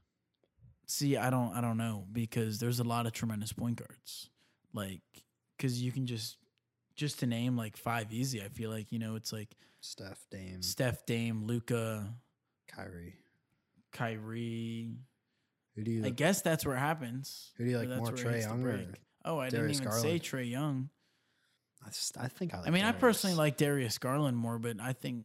see, 0.87 1.16
I 1.16 1.28
don't, 1.30 1.52
I 1.54 1.61
don't 1.61 1.76
know 1.76 2.06
because 2.11 2.59
there's 2.59 2.80
a 2.80 2.85
lot 2.85 3.06
of 3.06 3.12
tremendous 3.12 3.52
point 3.52 3.76
guards. 3.76 4.30
Like, 4.72 5.02
because 5.56 5.83
you 5.83 5.92
can 5.92 6.06
just, 6.06 6.38
just 7.00 7.20
to 7.20 7.26
name 7.26 7.56
like 7.56 7.78
five 7.78 8.12
easy. 8.12 8.42
I 8.42 8.48
feel 8.48 8.70
like 8.70 8.92
you 8.92 8.98
know 8.98 9.16
it's 9.16 9.32
like 9.32 9.56
Steph, 9.80 10.26
Dame, 10.30 10.60
Steph, 10.62 11.06
Dame, 11.06 11.44
Luka, 11.46 12.14
Kyrie. 12.68 13.16
Kyrie. 13.90 14.92
Who 15.74 15.82
do 15.82 15.90
you? 15.90 16.04
I 16.04 16.10
guess 16.10 16.42
that's 16.42 16.66
where 16.66 16.76
it 16.76 16.80
happens. 16.80 17.52
Who 17.56 17.64
do 17.64 17.70
you 17.70 17.78
like 17.78 17.88
more, 17.88 18.08
Trae 18.12 18.42
Young 18.42 18.62
or. 18.64 18.84
Oh, 19.24 19.38
I 19.38 19.48
Darius 19.48 19.78
didn't 19.78 19.92
even 19.94 20.02
say 20.02 20.18
Trae 20.18 20.48
Young. 20.48 20.90
I, 21.84 21.88
just, 21.88 22.18
I 22.18 22.28
think 22.28 22.52
I. 22.52 22.58
Like 22.58 22.68
I 22.68 22.70
mean, 22.70 22.84
I 22.84 22.92
personally 22.92 23.34
like 23.34 23.56
Darius 23.56 23.96
Garland 23.96 24.36
more, 24.36 24.58
but 24.58 24.76
I 24.78 24.92
think, 24.92 25.24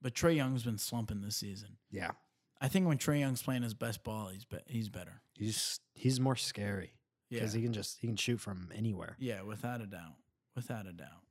but 0.00 0.14
Trae 0.14 0.36
Young's 0.36 0.62
been 0.62 0.78
slumping 0.78 1.20
this 1.20 1.36
season. 1.36 1.70
Yeah, 1.90 2.12
I 2.60 2.68
think 2.68 2.86
when 2.86 2.98
Trae 2.98 3.18
Young's 3.18 3.42
playing 3.42 3.64
his 3.64 3.74
best 3.74 4.04
ball, 4.04 4.28
he's 4.28 4.44
be- 4.44 4.58
he's 4.66 4.88
better. 4.88 5.20
he's 5.36 5.80
he's 5.94 6.20
more 6.20 6.36
scary 6.36 6.92
Yeah, 7.28 7.40
because 7.40 7.52
he 7.52 7.62
can 7.62 7.72
just 7.72 7.98
he 7.98 8.06
can 8.06 8.16
shoot 8.16 8.38
from 8.40 8.68
anywhere. 8.72 9.16
yeah, 9.18 9.42
without 9.42 9.80
a 9.80 9.86
doubt, 9.86 10.14
without 10.54 10.86
a 10.86 10.92
doubt. 10.92 11.24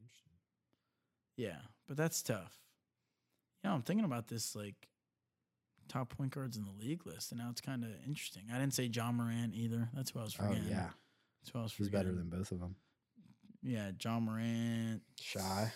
Interesting. 0.00 0.32
Yeah, 1.36 1.58
but 1.88 1.96
that's 1.96 2.22
tough. 2.22 2.56
You 3.62 3.70
know, 3.70 3.76
I'm 3.76 3.82
thinking 3.82 4.04
about 4.04 4.28
this 4.28 4.54
like 4.54 4.74
top 5.88 6.16
point 6.16 6.32
guards 6.32 6.56
in 6.56 6.64
the 6.64 6.84
league 6.84 7.06
list, 7.06 7.32
and 7.32 7.40
now 7.40 7.48
it's 7.50 7.60
kind 7.60 7.84
of 7.84 7.90
interesting. 8.06 8.44
I 8.52 8.58
didn't 8.58 8.74
say 8.74 8.84
Ja 8.84 9.10
Morant 9.12 9.54
either. 9.54 9.88
That's 9.94 10.10
who 10.10 10.20
I 10.20 10.22
was 10.24 10.34
forgetting. 10.34 10.64
Oh 10.66 10.70
yeah, 10.70 10.88
that's 11.40 11.50
who 11.52 11.58
I 11.58 11.62
was 11.62 11.72
he's 11.72 11.86
forgetting. 11.86 12.08
better 12.12 12.16
than 12.18 12.28
both 12.30 12.52
of 12.52 12.60
them. 12.60 12.76
yeah, 13.62 13.90
Ja 14.02 14.20
Morant, 14.20 15.02
Shy. 15.20 15.72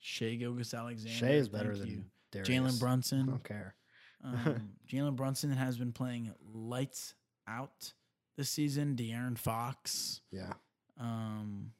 Shea 0.00 0.36
Gilgis 0.38 0.74
Alexander. 0.76 1.16
Shai 1.16 1.32
is 1.32 1.48
better 1.48 1.76
than. 1.76 2.06
Jalen 2.34 2.76
I 2.76 2.78
Brunson. 2.80 3.26
don't 3.26 3.44
care. 3.44 3.76
Um, 4.24 4.70
Jalen 4.92 5.14
Brunson 5.16 5.50
has 5.52 5.78
been 5.78 5.92
playing 5.92 6.32
lights 6.52 7.14
out 7.46 7.92
this 8.36 8.50
season. 8.50 8.96
De'Aaron 8.96 9.38
Fox. 9.38 10.20
Yeah, 10.32 10.52
Um, 10.98 11.70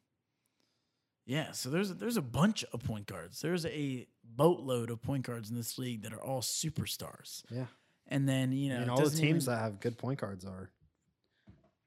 yeah, 1.27 1.53
so 1.53 1.71
there's 1.71 1.95
there's 1.95 2.17
a 2.17 2.23
bunch 2.23 2.65
of 2.73 2.81
point 2.83 3.07
guards. 3.07 3.41
There's 3.41 3.65
a 3.67 4.07
boatload 4.25 4.91
of 4.91 5.01
point 5.03 5.25
guards 5.27 5.51
in 5.51 5.57
this 5.57 5.79
league 5.79 6.03
that 6.03 6.13
are 6.13 6.23
all 6.23 6.41
superstars. 6.41 7.43
yeah. 7.51 7.67
And 8.09 8.29
then 8.29 8.53
you 8.53 8.69
know, 8.69 8.77
I 8.77 8.81
mean, 8.81 8.89
all 8.91 9.03
the 9.03 9.11
teams 9.11 9.45
even- 9.45 9.55
that 9.55 9.61
have 9.61 9.81
good 9.81 9.97
point 9.97 10.21
guards 10.21 10.45
are 10.45 10.71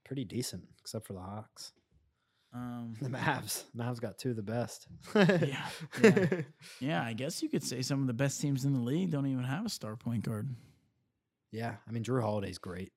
pretty 0.04 0.26
decent, 0.26 0.63
except 0.80 1.06
for 1.06 1.13
the 1.13 1.19
Hawks. 1.19 1.73
um, 2.54 2.95
The 3.02 3.10
Mavs. 3.10 3.65
Mavs 3.76 4.00
got 4.02 4.17
two 4.17 4.32
of 4.32 4.36
the 4.36 4.41
best. 4.41 4.88
Yeah, 5.13 5.39
yeah. 6.02 6.41
yeah, 6.80 7.04
I 7.04 7.13
guess 7.13 7.43
you 7.43 7.50
could 7.50 7.63
say 7.63 7.82
some 7.84 8.02
of 8.02 8.08
the 8.08 8.13
best 8.13 8.41
teams 8.41 8.65
in 8.65 8.73
the 8.73 8.80
league 8.80 9.12
don't 9.12 9.28
even 9.28 9.43
have 9.43 9.65
a 9.65 9.69
star 9.69 9.95
point 9.95 10.23
guard. 10.23 10.50
Yeah, 11.52 11.76
I 11.88 11.91
mean 11.91 12.04
Jrue 12.04 12.21
Holiday's 12.21 12.58
great. 12.58 12.91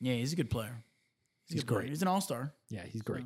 Yeah, 0.00 0.14
he's 0.14 0.32
a 0.32 0.36
good 0.36 0.50
player. 0.50 0.82
He's, 1.46 1.54
He's 1.54 1.62
good 1.62 1.68
player. 1.68 1.80
great. 1.82 1.88
He's 1.90 2.02
an 2.02 2.08
all 2.08 2.20
star. 2.20 2.52
Yeah, 2.70 2.84
he's 2.86 3.02
great. 3.02 3.24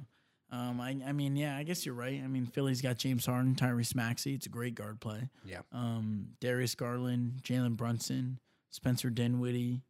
Um, 0.52 0.80
I, 0.82 0.94
I 1.06 1.12
mean, 1.12 1.34
yeah, 1.34 1.56
I 1.56 1.62
guess 1.62 1.86
you're 1.86 1.94
right. 1.94 2.20
I 2.22 2.26
mean, 2.28 2.44
Philly's 2.44 2.82
got 2.82 2.98
James 2.98 3.24
Harden, 3.24 3.54
Tyrese 3.54 3.94
Maxey. 3.94 4.34
It's 4.34 4.44
a 4.44 4.50
great 4.50 4.74
guard 4.74 5.00
play. 5.00 5.30
Yeah. 5.46 5.60
Um, 5.72 6.28
Darius 6.40 6.74
Garland, 6.74 7.40
Jalen 7.42 7.76
Brunson, 7.76 8.38
Spencer 8.70 9.08
Dinwiddie. 9.08 9.80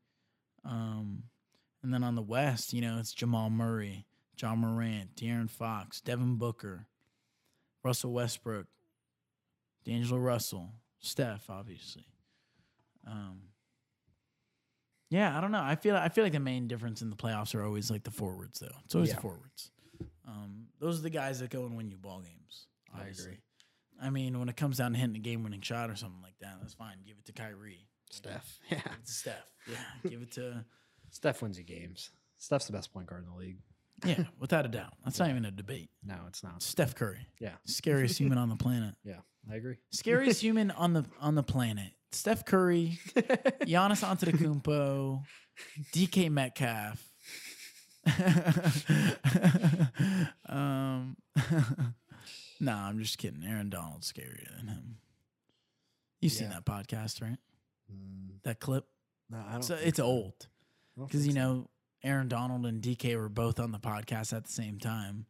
Um, 0.64 1.24
and 1.82 1.92
then 1.92 2.04
on 2.04 2.14
the 2.14 2.22
West, 2.22 2.72
you 2.72 2.80
know, 2.80 2.98
it's 3.00 3.12
Jamal 3.12 3.50
Murray, 3.50 4.06
Ja 4.40 4.54
Morant, 4.54 5.16
De'Aaron 5.16 5.50
Fox, 5.50 6.00
Devin 6.00 6.36
Booker, 6.36 6.86
Russell 7.82 8.12
Westbrook, 8.12 8.66
D'Angelo 9.84 10.20
Russell, 10.20 10.68
Steph, 11.00 11.50
obviously. 11.50 12.04
Um, 13.04 13.40
yeah, 15.10 15.36
I 15.36 15.40
don't 15.40 15.50
know. 15.50 15.60
I 15.60 15.74
feel 15.74 15.96
I 15.96 16.08
feel 16.08 16.22
like 16.22 16.32
the 16.34 16.38
main 16.38 16.68
difference 16.68 17.02
in 17.02 17.10
the 17.10 17.16
playoffs 17.16 17.52
are 17.56 17.64
always 17.64 17.90
like 17.90 18.04
the 18.04 18.12
forwards, 18.12 18.60
though. 18.60 18.76
It's 18.84 18.94
always 18.94 19.10
Yeah. 19.10 19.16
the 19.16 19.20
forwards. 19.22 19.71
Um, 20.26 20.66
those 20.80 20.98
are 20.98 21.02
the 21.02 21.10
guys 21.10 21.40
that 21.40 21.50
go 21.50 21.64
and 21.64 21.76
win 21.76 21.90
you 21.90 21.96
ball 21.98 22.20
games. 22.20 22.66
I 22.94 23.06
agree. 23.08 23.38
I 24.00 24.10
mean, 24.10 24.38
when 24.38 24.48
it 24.48 24.56
comes 24.56 24.78
down 24.78 24.92
to 24.92 24.98
hitting 24.98 25.16
a 25.16 25.20
game-winning 25.20 25.60
shot 25.60 25.90
or 25.90 25.96
something 25.96 26.22
like 26.22 26.34
that, 26.40 26.56
that's 26.60 26.74
fine. 26.74 26.96
Give 27.06 27.16
it 27.18 27.24
to 27.26 27.32
Kyrie. 27.32 27.86
Steph. 28.10 28.58
Yeah. 28.70 28.78
Give 28.82 28.92
it 28.92 29.04
to 29.06 29.12
Steph. 29.12 29.46
Yeah, 29.68 29.76
give 30.10 30.22
it 30.22 30.32
to 30.32 30.64
Steph 31.10 31.40
wins 31.42 31.58
you 31.58 31.64
games. 31.64 32.10
Steph's 32.38 32.66
the 32.66 32.72
best 32.72 32.92
point 32.92 33.06
guard 33.06 33.24
in 33.24 33.30
the 33.30 33.36
league. 33.36 33.58
yeah, 34.04 34.24
without 34.40 34.64
a 34.64 34.68
doubt. 34.68 34.92
That's 35.04 35.18
not 35.18 35.30
even 35.30 35.44
a 35.44 35.50
debate. 35.50 35.90
No, 36.04 36.16
it's 36.28 36.42
not. 36.42 36.62
Steph 36.62 36.94
Curry, 36.94 37.26
Yeah. 37.40 37.52
scariest 37.66 38.18
human 38.18 38.38
on 38.38 38.48
the 38.48 38.56
planet. 38.56 38.94
Yeah, 39.04 39.20
I 39.50 39.56
agree. 39.56 39.76
Scariest 39.92 40.40
human 40.42 40.70
on 40.72 40.92
the 40.92 41.04
on 41.20 41.34
the 41.36 41.42
planet. 41.42 41.92
Steph 42.10 42.44
Curry, 42.44 42.98
Giannis 43.16 44.02
Antetokounmpo, 44.04 45.22
DK 45.92 46.30
Metcalf. 46.30 47.02
um, 50.48 51.16
no, 52.60 52.72
I'm 52.72 52.98
just 53.00 53.18
kidding. 53.18 53.42
Aaron 53.46 53.70
Donald's 53.70 54.12
scarier 54.12 54.56
than 54.56 54.68
him. 54.68 54.96
You've 56.20 56.32
seen 56.32 56.50
that 56.50 56.64
podcast, 56.64 57.20
right? 57.20 57.38
Mm, 57.92 58.34
That 58.44 58.60
clip. 58.60 58.86
no, 59.30 59.38
I 59.48 59.52
don't. 59.54 59.62
So 59.62 59.74
it's 59.74 59.96
so. 59.96 60.04
old 60.04 60.46
because 60.96 61.26
you 61.26 61.32
know 61.32 61.68
Aaron 62.04 62.28
Donald 62.28 62.64
and 62.66 62.80
DK 62.82 63.16
were 63.16 63.28
both 63.28 63.58
on 63.58 63.72
the 63.72 63.78
podcast 63.80 64.32
at 64.32 64.44
the 64.44 64.52
same 64.52 64.78
time, 64.78 65.26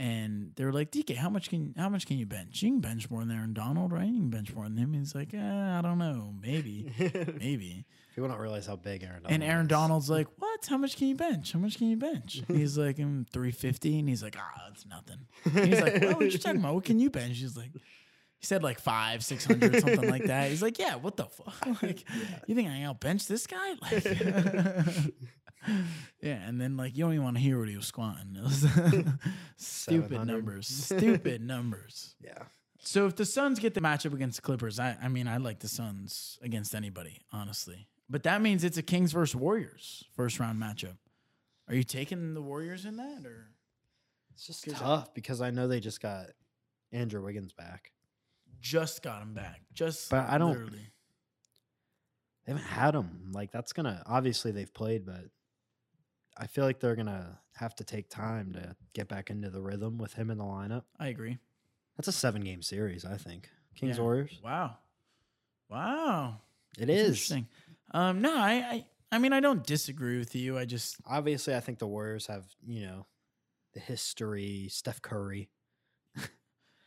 and 0.00 0.52
they 0.56 0.64
were 0.64 0.72
like, 0.72 0.90
"DK, 0.90 1.14
how 1.14 1.28
much 1.28 1.50
can 1.50 1.74
how 1.76 1.90
much 1.90 2.06
can 2.06 2.16
you 2.16 2.24
bench? 2.24 2.62
You 2.62 2.70
can 2.70 2.80
bench 2.80 3.10
more 3.10 3.20
than 3.20 3.36
Aaron 3.36 3.52
Donald, 3.52 3.92
right? 3.92 4.06
You 4.06 4.18
can 4.18 4.30
bench 4.30 4.52
more 4.54 4.64
than 4.64 4.78
him." 4.78 4.94
He's 4.94 5.14
like, 5.14 5.34
eh, 5.34 5.38
"I 5.78 5.82
don't 5.82 5.98
know, 5.98 6.32
maybe, 6.40 6.90
maybe." 7.38 7.84
People 8.14 8.28
don't 8.30 8.40
realize 8.40 8.66
how 8.66 8.76
big 8.76 9.02
Aaron 9.02 9.22
Donald 9.22 9.30
is. 9.30 9.34
And 9.34 9.44
Aaron 9.44 9.66
is. 9.66 9.68
Donald's 9.68 10.08
like, 10.08 10.26
"What? 10.38 10.66
How 10.66 10.78
much 10.78 10.96
can 10.96 11.08
you 11.08 11.16
bench? 11.16 11.52
How 11.52 11.58
much 11.58 11.76
can 11.76 11.88
you 11.90 11.98
bench?" 11.98 12.42
He's 12.48 12.78
like, 12.78 12.98
"I'm 12.98 13.26
350," 13.30 13.98
and 13.98 14.08
he's 14.08 14.22
like, 14.22 14.36
"Ah, 14.38 14.64
that's 14.68 14.86
nothing." 14.86 15.26
And 15.44 15.66
he's 15.68 15.82
like, 15.82 16.00
"Well, 16.00 16.14
what 16.14 16.22
are 16.22 16.26
you 16.26 16.38
talking 16.38 16.60
about? 16.60 16.74
What 16.74 16.84
can 16.84 16.98
you 16.98 17.10
bench?" 17.10 17.36
He's 17.36 17.56
like, 17.56 17.72
he 17.72 18.46
said 18.46 18.62
like 18.62 18.80
five, 18.80 19.22
six 19.22 19.44
hundred, 19.44 19.78
something 19.80 20.08
like 20.08 20.24
that. 20.24 20.48
He's 20.48 20.62
like, 20.62 20.78
"Yeah, 20.78 20.94
what 20.94 21.18
the 21.18 21.26
fuck? 21.26 21.66
Like, 21.82 22.04
you 22.46 22.54
think 22.54 22.70
I 22.70 22.76
can 22.76 22.84
out 22.84 22.98
bench 23.00 23.26
this 23.26 23.46
guy?" 23.46 23.74
Like, 23.82 25.12
yeah, 26.22 26.46
and 26.46 26.60
then 26.60 26.76
like 26.76 26.96
you 26.96 27.04
don't 27.04 27.12
even 27.12 27.24
want 27.24 27.36
to 27.36 27.42
hear 27.42 27.58
what 27.58 27.68
he 27.68 27.76
was 27.76 27.86
squatting. 27.86 28.34
It 28.36 28.42
was 28.42 28.66
stupid 29.56 30.24
numbers, 30.26 30.66
stupid 30.96 31.42
numbers. 31.42 32.14
Yeah. 32.24 32.44
So 32.82 33.06
if 33.06 33.14
the 33.16 33.26
Suns 33.26 33.58
get 33.58 33.74
the 33.74 33.80
matchup 33.82 34.14
against 34.14 34.36
the 34.36 34.42
Clippers, 34.42 34.80
I, 34.80 34.96
I 35.02 35.08
mean, 35.08 35.28
I 35.28 35.36
like 35.36 35.58
the 35.58 35.68
Suns 35.68 36.38
against 36.42 36.74
anybody, 36.74 37.20
honestly. 37.30 37.86
But 38.08 38.22
that 38.22 38.40
means 38.40 38.64
it's 38.64 38.78
a 38.78 38.82
Kings 38.82 39.12
versus 39.12 39.36
Warriors 39.36 40.04
first 40.16 40.40
round 40.40 40.60
matchup. 40.60 40.96
Are 41.68 41.74
you 41.74 41.84
taking 41.84 42.32
the 42.34 42.40
Warriors 42.42 42.86
in 42.86 42.96
that, 42.96 43.26
or 43.26 43.50
It's 44.32 44.46
just 44.46 44.64
'Cause 44.64 44.74
I- 44.74 44.78
tough 44.78 45.14
because 45.14 45.40
I 45.42 45.50
know 45.50 45.68
they 45.68 45.78
just 45.80 46.00
got 46.00 46.26
Andrew 46.90 47.22
Wiggins 47.22 47.52
back. 47.52 47.92
just 48.60 49.02
got 49.02 49.22
him 49.22 49.34
back? 49.34 49.60
Just, 49.74 50.10
But 50.10 50.28
I 50.28 50.38
don't- 50.38 50.52
literally. 50.52 50.90
They 52.46 52.52
haven't 52.52 52.66
had 52.66 52.94
him. 52.94 53.30
Like 53.32 53.52
that's 53.52 53.72
gonna 53.74 54.02
obviously 54.06 54.50
they've 54.52 54.72
played, 54.72 55.04
but 55.04 55.26
I 56.36 56.46
feel 56.46 56.64
like 56.64 56.80
they're 56.80 56.96
gonna 56.96 57.38
have 57.56 57.74
to 57.76 57.84
take 57.84 58.08
time 58.08 58.52
to 58.54 58.74
get 58.94 59.08
back 59.08 59.30
into 59.30 59.50
the 59.50 59.60
rhythm 59.60 59.98
with 59.98 60.14
him 60.14 60.30
in 60.30 60.38
the 60.38 60.44
lineup. 60.44 60.84
I 60.98 61.08
agree. 61.08 61.38
That's 61.96 62.08
a 62.08 62.12
seven 62.12 62.42
game 62.42 62.62
series, 62.62 63.04
I 63.04 63.16
think. 63.16 63.50
Kings 63.74 63.96
Yeah. 63.98 64.02
Warriors. 64.02 64.40
Wow, 64.42 64.76
wow, 65.68 66.40
It 66.78 66.86
That's 66.86 66.90
is. 67.00 67.08
interesting. 67.08 67.48
Um, 67.92 68.20
no, 68.20 68.34
I, 68.36 68.52
I, 68.52 68.86
I 69.12 69.18
mean, 69.18 69.32
I 69.32 69.40
don't 69.40 69.66
disagree 69.66 70.18
with 70.18 70.34
you. 70.34 70.56
I 70.56 70.64
just, 70.64 70.96
Obviously, 71.06 71.54
I 71.54 71.60
think 71.60 71.78
the 71.78 71.86
Warriors 71.86 72.26
have, 72.28 72.44
you 72.66 72.82
know, 72.86 73.06
the 73.74 73.80
history, 73.80 74.68
Steph 74.70 75.02
Curry. 75.02 75.50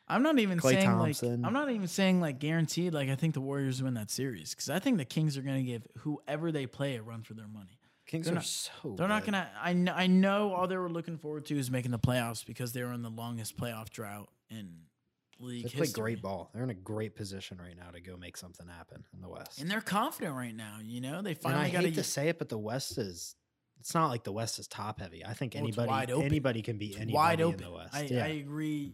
I'm 0.08 0.22
not 0.22 0.38
even 0.40 0.60
Klay 0.60 0.72
saying 0.74 0.86
Thompson. 0.86 1.42
like, 1.42 1.48
I'm 1.48 1.54
not 1.54 1.72
even 1.72 1.88
saying 1.88 2.20
like 2.20 2.38
guaranteed. 2.40 2.94
Like, 2.94 3.10
I 3.10 3.16
think 3.16 3.34
the 3.34 3.42
Warriors 3.42 3.82
win 3.82 3.94
that 3.94 4.12
series 4.12 4.52
because 4.52 4.70
I 4.70 4.80
think 4.80 4.98
the 4.98 5.06
Kings 5.06 5.38
are 5.38 5.42
going 5.42 5.58
to 5.58 5.72
give 5.72 5.88
whoever 6.00 6.52
they 6.52 6.66
play 6.68 6.96
a 6.98 7.02
run 7.02 7.24
for 7.24 7.34
their 7.34 7.48
money. 7.48 7.80
Kings 8.14 8.28
They're 8.28 8.34
are 8.34 8.36
not- 8.36 8.46
so 8.46 8.72
They're 8.96 9.08
not 9.08 9.26
gonna. 9.26 9.50
I 9.60 9.74
know. 9.74 9.92
I 9.94 10.06
know. 10.06 10.54
All 10.54 10.68
they 10.68 10.78
were 10.78 10.88
looking 10.90 11.18
forward 11.18 11.46
to 11.48 11.58
is 11.58 11.72
making 11.72 11.90
the 11.90 11.98
playoffs 12.00 12.46
because 12.46 12.72
they 12.72 12.84
were 12.84 12.94
in 12.94 13.02
the 13.02 13.10
longest 13.10 13.58
playoff 13.58 13.90
drought 13.90 14.30
in 14.52 14.82
league 15.40 15.64
They 15.64 15.70
play 15.70 15.80
history. 15.88 16.02
great 16.04 16.22
ball. 16.22 16.52
They're 16.54 16.62
in 16.64 16.70
a 16.70 16.76
great 16.76 17.16
position 17.16 17.58
right 17.58 17.76
now 17.76 17.90
to 17.90 18.00
go 18.00 18.16
make 18.16 18.38
something 18.38 18.68
happen 18.68 19.04
in 19.16 19.22
the 19.22 19.28
West. 19.30 19.60
and 19.60 19.70
they're 19.70 19.82
confident 19.82 20.36
right 20.36 20.56
now. 20.56 20.78
You 20.84 21.02
know, 21.02 21.24
they 21.24 21.32
And 21.32 21.40
finally 21.42 21.66
I 21.66 21.70
got 21.72 21.84
hate 21.86 21.96
to 21.96 22.04
say 22.04 22.30
it, 22.30 22.38
but 22.38 22.50
the 22.50 22.58
West 22.60 23.00
is. 23.00 23.36
It's 23.80 23.96
not 23.96 24.10
like 24.10 24.24
the 24.24 24.32
West 24.32 24.60
is 24.60 24.68
top 24.68 25.00
heavy. 25.02 25.26
I 25.26 25.34
think 25.34 25.56
Well, 25.56 25.64
anybody 25.64 26.14
open. 26.14 26.26
anybody 26.28 26.62
can 26.62 26.78
beat 26.78 26.96
anybody 26.96 27.14
wide 27.14 27.40
in 27.42 27.58
the 27.58 27.72
West. 27.72 27.94
I, 27.96 28.02
yeah, 28.04 28.24
I 28.26 28.28
agree 28.28 28.94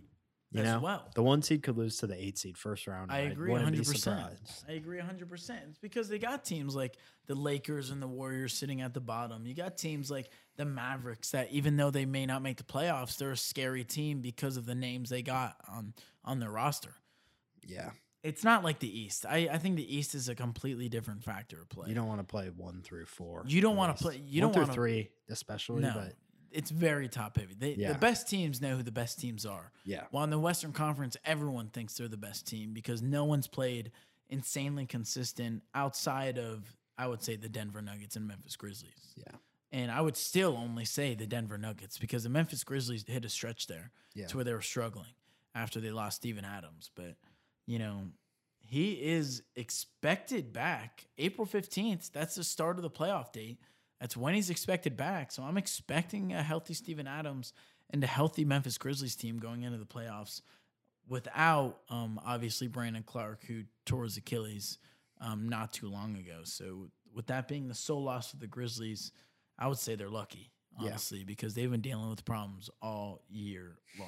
you 0.51 0.61
as 0.61 0.65
know, 0.65 0.79
well. 0.79 1.07
the 1.13 1.21
one 1.23 1.41
seed 1.41 1.61
could 1.63 1.77
lose 1.77 1.97
to 1.97 2.07
the 2.07 2.15
eight 2.21 2.37
seed 2.37 2.57
first 2.57 2.87
round. 2.87 3.11
I 3.11 3.19
agree 3.19 3.51
100. 3.51 3.85
percent. 3.85 4.33
I 4.67 4.71
agree 4.73 4.97
100. 4.97 5.29
percent 5.29 5.61
It's 5.69 5.77
because 5.77 6.09
they 6.09 6.17
got 6.19 6.43
teams 6.43 6.75
like 6.75 6.97
the 7.27 7.35
Lakers 7.35 7.91
and 7.91 8.01
the 8.01 8.07
Warriors 8.07 8.53
sitting 8.53 8.81
at 8.81 8.93
the 8.93 8.99
bottom. 8.99 9.45
You 9.45 9.53
got 9.53 9.77
teams 9.77 10.09
like 10.09 10.29
the 10.57 10.65
Mavericks 10.65 11.31
that 11.31 11.51
even 11.51 11.77
though 11.77 11.91
they 11.91 12.05
may 12.05 12.25
not 12.25 12.41
make 12.41 12.57
the 12.57 12.63
playoffs, 12.63 13.17
they're 13.17 13.31
a 13.31 13.37
scary 13.37 13.83
team 13.83 14.21
because 14.21 14.57
of 14.57 14.65
the 14.65 14.75
names 14.75 15.09
they 15.09 15.21
got 15.21 15.55
on 15.67 15.93
on 16.25 16.39
their 16.39 16.49
roster. 16.51 16.95
Yeah, 17.67 17.91
It's 18.23 18.43
not 18.43 18.63
like 18.63 18.79
the 18.79 18.99
East. 18.99 19.25
I, 19.29 19.47
I 19.51 19.57
think 19.59 19.75
the 19.75 19.95
East 19.95 20.15
is 20.15 20.27
a 20.29 20.33
completely 20.35 20.89
different 20.89 21.23
factor 21.23 21.61
of 21.61 21.69
play. 21.69 21.89
you 21.89 21.93
don't 21.95 22.07
want 22.07 22.19
to 22.19 22.23
play 22.25 22.49
one 22.49 22.81
through 22.81 23.05
four. 23.05 23.43
You 23.47 23.61
don't 23.61 23.75
wanna 23.75 23.93
play- 23.93 24.21
you 24.25 24.41
one 24.41 24.47
don't 24.47 24.53
through 24.53 24.63
wanna- 24.63 24.73
three, 24.73 25.09
especially. 25.29 25.81
no, 25.83 25.93
But 25.93 26.13
it's 26.51 26.71
very 26.71 27.07
top 27.07 27.37
heavy. 27.37 27.55
They, 27.57 27.73
Yeah. 27.75 27.93
The 27.93 27.99
best 27.99 28.29
teams 28.29 28.61
know 28.61 28.77
who 28.77 28.83
the 28.83 28.91
best 28.91 29.19
teams 29.19 29.45
are. 29.45 29.71
yeah, 29.83 30.05
While 30.11 30.23
in 30.23 30.29
the 30.29 30.39
Western 30.39 30.71
Conference, 30.71 31.17
everyone 31.25 31.67
thinks 31.67 31.95
they're 31.95 32.07
the 32.07 32.17
best 32.17 32.47
team 32.47 32.73
because 32.73 33.01
no 33.01 33.25
one's 33.25 33.47
played 33.47 33.91
insanely 34.29 34.85
consistent 34.85 35.63
outside 35.73 36.37
of, 36.37 36.75
I 36.97 37.07
would 37.07 37.23
say, 37.23 37.35
the 37.35 37.49
Denver 37.49 37.81
Nuggets 37.81 38.15
and 38.15 38.27
Memphis 38.27 38.55
Grizzlies. 38.55 39.13
yeah, 39.15 39.37
And 39.71 39.91
I 39.91 40.01
would 40.01 40.17
still 40.17 40.55
only 40.57 40.85
say 40.85 41.15
the 41.15 41.27
Denver 41.27 41.57
Nuggets 41.57 41.97
because 41.97 42.23
the 42.23 42.29
Memphis 42.29 42.63
Grizzlies 42.63 43.03
hit 43.07 43.25
a 43.25 43.29
stretch 43.29 43.67
there 43.67 43.91
yeah. 44.13 44.27
to 44.27 44.37
where 44.37 44.43
they 44.43 44.53
were 44.53 44.61
struggling 44.61 45.13
after 45.55 45.79
they 45.79 45.91
lost 45.91 46.17
Steven 46.17 46.45
Adams. 46.45 46.91
But, 46.95 47.15
you 47.65 47.79
know, 47.79 48.03
he 48.59 48.91
is 48.93 49.41
expected 49.55 50.53
back 50.53 51.07
April 51.17 51.47
15th. 51.47 52.11
That's 52.11 52.35
the 52.35 52.43
start 52.43 52.77
of 52.77 52.83
the 52.83 52.89
playoff 52.89 53.31
date. 53.31 53.59
That's 53.99 54.15
when 54.15 54.33
he's 54.33 54.49
expected 54.49 54.95
back. 54.95 55.31
So 55.31 55.43
I'm 55.43 55.57
expecting 55.57 56.33
a 56.33 56.41
healthy 56.43 56.73
Steven 56.73 57.07
Adams 57.07 57.53
and 57.89 58.03
a 58.03 58.07
healthy 58.07 58.45
Memphis 58.45 58.77
Grizzlies 58.77 59.15
team 59.15 59.39
going 59.39 59.63
into 59.63 59.77
the 59.77 59.85
playoffs 59.85 60.41
without 61.07 61.79
um, 61.89 62.19
obviously 62.25 62.67
Brandon 62.67 63.03
Clarke, 63.03 63.43
who 63.45 63.63
tore 63.85 64.03
his 64.03 64.17
Achilles 64.17 64.77
um, 65.21 65.49
not 65.49 65.73
too 65.73 65.89
long 65.89 66.15
ago. 66.17 66.41
So 66.43 66.89
with 67.13 67.27
that 67.27 67.47
being 67.47 67.67
the 67.67 67.73
sole 67.75 68.03
loss 68.03 68.33
of 68.33 68.39
the 68.39 68.47
Grizzlies, 68.47 69.11
I 69.57 69.67
would 69.67 69.77
say 69.79 69.95
they're 69.95 70.09
lucky, 70.09 70.51
Yeah. 70.79 70.89
honestly, 70.89 71.23
because 71.23 71.53
they've 71.55 71.69
been 71.71 71.81
dealing 71.81 72.09
with 72.09 72.23
problems 72.25 72.69
all 72.81 73.23
year 73.27 73.77
long. 73.99 74.07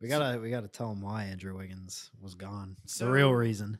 We 0.00 0.08
gotta 0.08 0.40
we 0.40 0.50
gotta 0.50 0.66
tell 0.66 0.90
him 0.90 1.00
why 1.00 1.24
Andrew 1.26 1.56
Wiggins 1.56 2.10
was 2.20 2.34
gone. 2.34 2.76
So- 2.86 3.04
the 3.06 3.12
real 3.12 3.32
reason. 3.32 3.78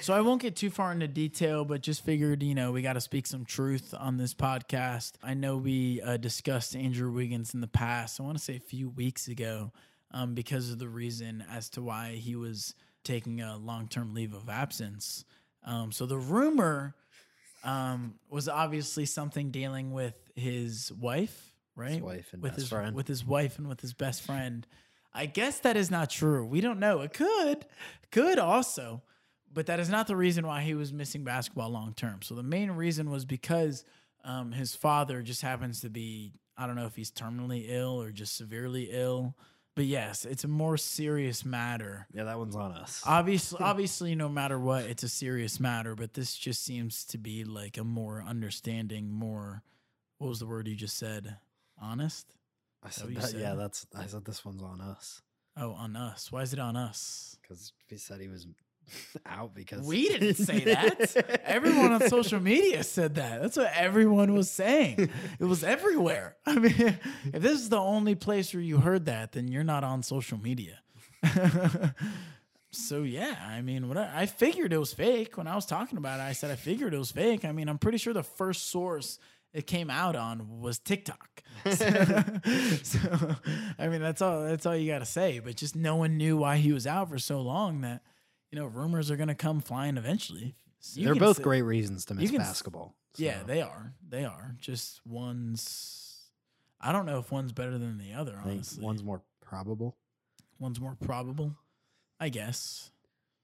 So 0.00 0.14
I 0.14 0.20
won't 0.20 0.42
get 0.42 0.56
too 0.56 0.70
far 0.70 0.92
into 0.92 1.08
detail, 1.08 1.64
but 1.64 1.80
just 1.80 2.04
figured, 2.04 2.42
you 2.42 2.54
know, 2.54 2.72
we 2.72 2.82
got 2.82 2.94
to 2.94 3.00
speak 3.00 3.26
some 3.26 3.44
truth 3.44 3.94
on 3.98 4.16
this 4.16 4.34
podcast. 4.34 5.12
I 5.22 5.34
know 5.34 5.56
we 5.56 6.00
uh, 6.02 6.16
discussed 6.16 6.74
Andrew 6.74 7.10
Wiggins 7.10 7.54
in 7.54 7.60
the 7.60 7.68
past. 7.68 8.20
I 8.20 8.22
want 8.22 8.38
to 8.38 8.42
say 8.42 8.56
a 8.56 8.60
few 8.60 8.88
weeks 8.88 9.28
ago, 9.28 9.72
um, 10.12 10.34
because 10.34 10.70
of 10.70 10.78
the 10.78 10.88
reason 10.88 11.44
as 11.50 11.68
to 11.70 11.82
why 11.82 12.12
he 12.12 12.36
was 12.36 12.74
taking 13.04 13.40
a 13.40 13.56
long-term 13.56 14.14
leave 14.14 14.34
of 14.34 14.48
absence. 14.48 15.24
Um, 15.64 15.92
so 15.92 16.06
the 16.06 16.18
rumor 16.18 16.94
um, 17.64 18.14
was 18.28 18.48
obviously 18.48 19.06
something 19.06 19.50
dealing 19.50 19.92
with 19.92 20.14
his 20.34 20.92
wife, 20.92 21.54
right? 21.76 21.92
His 21.92 22.00
wife 22.00 22.32
and 22.32 22.42
with 22.42 22.52
best 22.52 22.60
his 22.60 22.68
friend. 22.68 22.94
with 22.94 23.08
his 23.08 23.24
wife 23.24 23.58
and 23.58 23.68
with 23.68 23.80
his 23.80 23.94
best 23.94 24.22
friend. 24.22 24.66
I 25.14 25.26
guess 25.26 25.60
that 25.60 25.76
is 25.76 25.90
not 25.90 26.10
true. 26.10 26.44
We 26.46 26.60
don't 26.60 26.78
know. 26.78 27.00
It 27.00 27.12
could, 27.12 27.66
could 28.10 28.38
also, 28.38 29.02
but 29.52 29.66
that 29.66 29.80
is 29.80 29.88
not 29.88 30.06
the 30.06 30.16
reason 30.16 30.46
why 30.46 30.62
he 30.62 30.74
was 30.74 30.92
missing 30.92 31.24
basketball 31.24 31.70
long 31.70 31.94
term. 31.94 32.22
So 32.22 32.34
the 32.34 32.42
main 32.42 32.70
reason 32.72 33.10
was 33.10 33.24
because 33.24 33.84
um, 34.24 34.52
his 34.52 34.74
father 34.74 35.22
just 35.22 35.42
happens 35.42 35.80
to 35.80 35.90
be 35.90 36.32
I 36.56 36.66
don't 36.66 36.76
know 36.76 36.86
if 36.86 36.96
he's 36.96 37.10
terminally 37.10 37.64
ill 37.68 38.00
or 38.00 38.10
just 38.10 38.36
severely 38.36 38.88
ill, 38.92 39.34
but 39.74 39.86
yes, 39.86 40.26
it's 40.26 40.44
a 40.44 40.48
more 40.48 40.76
serious 40.76 41.44
matter. 41.46 42.06
Yeah, 42.12 42.24
that 42.24 42.38
one's 42.38 42.54
on 42.54 42.72
us. 42.72 43.02
Obviously, 43.06 43.58
obviously, 43.62 44.14
no 44.14 44.28
matter 44.28 44.58
what, 44.58 44.84
it's 44.84 45.02
a 45.02 45.08
serious 45.08 45.58
matter. 45.58 45.94
But 45.94 46.12
this 46.14 46.36
just 46.36 46.62
seems 46.64 47.04
to 47.06 47.18
be 47.18 47.44
like 47.44 47.78
a 47.78 47.84
more 47.84 48.22
understanding, 48.26 49.10
more. 49.10 49.62
What 50.18 50.28
was 50.28 50.38
the 50.40 50.46
word 50.46 50.68
you 50.68 50.76
just 50.76 50.98
said? 50.98 51.36
Honest. 51.80 52.36
I 52.84 52.90
said 52.90 53.08
you 53.08 53.14
that. 53.16 53.30
said? 53.30 53.40
Yeah, 53.40 53.54
that's. 53.54 53.86
I 53.96 54.06
said 54.06 54.24
this 54.24 54.44
one's 54.44 54.62
on 54.62 54.80
us 54.80 55.22
Oh, 55.56 55.72
on 55.72 55.96
us. 55.96 56.30
Why 56.30 56.42
is 56.42 56.52
it 56.52 56.58
on 56.58 56.76
us? 56.76 57.36
because 57.42 57.72
he 57.88 57.96
said 57.96 58.20
he 58.20 58.28
was 58.28 58.46
out 59.26 59.54
because 59.54 59.86
We 59.86 60.08
didn't 60.08 60.34
say 60.46 60.60
that. 60.60 61.42
Everyone 61.44 61.92
on 61.92 62.08
social 62.08 62.40
media 62.40 62.82
said 62.84 63.14
that. 63.16 63.42
That's 63.42 63.56
what 63.56 63.72
everyone 63.74 64.34
was 64.34 64.50
saying. 64.50 65.10
It 65.38 65.44
was 65.44 65.64
everywhere. 65.64 66.36
I 66.46 66.58
mean, 66.58 66.98
if 67.32 67.42
this 67.42 67.60
is 67.60 67.68
the 67.68 67.78
only 67.78 68.14
place 68.14 68.52
where 68.54 68.62
you 68.62 68.78
heard 68.78 69.06
that, 69.06 69.32
then 69.32 69.48
you're 69.48 69.64
not 69.64 69.84
on 69.84 70.02
social 70.02 70.38
media. 70.38 70.78
so 72.72 73.02
yeah, 73.02 73.36
I 73.46 73.62
mean, 73.62 73.88
what 73.88 73.96
I, 73.96 74.22
I 74.22 74.26
figured 74.26 74.72
it 74.72 74.78
was 74.78 74.92
fake 74.92 75.36
when 75.36 75.46
I 75.46 75.54
was 75.54 75.66
talking 75.66 75.98
about 75.98 76.20
it. 76.20 76.24
I 76.24 76.32
said 76.32 76.50
I 76.50 76.56
figured 76.56 76.94
it 76.94 76.98
was 76.98 77.12
fake. 77.12 77.44
I 77.44 77.52
mean, 77.52 77.68
I'm 77.68 77.78
pretty 77.78 77.98
sure 77.98 78.12
the 78.12 78.22
first 78.22 78.70
source 78.70 79.18
it 79.52 79.66
came 79.66 79.90
out 79.90 80.16
on 80.16 80.60
was 80.60 80.78
TikTok. 80.78 81.42
So, 81.64 81.74
so, 82.82 83.36
I 83.78 83.88
mean, 83.88 84.00
that's 84.00 84.22
all. 84.22 84.42
That's 84.44 84.66
all 84.66 84.74
you 84.74 84.90
got 84.90 85.00
to 85.00 85.06
say. 85.06 85.38
But 85.38 85.56
just 85.56 85.76
no 85.76 85.96
one 85.96 86.16
knew 86.16 86.38
why 86.38 86.56
he 86.56 86.72
was 86.72 86.86
out 86.86 87.10
for 87.10 87.18
so 87.18 87.40
long 87.40 87.82
that 87.82 88.02
you 88.52 88.58
know 88.58 88.66
rumors 88.66 89.10
are 89.10 89.16
going 89.16 89.28
to 89.28 89.34
come 89.34 89.60
flying 89.60 89.96
eventually. 89.96 90.54
You 90.94 91.06
They're 91.06 91.14
both 91.14 91.42
great 91.42 91.62
reasons 91.62 92.04
to 92.06 92.14
miss 92.14 92.30
basketball. 92.30 92.94
Yeah, 93.16 93.42
they 93.44 93.62
are. 93.62 93.94
They 94.08 94.24
are. 94.24 94.56
Just 94.60 95.00
one's 95.06 96.28
I 96.80 96.92
don't 96.92 97.06
know 97.06 97.18
if 97.18 97.30
one's 97.30 97.52
better 97.52 97.78
than 97.78 97.98
the 97.98 98.12
other. 98.14 98.38
Honestly, 98.44 98.84
one's 98.84 99.02
more 99.02 99.22
probable. 99.40 99.96
one's 100.58 100.80
more 100.80 100.96
probable. 101.00 101.56
I 102.20 102.28
guess. 102.28 102.90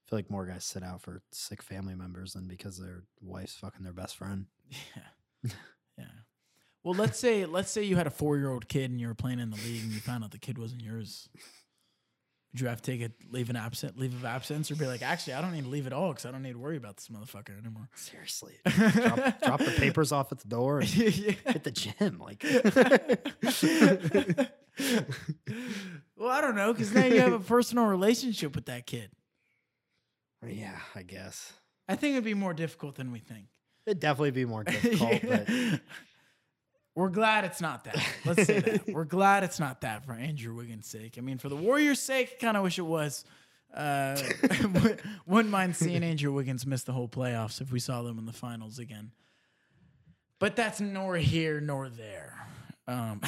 I 0.07 0.11
feel 0.11 0.19
like 0.19 0.31
more 0.31 0.47
guys 0.47 0.65
sit 0.65 0.83
out 0.83 1.03
for 1.03 1.23
sick 1.33 1.63
family 1.63 1.95
members 1.95 2.33
than 2.33 2.47
because 2.47 2.79
their 2.79 3.03
wife's 3.21 3.57
fucking 3.57 3.85
their 3.85 3.93
best 3.93 4.17
friend. 4.17 4.47
Yeah. 5.45 5.53
yeah. 5.99 6.05
Well, 6.83 6.95
let's 6.95 7.19
say 7.19 7.47
let's 7.47 7.71
say 7.71 7.85
you 7.85 7.97
had 7.97 8.07
a 8.09 8.11
four 8.11 8.37
year 8.37 8.51
old 8.51 8.69
kid 8.69 8.91
and 8.91 9.01
you 9.01 9.07
were 9.07 9.15
playing 9.15 9.39
in 9.39 9.51
the 9.51 9.57
league 9.57 9.83
and 9.85 9.93
you 9.93 10.01
found 10.01 10.25
out 10.25 10.33
the 10.33 10.39
kid 10.39 10.59
wasn't 10.59 10.83
yours. 10.83 11.29
Would 12.53 12.63
you 12.63 12.69
have 12.69 12.81
to 12.81 12.91
take 12.91 13.03
a 13.03 13.11
leave 13.31 13.51
an 13.51 13.57
absent 13.57 13.99
leave 13.99 14.15
of 14.15 14.25
absence 14.25 14.71
or 14.71 14.77
be 14.77 14.87
like, 14.87 15.03
actually, 15.03 15.35
I 15.35 15.43
don't 15.43 15.53
need 15.53 15.65
to 15.65 15.69
leave 15.69 15.87
at 15.87 15.93
all 15.93 16.09
because 16.09 16.25
I 16.25 16.31
don't 16.31 16.43
need 16.43 16.53
to 16.53 16.59
worry 16.59 16.79
about 16.79 16.97
this 16.97 17.09
motherfucker 17.09 17.59
anymore. 17.59 17.91
Seriously, 17.95 18.55
drop, 18.67 19.41
drop 19.43 19.59
the 19.61 19.75
papers 19.77 20.13
off 20.13 20.33
at 20.33 20.39
the 20.39 20.49
door 20.49 20.81
and 20.81 20.97
yeah. 20.97 21.33
hit 21.47 21.65
the 21.65 21.71
gym. 21.71 22.19
Like, 22.19 22.43
well, 26.17 26.31
I 26.31 26.41
don't 26.41 26.57
know 26.57 26.73
because 26.73 26.95
now 26.95 27.05
you 27.05 27.21
have 27.21 27.35
a 27.35 27.39
personal 27.41 27.85
relationship 27.85 28.55
with 28.55 28.65
that 28.67 28.87
kid. 28.87 29.11
yeah, 30.47 30.79
I 30.95 31.03
guess 31.03 31.53
I 31.89 31.97
think 31.97 32.13
it'd 32.13 32.25
be 32.25 32.33
more 32.35 32.55
difficult 32.55 32.95
than 32.97 33.13
we 33.13 33.19
think. 33.19 33.47
it'd 33.87 34.01
definitely 34.01 34.31
be 34.31 34.47
more 34.47 34.65
difficult. 34.65 35.21
But 35.23 35.49
We're 36.99 37.11
glad 37.11 37.45
it's 37.45 37.61
not 37.61 37.85
that. 37.85 38.05
Let's 38.25 38.45
say 38.45 38.59
that. 38.59 38.89
We're 38.93 39.05
glad 39.05 39.45
it's 39.45 39.61
not 39.61 39.83
that 39.83 40.05
for 40.05 40.15
Andrew 40.15 40.53
Wiggins' 40.53 40.89
sake. 40.89 41.15
I 41.17 41.21
mean, 41.21 41.39
for 41.39 41.49
the 41.49 41.55
Warriors' 41.55 42.01
sake, 42.01 42.41
kind 42.41 42.57
of 42.57 42.65
wish 42.65 42.77
it 42.77 42.83
was. 42.83 43.25
Uh, 43.73 44.21
wouldn't 45.25 45.53
mind 45.53 45.77
seeing 45.77 46.03
Andrew 46.03 46.33
Wiggins 46.33 46.67
miss 46.67 46.83
the 46.83 46.91
whole 46.91 47.07
playoffs 47.07 47.61
if 47.61 47.71
we 47.71 47.79
saw 47.79 48.03
them 48.03 48.19
in 48.19 48.27
the 48.27 48.33
finals 48.33 48.81
again. 48.81 49.13
But 50.41 50.57
that's 50.57 50.81
nor 50.81 51.15
here 51.15 51.61
nor 51.61 51.89
there. 51.89 52.35
Um, 52.89 53.21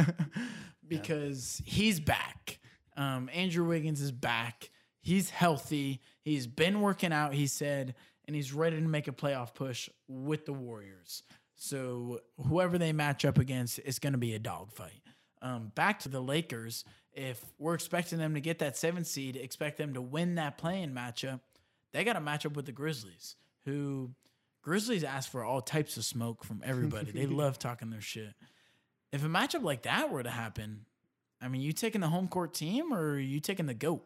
because 0.86 1.62
he's 1.64 2.00
back. 2.00 2.58
Um, 2.94 3.30
Andrew 3.32 3.66
Wiggins 3.66 4.02
is 4.02 4.12
back. 4.12 4.68
He's 5.00 5.30
healthy. 5.30 6.02
He's 6.20 6.46
been 6.46 6.82
working 6.82 7.14
out, 7.14 7.32
he 7.32 7.46
said, 7.46 7.94
and 8.26 8.36
he's 8.36 8.52
ready 8.52 8.76
to 8.76 8.86
make 8.86 9.08
a 9.08 9.12
playoff 9.12 9.54
push 9.54 9.88
with 10.08 10.44
the 10.44 10.52
Warriors. 10.52 11.22
So 11.58 12.20
whoever 12.46 12.78
they 12.78 12.92
match 12.92 13.24
up 13.24 13.36
against, 13.36 13.80
it's 13.80 13.98
going 13.98 14.12
to 14.12 14.18
be 14.18 14.34
a 14.34 14.38
dogfight. 14.38 15.02
Um, 15.42 15.72
back 15.74 15.98
to 16.00 16.08
the 16.08 16.20
Lakers. 16.20 16.84
If 17.12 17.44
we're 17.58 17.74
expecting 17.74 18.18
them 18.18 18.34
to 18.34 18.40
get 18.40 18.60
that 18.60 18.76
seven 18.76 19.04
seed, 19.04 19.36
expect 19.36 19.76
them 19.76 19.94
to 19.94 20.00
win 20.00 20.36
that 20.36 20.56
play-in 20.56 20.94
matchup, 20.94 21.40
they 21.92 22.04
got 22.04 22.12
to 22.12 22.20
match 22.20 22.46
up 22.46 22.54
with 22.54 22.66
the 22.66 22.72
Grizzlies, 22.72 23.34
who 23.64 24.12
Grizzlies 24.62 25.02
ask 25.02 25.30
for 25.30 25.42
all 25.42 25.60
types 25.60 25.96
of 25.96 26.04
smoke 26.04 26.44
from 26.44 26.62
everybody. 26.64 27.10
they 27.10 27.26
love 27.26 27.58
talking 27.58 27.90
their 27.90 28.00
shit. 28.00 28.34
If 29.12 29.24
a 29.24 29.28
matchup 29.28 29.64
like 29.64 29.82
that 29.82 30.10
were 30.12 30.22
to 30.22 30.30
happen, 30.30 30.86
I 31.42 31.48
mean, 31.48 31.60
you 31.60 31.72
taking 31.72 32.00
the 32.00 32.08
home 32.08 32.28
court 32.28 32.54
team 32.54 32.94
or 32.94 33.18
you 33.18 33.40
taking 33.40 33.66
the 33.66 33.74
goat? 33.74 34.04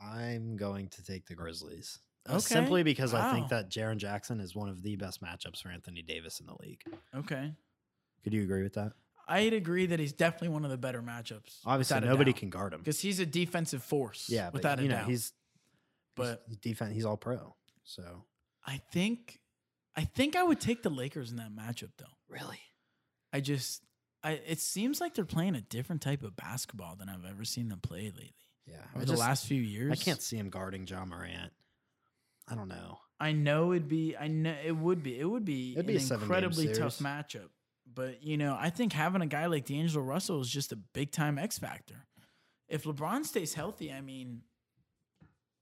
I'm 0.00 0.56
going 0.56 0.88
to 0.88 1.04
take 1.04 1.26
the 1.26 1.34
Grizzlies. 1.34 1.98
Okay. 2.28 2.38
Simply 2.40 2.82
because 2.82 3.14
I 3.14 3.32
think 3.32 3.48
that 3.48 3.70
Jaren 3.70 3.96
Jackson 3.96 4.40
is 4.40 4.54
one 4.54 4.68
of 4.68 4.82
the 4.82 4.96
best 4.96 5.22
matchups 5.22 5.62
for 5.62 5.70
Anthony 5.70 6.02
Davis 6.02 6.40
in 6.40 6.46
the 6.46 6.54
league. 6.60 6.82
Okay. 7.14 7.52
Could 8.24 8.34
you 8.34 8.42
agree 8.42 8.62
with 8.62 8.74
that? 8.74 8.92
I'd 9.26 9.52
agree 9.52 9.86
that 9.86 9.98
he's 10.00 10.12
definitely 10.12 10.48
one 10.48 10.64
of 10.64 10.70
the 10.70 10.78
better 10.78 11.02
matchups. 11.02 11.58
Obviously, 11.66 12.00
nobody 12.00 12.32
can 12.32 12.48
guard 12.50 12.72
him. 12.72 12.80
because 12.80 13.00
he's 13.00 13.20
a 13.20 13.26
defensive 13.26 13.82
force. 13.82 14.26
Yeah, 14.30 14.46
but 14.46 14.54
without 14.54 14.78
you 14.80 14.86
a 14.86 14.88
know 14.88 14.94
doubt. 14.96 15.08
he's 15.08 15.32
but 16.16 16.42
he's 16.48 16.56
defense. 16.58 16.94
He's 16.94 17.04
all 17.04 17.16
pro. 17.18 17.54
So 17.84 18.24
I 18.66 18.80
think, 18.92 19.38
I 19.96 20.04
think 20.04 20.34
I 20.34 20.42
would 20.42 20.60
take 20.60 20.82
the 20.82 20.90
Lakers 20.90 21.30
in 21.30 21.36
that 21.36 21.54
matchup 21.54 21.90
though. 21.98 22.06
really, 22.28 22.58
I 23.32 23.40
just, 23.40 23.82
I 24.24 24.32
it 24.46 24.60
seems 24.60 25.00
like 25.00 25.14
they're 25.14 25.24
playing 25.26 25.54
a 25.56 25.60
different 25.60 26.02
type 26.02 26.22
of 26.22 26.34
basketball 26.34 26.96
than 26.96 27.08
I've 27.08 27.24
ever 27.24 27.44
seen 27.44 27.68
them 27.68 27.80
play 27.80 28.04
lately. 28.04 28.34
yeah. 28.66 28.76
Over 28.96 29.04
the 29.04 29.12
last 29.16 29.46
few 29.46 29.60
years, 29.60 29.92
I 29.92 30.02
can't 30.02 30.22
see 30.22 30.36
him 30.38 30.48
guarding 30.50 30.86
Ja 30.86 31.04
Morant. 31.04 31.52
I 32.50 32.54
don't 32.54 32.68
know. 32.68 32.98
I 33.20 33.32
know 33.32 33.72
it'd 33.72 33.88
be. 33.88 34.16
I 34.16 34.28
know 34.28 34.54
it 34.64 34.72
would 34.76 35.02
be. 35.02 35.18
It 35.18 35.24
would 35.24 35.44
be 35.44 35.72
It'd 35.72 35.80
an 35.80 35.86
be 35.86 35.96
a 35.96 36.00
seven-game 36.00 36.22
incredibly 36.36 36.66
tough 36.68 36.94
series. 36.94 36.98
matchup. 37.14 37.48
But 37.92 38.22
you 38.22 38.36
know, 38.36 38.56
I 38.58 38.70
think 38.70 38.92
having 38.92 39.22
a 39.22 39.26
guy 39.26 39.46
like 39.46 39.64
D'Angelo 39.66 40.04
Russell 40.04 40.40
is 40.40 40.48
just 40.48 40.70
a 40.72 40.76
big 40.76 41.10
time 41.10 41.38
X 41.38 41.58
factor. 41.58 42.06
If 42.68 42.84
LeBron 42.84 43.24
stays 43.24 43.54
healthy, 43.54 43.92
I 43.92 44.00
mean, 44.02 44.42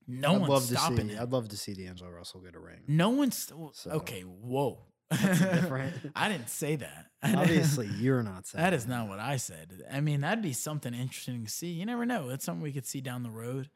no 0.07 0.35
I'd 0.35 0.37
one's 0.41 0.49
love 0.49 0.67
to 0.67 0.75
stopping 0.75 1.07
see. 1.09 1.13
it. 1.15 1.19
I'd 1.19 1.31
love 1.31 1.49
to 1.49 1.57
see 1.57 1.73
D'Angelo 1.73 2.11
Russell 2.11 2.41
get 2.41 2.55
a 2.55 2.59
ring. 2.59 2.81
No 2.87 3.09
one's 3.09 3.37
So- 3.73 3.91
okay. 3.91 4.21
Whoa, 4.21 4.79
different- 5.11 5.95
I 6.15 6.29
didn't 6.29 6.49
say 6.49 6.75
that. 6.77 7.05
Obviously, 7.23 7.87
you're 7.97 8.23
not 8.23 8.45
saying 8.45 8.63
that 8.63 8.73
is 8.73 8.85
not 8.87 9.07
what 9.07 9.19
I 9.19 9.37
said. 9.37 9.81
I 9.91 10.01
mean, 10.01 10.21
that'd 10.21 10.43
be 10.43 10.53
something 10.53 10.93
interesting 10.93 11.43
to 11.45 11.49
see. 11.51 11.67
You 11.69 11.85
never 11.85 12.05
know. 12.05 12.27
That's 12.29 12.45
something 12.45 12.61
we 12.61 12.71
could 12.73 12.85
see 12.85 13.01
down 13.01 13.23
the 13.23 13.31
road. 13.31 13.69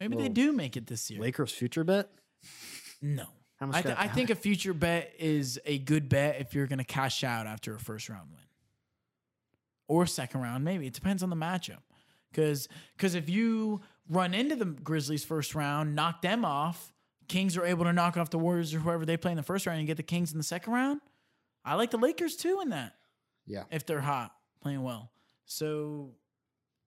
Maybe 0.00 0.16
they 0.16 0.22
Well, 0.24 0.32
do 0.32 0.52
make 0.52 0.76
it 0.76 0.86
this 0.86 1.10
year. 1.10 1.20
Lakers 1.20 1.52
future 1.52 1.84
bet. 1.84 2.08
No. 3.02 3.26
How 3.56 3.66
much? 3.66 3.76
I, 3.76 3.82
th- 3.82 3.96
I 3.98 4.08
think 4.08 4.30
a 4.30 4.34
future 4.34 4.74
bet 4.74 5.12
is 5.18 5.60
a 5.64 5.78
good 5.78 6.08
bet 6.08 6.40
if 6.40 6.54
you're 6.54 6.66
going 6.66 6.78
to 6.78 6.84
cash 6.84 7.24
out 7.24 7.46
after 7.46 7.74
a 7.74 7.78
first 7.78 8.08
round 8.08 8.30
win 8.30 8.42
or 9.88 10.06
second 10.06 10.40
round. 10.40 10.64
Maybe 10.64 10.86
it 10.86 10.92
depends 10.92 11.22
on 11.22 11.30
the 11.30 11.36
matchup. 11.36 11.78
Because 12.32 12.68
if 13.14 13.30
you 13.30 13.80
run 14.08 14.34
into 14.34 14.56
the 14.56 14.66
Grizzlies 14.66 15.24
first 15.24 15.54
round, 15.54 15.94
knock 15.94 16.20
them 16.20 16.44
off, 16.44 16.92
Kings 17.28 17.56
are 17.56 17.64
able 17.64 17.84
to 17.84 17.92
knock 17.92 18.16
off 18.16 18.30
the 18.30 18.38
Warriors 18.38 18.74
or 18.74 18.78
whoever 18.78 19.06
they 19.06 19.16
play 19.16 19.30
in 19.30 19.36
the 19.36 19.42
first 19.42 19.66
round 19.66 19.78
and 19.78 19.86
get 19.86 19.96
the 19.96 20.02
Kings 20.02 20.32
in 20.32 20.38
the 20.38 20.44
second 20.44 20.72
round. 20.72 21.00
I 21.64 21.74
like 21.74 21.90
the 21.90 21.96
Lakers 21.96 22.36
too 22.36 22.60
in 22.62 22.70
that 22.70 22.94
yeah. 23.46 23.64
if 23.70 23.86
they're 23.86 24.00
hot, 24.00 24.32
playing 24.60 24.82
well. 24.82 25.10
So 25.46 26.10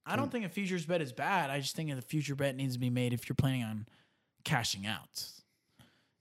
I 0.06 0.16
don't 0.16 0.32
think 0.32 0.46
a 0.46 0.50
futures 0.50 0.86
bet 0.86 1.02
is 1.02 1.12
bad. 1.12 1.50
I 1.50 1.60
just 1.60 1.76
think 1.76 1.92
a 1.92 2.02
future 2.02 2.36
bet 2.36 2.56
needs 2.56 2.74
to 2.74 2.80
be 2.80 2.90
made 2.90 3.14
if 3.14 3.28
you're 3.28 3.36
planning 3.36 3.64
on 3.64 3.88
cashing 4.44 4.86
out. 4.86 5.24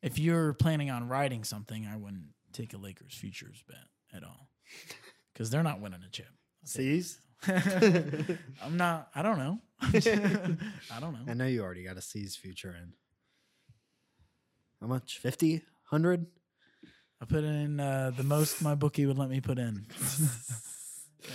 If 0.02 0.18
you're 0.18 0.52
planning 0.52 0.90
on 0.90 1.08
riding 1.08 1.44
something, 1.44 1.86
I 1.86 1.96
wouldn't 1.96 2.28
take 2.52 2.72
a 2.72 2.78
Lakers 2.78 3.14
futures 3.14 3.62
bet 3.68 3.76
at 4.14 4.24
all 4.24 4.48
because 5.32 5.50
they're 5.50 5.62
not 5.62 5.80
winning 5.80 6.00
a 6.06 6.10
chip. 6.10 6.28
C's. 6.64 7.18
I'm 7.48 8.76
not. 8.76 9.08
I 9.14 9.22
don't 9.22 9.38
know. 9.38 9.58
I 9.82 11.00
don't 11.00 11.12
know. 11.12 11.20
I 11.28 11.34
know 11.34 11.46
you 11.46 11.62
already 11.62 11.84
got 11.84 11.96
a 11.96 12.02
C's 12.02 12.36
future 12.36 12.74
in. 12.80 12.92
How 14.80 14.86
much? 14.86 15.18
50? 15.18 15.54
100? 15.90 16.26
I 17.20 17.24
put 17.24 17.42
in 17.44 17.80
uh, 17.80 18.12
the 18.16 18.22
most 18.22 18.62
my 18.62 18.74
bookie 18.76 19.06
would 19.06 19.18
let 19.18 19.28
me 19.28 19.40
put 19.40 19.58
in. 19.58 19.86
yeah. 21.22 21.30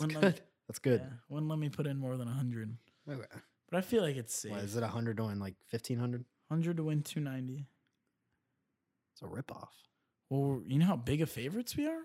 Wouldn't 0.00 0.20
let, 0.20 0.34
Good. 0.34 0.42
That's 0.68 0.78
good. 0.80 1.00
yeah, 1.00 1.16
wouldn't 1.28 1.48
let 1.50 1.58
me 1.60 1.68
put 1.68 1.86
in 1.86 1.96
more 1.96 2.16
than 2.16 2.26
hundred. 2.26 2.76
Okay. 3.08 3.20
But 3.70 3.78
I 3.78 3.80
feel 3.82 4.02
like 4.02 4.16
it's 4.16 4.34
safe. 4.34 4.50
What, 4.52 4.60
is 4.62 4.76
it 4.76 4.80
100 4.80 5.16
to 5.18 5.24
win 5.24 5.38
like 5.38 5.54
1500? 5.70 6.24
Hundred 6.48 6.76
to 6.76 6.84
win 6.84 7.02
two 7.02 7.20
ninety. 7.20 7.66
It's 9.22 9.30
a 9.30 9.34
ripoff. 9.34 9.68
Well, 10.30 10.62
you 10.66 10.78
know 10.78 10.86
how 10.86 10.96
big 10.96 11.20
of 11.22 11.30
favorites 11.30 11.76
we 11.76 11.86
are. 11.86 12.02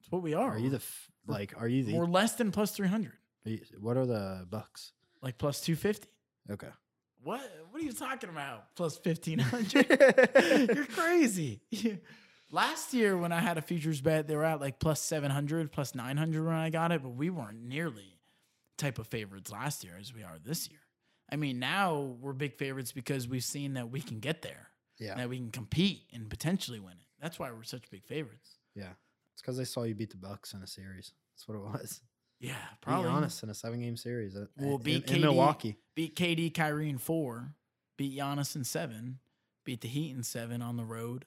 It's 0.00 0.10
what 0.10 0.22
we 0.22 0.34
are. 0.34 0.52
Are 0.52 0.58
you 0.58 0.70
the 0.70 0.76
f- 0.76 1.10
like? 1.26 1.54
Are 1.60 1.68
you 1.68 1.84
the? 1.84 1.94
We're 1.94 2.06
less 2.06 2.34
than 2.34 2.52
plus 2.52 2.70
three 2.72 2.88
hundred, 2.88 3.14
what 3.80 3.96
are 3.96 4.06
the 4.06 4.46
Bucks? 4.48 4.92
like 5.22 5.38
plus 5.38 5.60
two 5.60 5.74
fifty. 5.76 6.08
Okay. 6.50 6.68
What? 7.22 7.40
What 7.70 7.82
are 7.82 7.84
you 7.84 7.92
talking 7.92 8.30
about? 8.30 8.74
Plus 8.76 8.96
fifteen 8.98 9.40
hundred? 9.40 9.86
You're 10.74 10.86
crazy. 10.86 11.60
Last 12.50 12.94
year 12.94 13.18
when 13.18 13.30
I 13.32 13.40
had 13.40 13.58
a 13.58 13.62
futures 13.62 14.00
bet, 14.00 14.26
they 14.26 14.34
were 14.34 14.44
at 14.44 14.60
like 14.60 14.78
plus 14.78 15.00
seven 15.02 15.30
hundred, 15.30 15.70
plus 15.72 15.94
nine 15.94 16.16
hundred 16.16 16.44
when 16.44 16.54
I 16.54 16.70
got 16.70 16.92
it, 16.92 17.02
but 17.02 17.10
we 17.10 17.28
weren't 17.28 17.62
nearly 17.62 18.18
type 18.78 18.98
of 18.98 19.08
favorites 19.08 19.50
last 19.50 19.84
year 19.84 19.94
as 20.00 20.14
we 20.14 20.22
are 20.22 20.36
this 20.42 20.70
year. 20.70 20.78
I 21.30 21.36
mean, 21.36 21.58
now 21.58 22.14
we're 22.20 22.32
big 22.32 22.54
favorites 22.56 22.92
because 22.92 23.28
we've 23.28 23.44
seen 23.44 23.74
that 23.74 23.90
we 23.90 24.00
can 24.00 24.20
get 24.20 24.40
there, 24.40 24.67
Yeah. 24.98 25.14
that 25.14 25.28
we 25.28 25.36
can 25.36 25.50
compete 25.50 26.02
and 26.12 26.28
potentially 26.28 26.80
win 26.80 26.92
it. 26.92 27.06
That's 27.20 27.38
why 27.38 27.50
we're 27.50 27.62
such 27.62 27.90
big 27.90 28.04
favorites. 28.04 28.58
Yeah. 28.74 28.90
It's 29.32 29.42
because 29.42 29.56
they 29.56 29.64
saw 29.64 29.84
you 29.84 29.94
beat 29.94 30.10
the 30.10 30.16
Bucks 30.16 30.52
in 30.54 30.62
a 30.62 30.66
series. 30.66 31.12
That's 31.34 31.46
what 31.46 31.54
it 31.56 31.60
was. 31.60 32.00
Yeah, 32.40 32.54
Probably. 32.80 33.04
Be 33.04 33.08
honest, 33.08 33.42
in 33.42 33.50
a 33.50 33.54
seven 33.54 33.80
game 33.80 33.96
series. 33.96 34.36
At, 34.36 34.48
We'll 34.56 34.76
in, 34.76 34.82
beat 34.82 35.10
in 35.10 35.16
KD. 35.18 35.20
Milwaukee. 35.22 35.76
Beat 35.94 36.14
KD, 36.16 36.54
Kyrie 36.54 36.88
in 36.88 36.98
four. 36.98 37.54
Beat 37.96 38.16
Giannis 38.16 38.54
in 38.54 38.62
seven. 38.64 39.18
Beat 39.64 39.80
the 39.80 39.88
Heat 39.88 40.14
in 40.14 40.22
seven 40.22 40.62
on 40.62 40.76
the 40.76 40.84
road. 40.84 41.24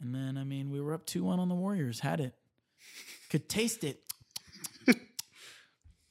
And 0.00 0.14
then, 0.14 0.36
I 0.36 0.44
mean, 0.44 0.70
we 0.70 0.80
were 0.80 0.92
up 0.94 1.06
2 1.06 1.24
1 1.24 1.40
on 1.40 1.48
the 1.48 1.54
Warriors. 1.54 2.00
Had 2.00 2.20
it. 2.20 2.34
Could 3.30 3.48
taste 3.48 3.84
it. 3.84 4.02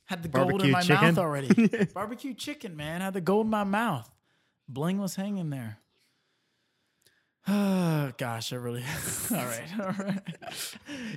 Had 0.06 0.24
the 0.24 0.30
gold 0.30 0.62
in 0.64 0.72
my 0.72 0.82
chicken. 0.82 1.16
mouth 1.16 1.18
already. 1.18 1.86
Barbecue 1.94 2.34
chicken, 2.34 2.76
man. 2.78 3.02
Had 3.02 3.14
the 3.14 3.22
gold 3.22 3.46
in 3.46 3.50
my 3.50 3.66
mouth. 3.66 4.10
Bling 4.68 5.00
was 5.00 5.16
hanging 5.16 5.50
there. 5.50 5.80
Oh 7.48 8.12
gosh, 8.18 8.52
I 8.54 8.58
really. 8.58 8.84
all 9.32 9.38
right, 9.38 9.70
all 9.80 9.96
right. 10.06 10.20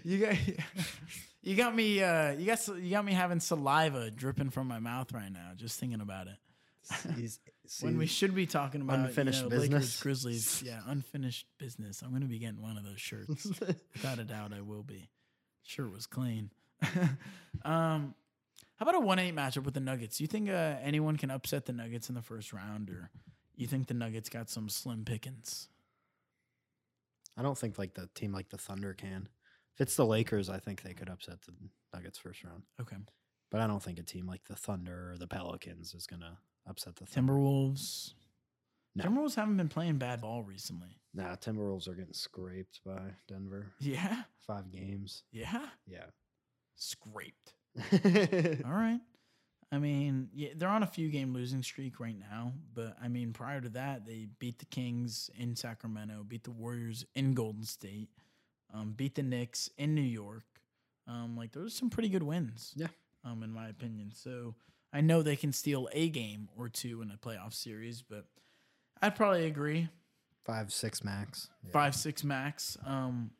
You 0.05 0.19
got, 0.19 0.35
you 1.43 1.57
got 1.57 1.75
me. 1.75 2.03
Uh, 2.03 2.33
you 2.33 2.47
got, 2.47 2.67
you 2.79 2.91
got 2.91 3.05
me 3.05 3.13
having 3.13 3.41
saliva 3.41 4.11
dripping 4.11 4.51
from 4.51 4.67
my 4.69 4.79
mouth 4.79 5.13
right 5.13 5.31
now, 5.33 5.51
just 5.57 5.79
thinking 5.81 6.01
about 6.01 6.27
it. 6.29 6.37
He's- 7.17 7.39
when 7.83 7.99
we 7.99 8.07
should 8.07 8.35
be 8.35 8.47
talking 8.47 8.81
about 8.81 8.99
Unfinished 8.99 9.45
you 9.45 9.49
know, 9.49 9.57
Lakers, 9.57 9.69
business. 9.69 10.03
Grizzlies. 10.03 10.63
Yeah, 10.67 10.81
unfinished 10.89 11.47
business. 11.57 12.03
I'm 12.03 12.13
gonna 12.13 12.25
be 12.27 12.41
getting 12.41 12.61
one 12.61 12.77
of 12.77 12.83
those 12.85 13.01
shirts. 13.01 13.47
Without 13.95 14.19
a 14.19 14.25
doubt, 14.25 14.53
I 14.53 14.61
will 14.61 14.83
be. 14.83 15.09
Sure 15.63 15.89
was 15.89 16.07
clean. 16.07 16.51
um, 17.65 18.15
how 18.77 18.83
about 18.89 18.97
a 18.97 19.01
one 19.01 19.21
eight 19.21 19.37
matchup 19.37 19.63
with 19.63 19.75
the 19.75 19.81
Nuggets? 19.81 20.21
You 20.21 20.27
think 20.27 20.49
uh, 20.51 20.75
anyone 20.83 21.17
can 21.17 21.31
upset 21.31 21.67
the 21.67 21.73
Nuggets 21.73 22.09
in 22.09 22.17
the 22.17 22.23
first 22.23 22.53
round, 22.53 22.91
or 22.91 23.09
you 23.55 23.69
think 23.69 23.87
the 23.87 23.95
Nuggets 23.95 24.29
got 24.29 24.51
some 24.51 24.69
slim 24.69 25.05
pickings? 25.05 25.69
I 27.41 27.43
don't 27.43 27.57
think 27.57 27.79
like 27.79 27.95
the 27.95 28.07
team 28.15 28.35
like 28.35 28.51
the 28.51 28.59
Thunder 28.59 28.93
can. 28.93 29.27
If 29.75 29.81
it's 29.81 29.97
the 29.97 30.05
Lakers, 30.05 30.51
I 30.51 30.59
think 30.59 30.83
they 30.83 30.93
could 30.93 31.09
upset 31.09 31.41
the 31.41 31.55
Nuggets 31.95 32.19
first 32.19 32.45
round. 32.45 32.65
Okay. 32.79 32.97
But 33.51 33.63
I 33.63 33.67
don't 33.67 33.83
think 33.83 33.99
a 33.99 34.03
team 34.03 34.27
like 34.27 34.45
the 34.45 34.55
Thunder 34.55 35.13
or 35.13 35.17
the 35.17 35.27
Pelicans 35.27 35.95
is 35.95 36.07
gonna 36.07 36.37
upset 36.69 36.97
the 36.97 37.07
Thunder. 37.07 37.33
Timberwolves. 37.33 38.13
No. 38.95 39.05
Timberwolves 39.05 39.37
haven't 39.37 39.57
been 39.57 39.71
playing 39.71 39.97
bad 39.97 40.21
ball 40.21 40.43
recently. 40.43 40.99
Nah, 41.15 41.35
Timberwolves 41.37 41.89
are 41.89 41.95
getting 41.95 42.13
scraped 42.13 42.81
by 42.85 43.15
Denver. 43.27 43.69
Yeah. 43.79 44.25
Five 44.47 44.71
games. 44.71 45.23
Yeah. 45.33 45.67
Yeah. 45.87 46.07
Scraped. 46.77 47.55
All 48.67 48.71
right. 48.73 49.01
I 49.73 49.79
mean, 49.79 50.29
yeah, 50.35 50.49
they're 50.57 50.69
on 50.69 50.83
a 50.83 50.87
few 50.87 51.09
game 51.11 51.33
losing 51.33 51.63
streak 51.63 52.01
right 52.01 52.19
now, 52.19 52.53
but 52.75 52.97
I 53.01 53.07
mean, 53.09 53.33
prior 53.33 53.61
to 53.61 53.69
that, 53.71 54.05
they 54.05 54.27
beat 54.41 54.59
the 54.59 54.65
Kings 54.65 55.31
in 55.39 55.55
Sacramento, 55.55 56.25
beat 56.27 56.43
the 56.43 56.51
Warriors 56.51 57.05
in 57.15 57.35
Golden 57.35 57.63
State, 57.63 58.09
um, 58.75 58.95
beat 58.97 59.15
the 59.15 59.23
Knicks 59.23 59.71
in 59.79 59.95
New 59.95 60.01
York. 60.01 60.45
Um, 61.07 61.37
like 61.37 61.53
those 61.53 61.69
are 61.69 61.77
some 61.77 61.91
pretty 61.91 62.09
good 62.09 62.23
wins. 62.25 62.73
Yeah. 62.77 62.89
Um, 63.25 63.43
in 63.43 63.53
my 63.53 63.69
opinion. 63.69 64.11
So 64.15 64.55
I 64.93 65.03
know 65.03 65.23
they 65.23 65.37
can 65.37 65.53
steal 65.53 65.89
a 65.93 66.09
game 66.09 66.49
or 66.57 66.69
two 66.69 67.01
in 67.03 67.11
a 67.13 67.17
playoff 67.17 67.53
series, 67.55 68.03
but 68.03 68.25
I'd 69.01 69.15
probably 69.15 69.47
agree 69.47 69.89
Five, 70.45 70.73
six 70.73 71.05
max. 71.05 71.49
Yeah. 71.63 71.71
five 71.73 71.95
six 71.95 72.25
max. 72.25 72.77
Um, 72.85 73.31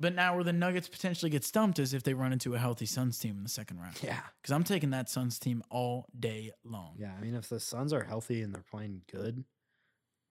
but 0.00 0.14
now 0.14 0.34
where 0.34 0.44
the 0.44 0.52
Nuggets 0.52 0.88
potentially 0.88 1.30
get 1.30 1.44
stumped 1.44 1.78
is 1.78 1.92
if 1.92 2.02
they 2.02 2.14
run 2.14 2.32
into 2.32 2.54
a 2.54 2.58
healthy 2.58 2.86
Suns 2.86 3.18
team 3.18 3.36
in 3.36 3.42
the 3.42 3.50
second 3.50 3.78
round. 3.78 4.02
Yeah. 4.02 4.20
Because 4.40 4.52
I'm 4.52 4.64
taking 4.64 4.90
that 4.90 5.10
Suns 5.10 5.38
team 5.38 5.62
all 5.70 6.06
day 6.18 6.52
long. 6.64 6.94
Yeah. 6.98 7.12
I 7.16 7.20
mean, 7.22 7.34
if 7.34 7.48
the 7.48 7.60
Suns 7.60 7.92
are 7.92 8.02
healthy 8.02 8.42
and 8.42 8.54
they're 8.54 8.64
playing 8.70 9.02
good, 9.12 9.44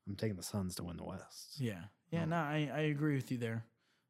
I'm 0.07 0.15
taking 0.15 0.35
the 0.35 0.43
Suns 0.43 0.75
to 0.75 0.83
win 0.83 0.97
the 0.97 1.03
West. 1.03 1.59
Yeah. 1.59 1.81
Yeah. 2.11 2.23
Oh. 2.23 2.29
No, 2.29 2.37
I, 2.37 2.71
I 2.73 2.79
agree 2.81 3.15
with 3.15 3.31
you 3.31 3.37
there. 3.37 3.63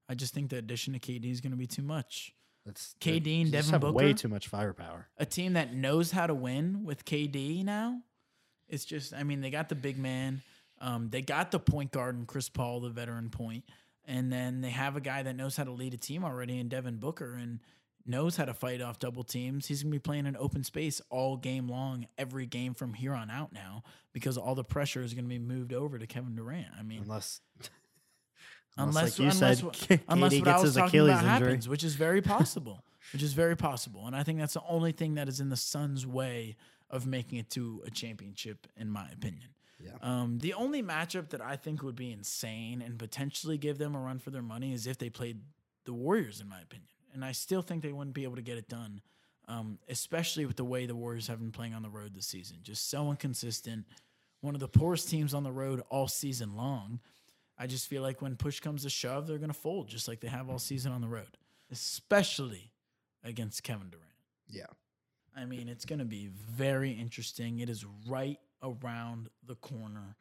I 0.08 0.16
just 0.16 0.34
think 0.34 0.50
the 0.50 0.58
addition 0.58 0.94
to 0.94 1.00
KD 1.00 1.30
is 1.30 1.42
going 1.42 1.52
to 1.52 1.58
be 1.58 1.68
too 1.68 1.84
much. 1.84 2.34
That's 2.66 2.96
KD 3.02 3.42
and 3.44 3.52
Devin 3.52 3.72
have 3.72 3.84
way 3.94 4.14
too 4.14 4.28
much 4.28 4.48
firepower. 4.48 5.08
A 5.18 5.26
team 5.26 5.54
that 5.54 5.74
knows 5.74 6.12
how 6.12 6.28
to 6.28 6.34
win 6.34 6.84
with 6.84 7.06
KD 7.06 7.64
now. 7.66 8.02
It's 8.68 8.86
just, 8.86 9.14
I 9.14 9.24
mean, 9.24 9.42
they 9.42 9.50
got 9.50 9.70
the 9.70 9.76
big 9.76 9.98
man. 9.98 10.42
Um, 10.80 11.10
they 11.10 11.22
got 11.22 11.52
the 11.52 11.60
point 11.60 11.92
guard 11.92 12.16
and 12.16 12.28
Chris 12.28 12.48
Paul, 12.48 12.82
the 12.82 12.90
veteran 12.90 13.30
point, 13.30 13.66
and 14.10 14.34
then 14.34 14.62
they 14.62 14.72
have 14.72 14.96
a 14.96 15.02
guy 15.02 15.22
that 15.22 15.36
knows 15.36 15.56
how 15.56 15.64
to 15.64 15.72
lead 15.72 15.94
a 15.94 15.98
team 15.98 16.26
already 16.26 16.60
in 16.60 16.68
Devin 16.68 16.98
Booker 16.98 17.36
and 17.36 17.60
knows 18.08 18.36
how 18.36 18.46
to 18.46 18.56
fight 18.56 18.82
off 18.82 18.98
double 18.98 19.24
teams. 19.24 19.68
He's 19.68 19.84
gonna 19.84 19.92
be 19.92 20.00
playing 20.00 20.26
in 20.26 20.36
open 20.36 20.64
space 20.64 21.00
all 21.12 21.38
game 21.38 21.70
long, 21.70 22.08
every 22.18 22.48
game 22.48 22.74
from 22.74 22.96
here 22.96 23.14
on 23.14 23.30
out 23.30 23.54
now, 23.54 23.84
because 24.12 24.36
all 24.36 24.56
the 24.56 24.64
pressure 24.64 25.04
is 25.04 25.14
gonna 25.14 25.28
be 25.28 25.38
moved 25.38 25.74
over 25.74 26.00
to 26.00 26.08
Kevin 26.08 26.36
Durant. 26.36 26.70
I 26.78 26.82
mean, 26.82 27.04
Unless, 27.04 27.42
unless 28.78 29.04
like 29.04 29.20
you 29.20 29.30
unless, 29.30 29.60
said, 29.60 30.02
unless 30.10 30.34
what 30.34 30.48
I 30.48 30.52
gets 30.52 30.64
was 30.64 30.74
talking 30.74 30.88
Achilles 30.88 31.10
about 31.12 31.34
injury. 31.36 31.48
happens, 31.50 31.70
which 31.70 31.84
is 31.84 31.94
very 31.94 32.22
possible, 32.24 32.84
which 33.14 33.22
is 33.22 33.34
very 33.34 33.56
possible, 33.56 34.08
and 34.08 34.16
I 34.16 34.24
think 34.24 34.40
that's 34.40 34.56
the 34.56 34.64
only 34.68 34.92
thing 34.92 35.14
that 35.16 35.30
is 35.30 35.40
in 35.40 35.50
the 35.50 35.58
Suns' 35.58 36.08
way 36.08 36.56
of 36.90 37.06
making 37.06 37.38
it 37.38 37.52
to 37.52 37.84
a 37.86 37.92
championship, 37.92 38.66
in 38.76 38.90
my 38.90 39.08
opinion. 39.12 39.50
Yeah. 39.80 39.92
Um, 40.02 40.40
the 40.40 40.54
only 40.54 40.84
matchup 40.84 41.30
that 41.30 41.42
I 41.42 41.56
think 41.56 41.84
would 41.84 41.96
be 41.96 42.12
insane 42.12 42.82
and 42.82 43.00
potentially 43.00 43.58
give 43.58 43.78
them 43.78 43.96
a 43.96 44.00
run 44.00 44.20
for 44.20 44.30
their 44.30 44.42
money 44.42 44.74
is 44.74 44.88
if 44.88 44.98
they 44.98 45.10
played 45.10 45.42
the 45.86 45.94
Warriors, 45.94 46.42
in 46.42 46.50
my 46.50 46.60
opinion, 46.60 46.90
and 47.14 47.24
I 47.24 47.32
still 47.32 47.62
think 47.62 47.82
they 47.82 47.94
wouldn't 47.94 48.14
be 48.14 48.24
able 48.24 48.36
to 48.36 48.42
get 48.42 48.58
it 48.58 48.68
done. 48.68 49.02
Um, 49.48 49.80
especially 49.90 50.46
with 50.46 50.58
the 50.58 50.64
way 50.64 50.86
the 50.86 50.96
Warriors 50.96 51.26
have 51.26 51.40
been 51.40 51.52
playing 51.52 51.74
on 51.74 51.82
the 51.82 51.90
road 51.90 52.14
this 52.14 52.28
season, 52.28 52.58
just 52.62 52.92
so 52.92 53.10
inconsistent. 53.10 53.86
One 54.42 54.54
of 54.54 54.60
the 54.62 54.68
poorest 54.68 55.10
teams 55.10 55.34
on 55.34 55.44
the 55.44 55.52
road 55.52 55.82
all 55.90 56.08
season 56.08 56.56
long. 56.56 57.00
I 57.58 57.66
just 57.66 57.88
feel 57.88 58.04
like 58.04 58.22
when 58.22 58.36
push 58.36 58.60
comes 58.60 58.84
to 58.84 58.92
shove, 58.92 59.26
they're 59.26 59.40
going 59.40 59.50
to 59.50 59.58
fold 59.60 59.88
just 59.88 60.08
like 60.08 60.20
they 60.20 60.28
have 60.28 60.50
all 60.52 60.60
season 60.60 60.92
on 60.92 61.02
the 61.02 61.08
road, 61.08 61.36
especially 61.72 62.70
against 63.24 63.64
Kevin 63.64 63.90
Durant. 63.90 64.06
yeah. 64.48 64.68
I 65.36 65.46
mean, 65.46 65.68
it's 65.70 65.86
going 65.86 66.00
to 66.00 66.06
be 66.06 66.28
very 66.28 66.92
interesting. 66.92 67.60
It 67.60 67.70
is 67.70 67.86
right 68.08 68.40
around 68.64 69.30
the 69.46 69.56
corner, 69.56 70.16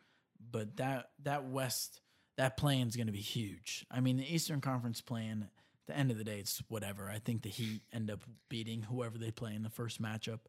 but 0.50 0.76
that 0.76 1.10
that 1.22 1.46
West 1.46 2.00
that 2.36 2.56
plan 2.56 2.86
is 2.88 2.96
going 2.96 3.06
to 3.08 3.12
be 3.12 3.20
huge. 3.20 3.84
I 3.90 4.00
mean, 4.00 4.16
the 4.16 4.34
Eastern 4.34 4.60
Conference 4.60 5.00
plan. 5.00 5.48
At 5.86 5.94
the 5.94 6.00
end 6.00 6.10
of 6.10 6.18
the 6.18 6.24
day, 6.24 6.38
it's 6.38 6.62
whatever. 6.68 7.08
I 7.08 7.18
think 7.18 7.40
the 7.40 7.48
Heat 7.48 7.80
end 7.94 8.10
up 8.10 8.20
beating 8.50 8.82
whoever 8.82 9.16
they 9.16 9.30
play 9.30 9.54
in 9.54 9.62
the 9.62 9.70
first 9.70 10.02
matchup. 10.02 10.40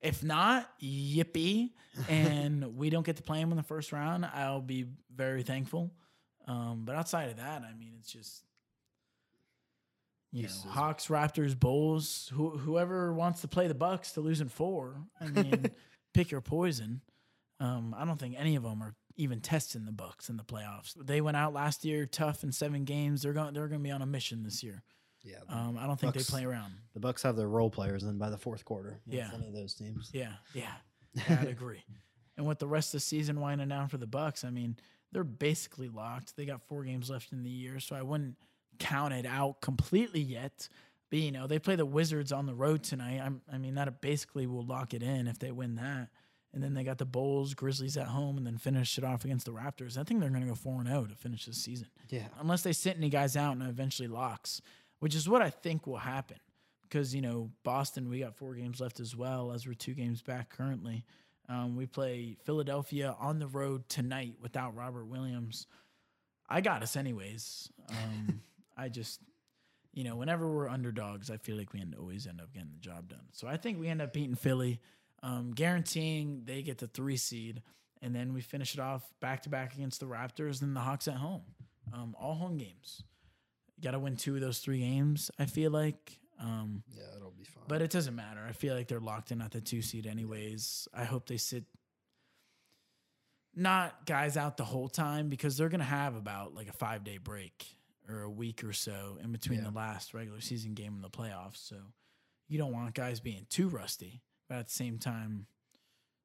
If 0.00 0.24
not, 0.24 0.68
yippee, 0.82 1.70
and 2.08 2.76
we 2.76 2.90
don't 2.90 3.06
get 3.06 3.16
to 3.16 3.22
play 3.22 3.38
them 3.38 3.52
in 3.52 3.56
the 3.56 3.62
first 3.62 3.92
round, 3.92 4.24
I'll 4.24 4.60
be 4.60 4.86
very 5.14 5.44
thankful. 5.44 5.92
Um, 6.48 6.82
but 6.84 6.96
outside 6.96 7.30
of 7.30 7.36
that, 7.36 7.62
I 7.62 7.78
mean, 7.78 7.92
it's 8.00 8.10
just 8.10 8.42
you 10.32 10.44
know, 10.44 10.70
Hawks, 10.70 11.06
Raptors, 11.06 11.58
Bulls, 11.58 12.30
who, 12.34 12.50
whoever 12.50 13.12
wants 13.12 13.40
to 13.42 13.48
play 13.48 13.66
the 13.66 13.74
Bucks 13.74 14.12
to 14.12 14.20
lose 14.20 14.40
in 14.40 14.48
four. 14.48 14.96
I 15.20 15.28
mean, 15.28 15.70
pick 16.14 16.30
your 16.30 16.40
poison. 16.40 17.00
Um, 17.60 17.94
I 17.96 18.04
don't 18.04 18.18
think 18.18 18.36
any 18.38 18.56
of 18.56 18.62
them 18.62 18.82
are 18.82 18.94
even 19.16 19.40
testing 19.40 19.84
the 19.84 19.92
Bucks 19.92 20.28
in 20.28 20.36
the 20.36 20.44
playoffs. 20.44 20.94
They 20.94 21.20
went 21.20 21.36
out 21.36 21.52
last 21.52 21.84
year 21.84 22.06
tough 22.06 22.44
in 22.44 22.52
seven 22.52 22.84
games. 22.84 23.22
They're 23.22 23.32
going. 23.32 23.52
They're 23.54 23.68
going 23.68 23.80
to 23.80 23.84
be 23.84 23.90
on 23.90 24.02
a 24.02 24.06
mission 24.06 24.42
this 24.42 24.62
year. 24.62 24.82
Yeah. 25.24 25.38
Um, 25.48 25.76
I 25.78 25.86
don't 25.86 25.98
think 25.98 26.14
Bucks- 26.14 26.26
they 26.26 26.30
play 26.30 26.44
around. 26.44 26.72
the 26.94 27.00
Bucks 27.00 27.22
have 27.22 27.36
their 27.36 27.48
role 27.48 27.70
players 27.70 28.04
in 28.04 28.18
by 28.18 28.30
the 28.30 28.38
fourth 28.38 28.64
quarter. 28.64 29.00
Yeah. 29.06 29.30
Any 29.34 29.48
of 29.48 29.54
those 29.54 29.74
teams. 29.74 30.10
Yeah, 30.12 30.32
yeah, 30.54 30.72
yeah 31.14 31.38
I'd 31.40 31.48
agree. 31.48 31.84
And 32.36 32.46
with 32.46 32.60
the 32.60 32.68
rest 32.68 32.90
of 32.90 33.00
the 33.00 33.04
season 33.04 33.40
winding 33.40 33.68
down 33.68 33.88
for 33.88 33.98
the 33.98 34.06
Bucks, 34.06 34.44
I 34.44 34.50
mean, 34.50 34.76
they're 35.10 35.24
basically 35.24 35.88
locked. 35.88 36.36
They 36.36 36.44
got 36.44 36.62
four 36.62 36.84
games 36.84 37.10
left 37.10 37.32
in 37.32 37.42
the 37.42 37.50
year, 37.50 37.80
so 37.80 37.96
I 37.96 38.02
wouldn't 38.02 38.36
count 38.78 39.12
it 39.12 39.26
out 39.26 39.60
completely 39.60 40.20
yet. 40.20 40.68
But 41.10 41.18
you 41.18 41.32
know, 41.32 41.46
they 41.46 41.58
play 41.58 41.74
the 41.74 41.86
Wizards 41.86 42.30
on 42.30 42.46
the 42.46 42.54
road 42.54 42.84
tonight. 42.84 43.20
I'm, 43.20 43.40
I 43.52 43.58
mean, 43.58 43.74
that 43.74 44.00
basically 44.00 44.46
will 44.46 44.64
lock 44.64 44.94
it 44.94 45.02
in 45.02 45.26
if 45.26 45.38
they 45.38 45.50
win 45.50 45.74
that. 45.76 46.08
And 46.54 46.62
then 46.62 46.72
they 46.74 46.82
got 46.82 46.96
the 46.98 47.04
Bulls, 47.04 47.52
Grizzlies 47.54 47.96
at 47.98 48.06
home, 48.06 48.38
and 48.38 48.46
then 48.46 48.56
finish 48.56 48.96
it 48.96 49.04
off 49.04 49.24
against 49.24 49.44
the 49.46 49.52
Raptors. 49.52 49.98
I 49.98 50.02
think 50.04 50.20
they're 50.20 50.30
going 50.30 50.42
to 50.42 50.48
go 50.48 50.54
four 50.54 50.80
and 50.80 50.88
zero 50.88 51.04
to 51.04 51.14
finish 51.14 51.44
the 51.44 51.52
season 51.52 51.88
Yeah. 52.08 52.28
unless 52.40 52.62
they 52.62 52.72
sit 52.72 52.96
any 52.96 53.10
guys 53.10 53.36
out 53.36 53.52
and 53.56 53.68
eventually 53.68 54.08
locks, 54.08 54.62
which 55.00 55.14
is 55.14 55.28
what 55.28 55.42
I 55.42 55.50
think 55.50 55.86
will 55.86 55.98
happen. 55.98 56.38
Because 56.82 57.14
you 57.14 57.20
know 57.20 57.50
Boston, 57.64 58.08
we 58.08 58.20
got 58.20 58.34
four 58.34 58.54
games 58.54 58.80
left 58.80 58.98
as 58.98 59.14
well, 59.14 59.52
as 59.52 59.66
we're 59.66 59.74
two 59.74 59.92
games 59.92 60.22
back 60.22 60.48
currently. 60.48 61.04
Um, 61.50 61.76
we 61.76 61.84
play 61.84 62.36
Philadelphia 62.44 63.14
on 63.20 63.38
the 63.40 63.46
road 63.46 63.86
tonight 63.90 64.36
without 64.40 64.74
Robert 64.74 65.04
Williams. 65.04 65.66
I 66.48 66.62
got 66.62 66.82
us 66.82 66.96
anyways. 66.96 67.70
Um, 67.90 68.40
I 68.76 68.88
just, 68.88 69.20
you 69.92 70.02
know, 70.04 70.16
whenever 70.16 70.48
we're 70.50 70.68
underdogs, 70.68 71.30
I 71.30 71.36
feel 71.36 71.58
like 71.58 71.74
we 71.74 71.80
end, 71.82 71.94
always 71.98 72.26
end 72.26 72.40
up 72.40 72.54
getting 72.54 72.70
the 72.72 72.80
job 72.80 73.08
done. 73.10 73.26
So 73.32 73.46
I 73.48 73.58
think 73.58 73.78
we 73.78 73.88
end 73.88 74.00
up 74.00 74.14
beating 74.14 74.34
Philly, 74.34 74.80
um, 75.22 75.52
guaranteeing 75.52 76.42
they 76.44 76.62
get 76.62 76.78
the 76.78 76.86
three 76.86 77.16
seed, 77.16 77.62
and 78.02 78.14
then 78.14 78.32
we 78.32 78.40
finish 78.40 78.74
it 78.74 78.80
off 78.80 79.02
back 79.20 79.42
to 79.42 79.48
back 79.48 79.74
against 79.74 80.00
the 80.00 80.06
Raptors 80.06 80.62
and 80.62 80.74
the 80.76 80.80
Hawks 80.80 81.08
at 81.08 81.14
home. 81.16 81.42
Um, 81.92 82.14
all 82.20 82.34
home 82.34 82.58
games. 82.58 83.02
You 83.76 83.82
got 83.82 83.92
to 83.92 83.98
win 83.98 84.16
two 84.16 84.34
of 84.34 84.40
those 84.40 84.58
three 84.58 84.80
games. 84.80 85.30
I 85.38 85.46
feel 85.46 85.70
like. 85.70 86.18
Um, 86.40 86.82
Yeah, 86.96 87.02
it'll 87.16 87.32
be 87.32 87.44
fun. 87.44 87.64
but 87.66 87.82
it 87.82 87.90
doesn't 87.90 88.14
matter. 88.14 88.44
I 88.48 88.52
feel 88.52 88.74
like 88.76 88.86
they're 88.88 89.00
locked 89.00 89.32
in 89.32 89.40
at 89.42 89.50
the 89.50 89.60
two 89.60 89.82
seed 89.82 90.06
anyways. 90.06 90.86
I 90.94 91.04
hope 91.04 91.26
they 91.26 91.36
sit 91.36 91.64
not 93.54 94.06
guys 94.06 94.36
out 94.36 94.56
the 94.56 94.64
whole 94.64 94.88
time 94.88 95.28
because 95.28 95.56
they're 95.56 95.68
gonna 95.68 95.82
have 95.84 96.14
about 96.14 96.54
like 96.54 96.68
a 96.68 96.72
five 96.72 97.02
day 97.02 97.18
break 97.18 97.66
or 98.08 98.22
a 98.22 98.30
week 98.30 98.62
or 98.62 98.72
so 98.72 99.18
in 99.22 99.32
between 99.32 99.58
Yeah. 99.58 99.64
the 99.64 99.70
last 99.72 100.14
regular 100.14 100.40
season 100.40 100.74
game 100.74 100.94
and 100.94 101.02
the 101.04 101.10
playoffs. 101.10 101.56
So 101.56 101.76
you 102.46 102.56
don't 102.58 102.72
want 102.72 102.94
guys 102.94 103.20
being 103.20 103.46
too 103.50 103.68
rusty, 103.68 104.22
but 104.48 104.58
at 104.58 104.66
the 104.66 104.72
same 104.72 104.98
time, 104.98 105.46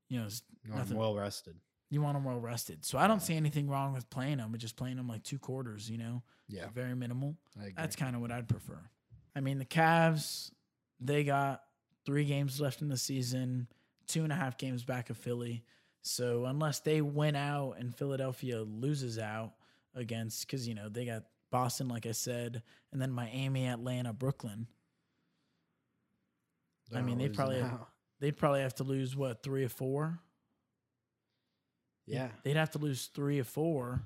you 0.09 0.19
know, 0.19 0.25
it's 0.25 0.43
You 0.63 0.73
nothing- 0.73 0.97
well 0.97 1.15
rested. 1.15 1.59
you 1.89 2.01
want 2.01 2.15
them 2.15 2.23
well 2.23 2.39
rested. 2.39 2.83
So 2.85 2.97
I 2.97 3.07
don't 3.07 3.21
see 3.21 3.35
anything 3.35 3.67
wrong 3.69 3.93
with 3.93 4.09
playing 4.09 4.37
them, 4.37 4.51
but 4.51 4.59
just 4.61 4.75
playing 4.75 4.97
them 4.97 5.07
like 5.07 5.23
two 5.23 5.39
quarters. 5.39 5.89
You 5.89 5.97
know, 5.97 6.23
Yeah. 6.47 6.69
very 6.69 6.95
minimal. 6.95 7.37
I 7.57 7.61
agree. 7.65 7.73
That's 7.75 7.95
kind 7.95 8.15
of 8.15 8.21
what 8.21 8.31
I'd 8.31 8.47
prefer. 8.49 8.89
I 9.35 9.39
mean, 9.41 9.57
the 9.59 9.65
Cavs, 9.65 10.51
they 10.99 11.23
got 11.23 11.63
three 12.05 12.25
games 12.25 12.59
left 12.61 12.81
in 12.81 12.89
the 12.89 12.97
season, 12.97 13.67
two 14.07 14.23
and 14.23 14.31
a 14.31 14.35
half 14.35 14.57
games 14.57 14.83
back 14.83 15.09
of 15.09 15.17
Philly. 15.17 15.65
So 16.01 16.45
unless 16.45 16.79
they 16.81 17.01
win 17.01 17.35
out 17.35 17.73
and 17.73 17.95
Philadelphia 17.95 18.61
loses 18.61 19.17
out 19.17 19.55
against, 19.93 20.45
because, 20.45 20.67
you 20.67 20.73
know, 20.75 20.89
they 20.89 21.05
got 21.05 21.23
Boston, 21.49 21.87
like 21.87 22.05
I 22.05 22.11
said, 22.11 22.61
and 22.91 23.01
then 23.01 23.11
Miami, 23.11 23.67
Atlanta, 23.67 24.11
Brooklyn. 24.13 24.67
I 26.91 26.95
They're 26.95 27.03
mean, 27.03 27.17
they'd 27.19 27.33
probably 27.33 27.59
have-. 27.61 27.85
They'd 28.23 28.37
probably 28.37 28.61
have 28.61 28.75
to 28.75 28.85
lose, 28.85 29.17
what, 29.17 29.43
three 29.43 29.65
or 29.65 29.69
four? 29.69 30.17
Yeah. 32.05 32.29
They'd 32.43 32.55
have 32.55 32.71
to 32.71 32.77
lose 32.79 33.07
three 33.07 33.37
or 33.39 33.43
four 33.43 34.01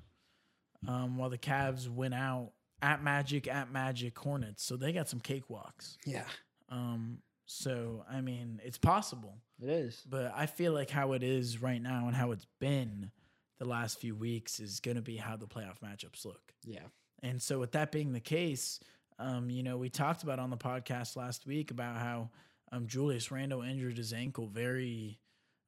um, 0.88 1.16
while 1.18 1.30
the 1.30 1.38
Cavs 1.38 1.88
win 1.88 2.12
out 2.12 2.50
at 2.82 3.00
Magic, 3.00 3.46
at 3.46 3.70
Magic, 3.70 4.18
Hornets. 4.18 4.64
So 4.64 4.76
they 4.76 4.92
got 4.92 5.08
some 5.08 5.20
cakewalks. 5.20 5.96
Yeah, 6.04 6.24
Um, 6.68 7.18
so 7.46 8.04
I 8.10 8.20
mean, 8.20 8.60
it's 8.64 8.76
possible, 8.76 9.36
it 9.62 9.68
is. 9.70 10.02
but 10.08 10.32
I 10.34 10.46
feel 10.46 10.72
like 10.72 10.90
how 10.90 11.12
it 11.12 11.22
is 11.22 11.62
right 11.62 11.80
now 11.80 12.08
and 12.08 12.14
how 12.16 12.32
it's 12.32 12.46
been 12.60 13.10
the 13.58 13.64
last 13.66 14.00
few 14.00 14.14
weeks 14.16 14.58
is 14.60 14.80
going 14.80 14.96
to 14.96 15.02
be 15.02 15.16
how 15.16 15.36
the 15.36 15.46
playoff 15.46 15.78
matchups 15.80 16.24
look. 16.24 16.52
Yeah, 16.64 16.86
And 17.22 17.40
so, 17.40 17.58
with 17.60 17.72
that 17.72 17.90
being 17.92 18.12
the 18.12 18.20
case, 18.20 18.80
um, 19.18 19.48
you 19.48 19.62
know, 19.62 19.76
we 19.78 19.88
talked 19.88 20.22
about 20.24 20.38
on 20.40 20.50
the 20.50 20.56
podcast 20.56 21.16
last 21.16 21.46
week 21.46 21.70
about 21.70 21.96
how 21.98 22.30
um, 22.72 22.86
Julius 22.86 23.30
Randle 23.30 23.62
injured 23.62 23.96
his 23.96 24.12
ankle 24.12 24.46
very 24.46 25.18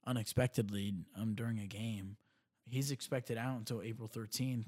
unexpectedly 0.06 0.94
um, 1.16 1.34
during 1.34 1.58
a 1.58 1.66
game. 1.66 2.16
He's 2.68 2.90
expected 2.90 3.36
out 3.36 3.58
until 3.58 3.82
April 3.82 4.08
13th. 4.08 4.66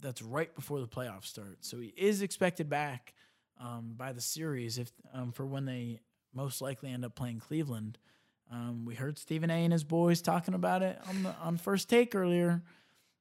That's 0.00 0.22
right 0.22 0.54
before 0.54 0.80
the 0.80 0.86
playoffs 0.88 1.26
start. 1.26 1.58
So 1.60 1.78
he 1.80 1.92
is 1.96 2.22
expected 2.22 2.70
back 2.70 3.14
um, 3.60 3.94
by 3.96 4.12
the 4.12 4.20
series 4.20 4.78
if 4.78 4.90
um, 5.12 5.32
for 5.32 5.44
when 5.44 5.66
they 5.66 6.00
most 6.32 6.62
likely 6.62 6.90
end 6.90 7.04
up 7.04 7.14
playing 7.14 7.40
Cleveland. 7.40 7.98
Um, 8.50 8.84
we 8.84 8.94
heard 8.94 9.18
Stephen 9.18 9.50
A. 9.50 9.64
and 9.64 9.72
his 9.72 9.84
boys 9.84 10.22
talking 10.22 10.54
about 10.54 10.82
it 10.82 10.98
on 11.08 11.22
the 11.22 11.34
on 11.36 11.56
first 11.56 11.88
take 11.88 12.14
earlier. 12.14 12.62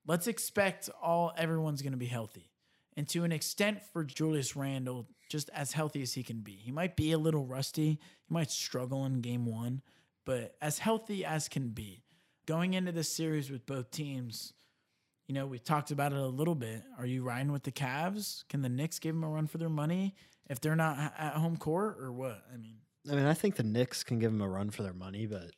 Let's 0.08 0.28
expect 0.28 0.90
all 1.02 1.34
everyone's 1.38 1.82
going 1.82 1.92
to 1.92 1.98
be 1.98 2.08
healthy, 2.08 2.50
and 2.98 3.08
to 3.10 3.24
an 3.24 3.32
extent 3.32 3.84
for 3.94 4.04
Julius 4.04 4.56
Randle, 4.56 5.08
just 5.30 5.50
as 5.54 5.72
healthy 5.72 6.02
as 6.02 6.14
he 6.14 6.24
can 6.24 6.42
be. 6.42 6.54
He 6.54 6.72
might 6.72 6.96
be 6.96 7.12
a 7.12 7.18
little 7.18 7.46
rusty. 7.46 8.00
He 8.28 8.34
might 8.34 8.52
struggle 8.52 9.06
in 9.06 9.22
game 9.22 9.46
one, 9.46 9.82
but 10.26 10.56
as 10.62 10.80
healthy 10.80 11.24
as 11.24 11.48
can 11.48 11.70
be. 11.70 12.04
Going 12.46 12.74
into 12.74 12.92
this 12.92 13.10
series 13.10 13.52
with 13.52 13.66
both 13.68 13.92
teams, 13.92 14.54
you 15.28 15.36
know, 15.36 15.46
we 15.46 15.60
talked 15.60 15.92
about 15.92 16.12
it 16.12 16.18
a 16.18 16.26
little 16.26 16.56
bit. 16.56 16.82
Are 16.98 17.06
you 17.06 17.24
riding 17.24 17.52
with 17.52 17.62
the 17.62 17.72
Cavs? 17.72 18.44
Can 18.50 18.64
the 18.64 18.70
Knicks 18.70 18.98
give 18.98 19.14
them 19.14 19.24
a 19.24 19.30
run 19.30 19.46
for 19.46 19.60
their 19.60 19.70
money 19.70 20.16
if 20.50 20.60
they're 20.60 20.76
not 20.76 21.14
at 21.18 21.34
home 21.36 21.58
court 21.58 21.98
or 22.02 22.12
what? 22.12 22.44
I 22.52 22.58
mean, 22.58 22.78
I 23.10 23.16
mean, 23.16 23.26
I 23.26 23.36
think 23.36 23.56
the 23.56 23.64
Knicks 23.64 24.04
can 24.04 24.18
give 24.18 24.32
them 24.32 24.42
a 24.42 24.50
run 24.50 24.72
for 24.72 24.82
their 24.82 24.94
money, 24.94 25.28
but 25.28 25.52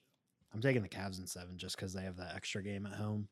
I'm 0.54 0.60
taking 0.60 0.82
the 0.82 0.90
Cavs 0.90 1.18
in 1.18 1.28
seven 1.28 1.58
just 1.58 1.78
because 1.78 1.94
they 1.94 2.04
have 2.04 2.18
that 2.18 2.36
extra 2.36 2.62
game 2.62 2.86
at 2.86 2.92
home. 2.94 3.30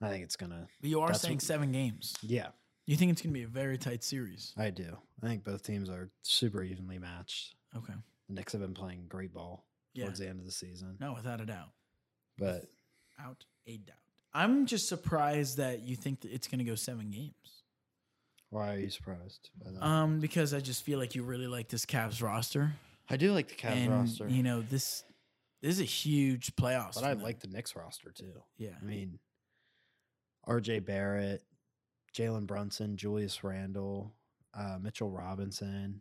I 0.00 0.08
think 0.10 0.22
it's 0.22 0.36
gonna. 0.36 0.68
you 0.80 1.00
are 1.00 1.12
saying 1.12 1.36
what- 1.36 1.42
seven 1.42 1.72
games. 1.72 2.14
Yeah, 2.22 2.50
You 2.88 2.96
think 2.96 3.12
it's 3.12 3.20
going 3.20 3.34
to 3.34 3.38
be 3.38 3.44
a 3.44 3.48
very 3.48 3.76
tight 3.76 4.02
series? 4.02 4.54
I 4.56 4.70
do. 4.70 4.96
I 5.22 5.26
think 5.26 5.44
both 5.44 5.62
teams 5.62 5.90
are 5.90 6.08
super 6.22 6.62
evenly 6.62 6.98
matched. 6.98 7.54
Okay. 7.76 7.92
The 8.28 8.34
Knicks 8.34 8.52
have 8.52 8.62
been 8.62 8.72
playing 8.72 9.04
great 9.08 9.34
ball 9.34 9.66
Yeah. 9.92 10.04
towards 10.06 10.20
the 10.20 10.26
end 10.28 10.38
of 10.40 10.46
the 10.46 10.52
season, 10.52 10.96
No, 10.98 11.12
without 11.12 11.40
a 11.42 11.44
doubt. 11.44 11.68
but 12.38 12.64
Out 13.20 13.44
a 13.66 13.76
doubt. 13.76 13.96
I'm 14.32 14.64
just 14.64 14.88
surprised 14.88 15.58
that 15.58 15.80
you 15.82 15.96
think 15.96 16.20
that 16.22 16.32
it's 16.32 16.48
going 16.48 16.60
to 16.60 16.64
go 16.64 16.74
seven 16.76 17.10
games. 17.10 17.34
why 18.48 18.74
are 18.74 18.78
you 18.78 18.88
surprised? 18.88 19.50
By 19.62 19.70
that? 19.72 19.84
Um, 19.84 20.20
because 20.20 20.54
I 20.54 20.60
just 20.60 20.82
feel 20.82 20.98
like 20.98 21.14
you 21.14 21.22
really 21.24 21.46
like 21.46 21.68
this 21.68 21.84
Cavs 21.84 22.22
roster, 22.22 22.72
I 23.10 23.18
do 23.18 23.32
like 23.34 23.48
the 23.48 23.54
Cavs 23.54 23.72
and 23.76 23.90
roster, 23.92 24.28
you 24.28 24.42
know 24.42 24.62
this. 24.62 25.04
This 25.60 25.72
is 25.74 25.80
a 25.80 25.84
huge 25.84 26.56
playoffs. 26.56 26.94
but 26.94 27.04
I 27.04 27.12
them. 27.12 27.22
like 27.22 27.40
the 27.40 27.48
Knicks 27.48 27.76
roster 27.76 28.12
too. 28.12 28.42
Yeah. 28.56 28.70
I 28.80 28.84
mean, 28.84 29.18
R.J. 30.44 30.78
Barrett, 30.80 31.42
Jalen 32.18 32.46
Brunson, 32.46 32.96
Julius 32.96 33.44
Randle, 33.44 34.12
uh, 34.58 34.78
Mitchell 34.80 35.10
Robinson, 35.10 36.00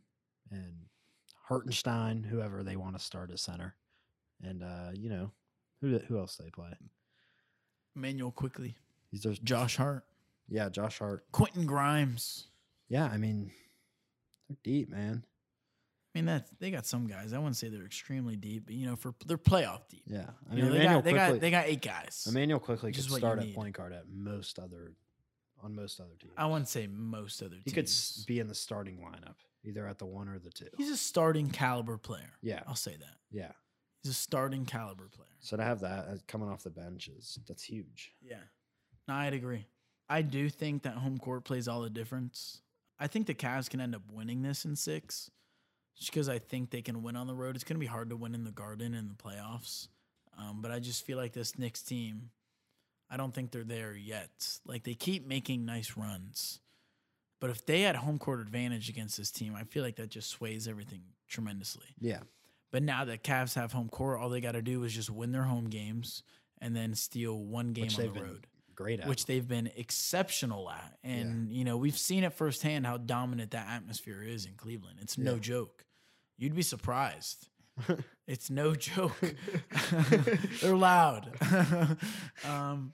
and 0.49 0.73
Hartenstein, 1.47 2.23
whoever 2.23 2.63
they 2.63 2.75
want 2.75 2.97
to 2.97 3.03
start 3.03 3.29
at 3.29 3.39
center, 3.39 3.75
and 4.41 4.63
uh, 4.63 4.89
you 4.93 5.09
know 5.09 5.31
who 5.81 5.99
who 5.99 6.17
else 6.17 6.35
they 6.35 6.49
play. 6.49 6.71
Manuel 7.93 8.31
Quickley. 8.31 8.75
He's 9.11 9.21
just 9.21 9.43
Josh 9.43 9.77
Hart, 9.77 10.05
yeah, 10.49 10.69
Josh 10.69 10.99
Hart. 10.99 11.25
Quentin 11.31 11.65
Grimes. 11.67 12.47
Yeah, 12.89 13.05
I 13.05 13.17
mean 13.17 13.51
they're 14.49 14.57
deep, 14.63 14.89
man. 14.89 15.23
I 15.23 16.17
mean 16.17 16.25
that 16.25 16.47
they 16.59 16.71
got 16.71 16.87
some 16.87 17.05
guys. 17.05 17.31
I 17.31 17.37
wouldn't 17.37 17.57
say 17.57 17.69
they're 17.69 17.85
extremely 17.85 18.35
deep, 18.35 18.65
but 18.65 18.73
you 18.73 18.87
know, 18.87 18.95
for 18.95 19.13
they're 19.27 19.37
playoff 19.37 19.87
deep. 19.87 20.03
Yeah, 20.07 20.31
I 20.51 20.55
You 20.55 20.63
mean 20.63 20.71
know, 20.71 20.77
they 20.77 20.83
got 20.83 21.03
they 21.03 21.13
got 21.13 21.39
they 21.41 21.51
got 21.51 21.65
eight 21.67 21.81
guys. 21.81 22.27
Immanuel 22.27 22.59
Quickley 22.59 22.91
could 22.91 23.05
is 23.05 23.13
start 23.13 23.39
at 23.39 23.53
point 23.53 23.75
guard 23.75 23.93
at 23.93 24.05
most 24.09 24.57
other 24.57 24.93
on 25.63 25.75
most 25.75 25.99
other 25.99 26.15
teams. 26.19 26.33
I 26.37 26.45
wouldn't 26.45 26.67
say 26.69 26.87
most 26.87 27.41
other 27.41 27.55
teams. 27.55 27.63
he 27.65 27.71
could 27.71 27.89
be 28.27 28.39
in 28.39 28.47
the 28.47 28.55
starting 28.55 28.97
lineup, 28.97 29.35
either 29.63 29.87
at 29.87 29.97
the 29.97 30.05
one 30.05 30.27
or 30.29 30.39
the 30.39 30.49
two. 30.49 30.67
He's 30.77 30.89
a 30.89 30.97
starting 30.97 31.49
caliber 31.49 31.97
player. 31.97 32.33
Yeah, 32.41 32.61
I'll 32.67 32.75
say 32.75 32.95
that. 32.97 33.17
yeah. 33.31 33.51
He's 34.03 34.11
a 34.11 34.15
starting 34.15 34.65
caliber 34.65 35.07
player. 35.09 35.27
So 35.39 35.57
to 35.57 35.63
have 35.63 35.79
that 35.81 36.27
coming 36.27 36.47
off 36.49 36.63
the 36.63 36.69
bench 36.69 37.09
is 37.09 37.39
that's 37.47 37.63
huge. 37.63 38.13
Yeah. 38.21 38.37
No, 39.07 39.15
I'd 39.15 39.33
agree. 39.33 39.65
I 40.07 40.21
do 40.21 40.49
think 40.49 40.83
that 40.83 40.93
home 40.93 41.17
court 41.17 41.43
plays 41.43 41.67
all 41.67 41.81
the 41.81 41.89
difference. 41.89 42.61
I 42.99 43.07
think 43.07 43.25
the 43.27 43.33
Cavs 43.33 43.69
can 43.69 43.81
end 43.81 43.95
up 43.95 44.03
winning 44.11 44.43
this 44.43 44.65
in 44.65 44.75
six 44.75 45.29
just 45.97 46.11
because 46.11 46.29
I 46.29 46.37
think 46.39 46.69
they 46.69 46.81
can 46.81 47.01
win 47.03 47.15
on 47.15 47.27
the 47.27 47.33
road. 47.35 47.55
It's 47.55 47.63
going 47.63 47.75
to 47.75 47.79
be 47.79 47.85
hard 47.87 48.09
to 48.11 48.15
win 48.15 48.35
in 48.35 48.43
the 48.43 48.51
Garden 48.51 48.93
in 48.93 49.07
the 49.09 49.15
playoffs. 49.15 49.87
Um, 50.37 50.61
but 50.61 50.71
I 50.71 50.79
just 50.79 51.03
feel 51.05 51.17
like 51.17 51.33
this 51.33 51.57
Knicks 51.57 51.81
team, 51.81 52.29
I 53.09 53.17
don't 53.17 53.33
think 53.33 53.51
they're 53.51 53.63
there 53.63 53.95
yet. 53.95 54.59
Like 54.65 54.83
they 54.83 54.93
keep 54.93 55.25
making 55.27 55.65
nice 55.65 55.95
runs. 55.97 56.59
But 57.39 57.51
if 57.51 57.65
they 57.65 57.81
had 57.81 57.95
home 57.95 58.17
court 58.17 58.39
advantage 58.39 58.89
against 58.89 59.15
this 59.17 59.29
team, 59.31 59.55
I 59.55 59.63
feel 59.63 59.83
like 59.83 59.95
that 59.97 60.09
just 60.09 60.29
sways 60.29 60.67
everything 60.67 61.03
tremendously. 61.27 61.85
Yeah, 61.99 62.21
But 62.71 62.81
now 62.83 63.05
that 63.05 63.23
Cavs 63.23 63.53
have 63.53 63.71
home 63.71 63.89
court, 63.89 64.19
all 64.19 64.29
they 64.29 64.41
got 64.41 64.53
to 64.53 64.61
do 64.63 64.83
is 64.83 64.93
just 64.93 65.09
win 65.11 65.31
their 65.31 65.43
home 65.43 65.69
games 65.69 66.23
and 66.59 66.75
then 66.75 66.95
steal 66.95 67.37
one 67.37 67.73
game 67.73 67.85
which 67.85 67.99
on 67.99 68.13
the 68.13 68.21
road 68.21 68.47
great 68.73 68.99
at. 69.01 69.07
which 69.07 69.25
they've 69.27 69.47
been 69.47 69.69
exceptional 69.75 70.67
at. 70.71 70.97
And, 71.03 71.51
you 71.51 71.63
know, 71.63 71.77
we've 71.77 71.97
seen 71.97 72.23
it 72.23 72.33
firsthand 72.33 72.87
how 72.87 72.97
dominant 72.97 73.51
that 73.51 73.67
atmosphere 73.69 74.23
is 74.23 74.45
in 74.47 74.53
Cleveland. 74.55 74.97
It's 75.01 75.17
no 75.17 75.33
Yeah. 75.35 75.39
joke. 75.39 75.85
You'd 76.39 76.55
be 76.55 76.63
surprised. 76.63 77.47
it's 78.27 78.49
no 78.49 78.75
joke. 78.75 79.17
They're 80.61 80.75
loud. 80.75 81.31
um, 82.45 82.93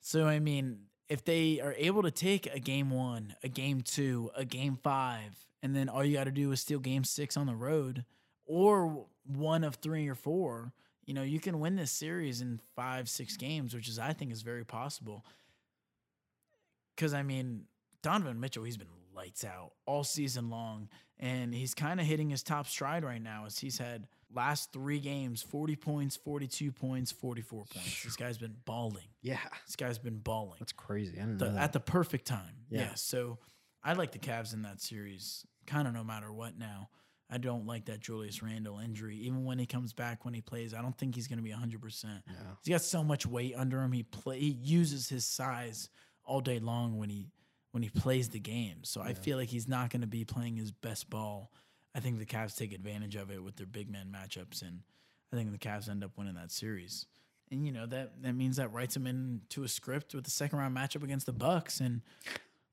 so, 0.00 0.26
I 0.26 0.40
mean, 0.40 0.80
if 1.08 1.24
they 1.24 1.60
are 1.60 1.74
able 1.78 2.02
to 2.02 2.10
take 2.10 2.52
a 2.52 2.58
game 2.58 2.90
one, 2.90 3.34
a 3.42 3.48
game 3.48 3.82
two, 3.82 4.30
a 4.36 4.44
game 4.44 4.78
five, 4.82 5.46
and 5.62 5.76
then 5.76 5.88
all 5.88 6.04
you 6.04 6.16
got 6.16 6.24
to 6.24 6.32
do 6.32 6.50
is 6.52 6.60
steal 6.60 6.80
game 6.80 7.04
six 7.04 7.36
on 7.36 7.46
the 7.46 7.54
road 7.54 8.04
or 8.46 9.06
one 9.24 9.62
of 9.62 9.76
three 9.76 10.08
or 10.08 10.14
four, 10.14 10.72
you 11.04 11.14
know, 11.14 11.22
you 11.22 11.40
can 11.40 11.60
win 11.60 11.76
this 11.76 11.92
series 11.92 12.40
in 12.40 12.60
five, 12.74 13.08
six 13.08 13.36
games, 13.36 13.74
which 13.74 13.88
is, 13.88 13.98
I 13.98 14.12
think, 14.12 14.32
is 14.32 14.42
very 14.42 14.64
possible. 14.64 15.24
Because, 16.94 17.14
I 17.14 17.22
mean, 17.22 17.64
Donovan 18.02 18.40
Mitchell, 18.40 18.64
he's 18.64 18.76
been 18.76 18.88
lights 19.14 19.44
out 19.44 19.72
all 19.86 20.04
season 20.04 20.50
long, 20.50 20.88
and 21.18 21.54
he's 21.54 21.74
kind 21.74 22.00
of 22.00 22.06
hitting 22.06 22.30
his 22.30 22.42
top 22.42 22.66
stride 22.66 23.04
right 23.04 23.22
now 23.22 23.44
as 23.46 23.58
he's 23.58 23.78
had 23.78 24.06
last 24.34 24.72
three 24.72 24.98
games 24.98 25.42
40 25.42 25.76
points, 25.76 26.16
42 26.16 26.72
points, 26.72 27.12
44 27.12 27.64
points. 27.72 28.02
This 28.04 28.16
guy's 28.16 28.38
been 28.38 28.56
balling. 28.64 29.08
yeah, 29.20 29.38
This 29.66 29.76
guy's 29.76 29.98
been 29.98 30.18
balling 30.18 30.56
that's 30.58 30.72
crazy. 30.72 31.16
I 31.16 31.20
didn't 31.20 31.38
the, 31.38 31.46
know 31.46 31.54
that. 31.54 31.62
at 31.64 31.72
the 31.72 31.80
perfect 31.80 32.26
time. 32.26 32.64
Yeah. 32.70 32.80
Yeah. 32.80 32.94
So 32.94 33.38
I 33.82 33.94
like 33.94 34.12
the 34.12 34.18
Cavs 34.18 34.52
in 34.54 34.62
that 34.62 34.80
series, 34.80 35.46
kind 35.66 35.86
of 35.88 35.94
no 35.94 36.04
matter 36.04 36.32
what 36.32 36.58
now. 36.58 36.88
I 37.30 37.38
don't 37.38 37.66
like 37.66 37.86
that 37.86 38.00
Julius 38.00 38.42
Randle 38.42 38.78
injury. 38.78 39.16
Even 39.16 39.44
when 39.46 39.58
he 39.58 39.64
comes 39.64 39.94
back, 39.94 40.26
when 40.26 40.34
he 40.34 40.42
plays, 40.42 40.74
I 40.74 40.82
don't 40.82 40.96
think 40.98 41.14
he's 41.14 41.28
going 41.28 41.38
to 41.38 41.42
be 41.42 41.50
100%. 41.50 42.04
yeah. 42.04 42.20
He's 42.62 42.70
got 42.70 42.82
so 42.82 43.02
much 43.02 43.24
weight 43.24 43.54
under 43.56 43.80
him. 43.80 43.92
He 43.92 44.02
play 44.02 44.38
he 44.38 44.50
uses 44.50 45.08
his 45.08 45.24
size 45.24 45.88
all 46.24 46.40
day 46.42 46.58
long 46.58 46.98
when 46.98 47.08
he 47.08 47.28
when 47.70 47.82
he 47.82 47.88
plays 47.88 48.28
the 48.28 48.38
game. 48.38 48.84
So 48.84 49.00
I 49.00 49.14
feel 49.14 49.38
like 49.38 49.48
he's 49.48 49.66
not 49.66 49.88
going 49.88 50.02
to 50.02 50.06
be 50.06 50.24
playing 50.26 50.56
his 50.56 50.70
best 50.72 51.08
ball. 51.08 51.50
I 51.94 52.00
think 52.00 52.18
the 52.18 52.26
Cavs 52.26 52.56
take 52.56 52.72
advantage 52.72 53.16
of 53.16 53.30
it 53.30 53.42
with 53.42 53.56
their 53.56 53.66
big 53.66 53.90
man 53.90 54.14
matchups, 54.14 54.62
and 54.62 54.80
I 55.32 55.36
think 55.36 55.52
the 55.52 55.58
Cavs 55.58 55.88
end 55.88 56.02
up 56.02 56.16
winning 56.16 56.34
that 56.34 56.50
series. 56.50 57.06
And 57.50 57.66
you 57.66 57.72
know 57.72 57.84
that 57.86 58.22
that 58.22 58.34
means 58.34 58.56
that 58.56 58.72
writes 58.72 58.94
them 58.94 59.06
into 59.06 59.62
a 59.62 59.68
script 59.68 60.14
with 60.14 60.24
the 60.24 60.30
second 60.30 60.58
round 60.58 60.74
matchup 60.74 61.02
against 61.02 61.26
the 61.26 61.32
Bucks, 61.32 61.80
and 61.80 62.00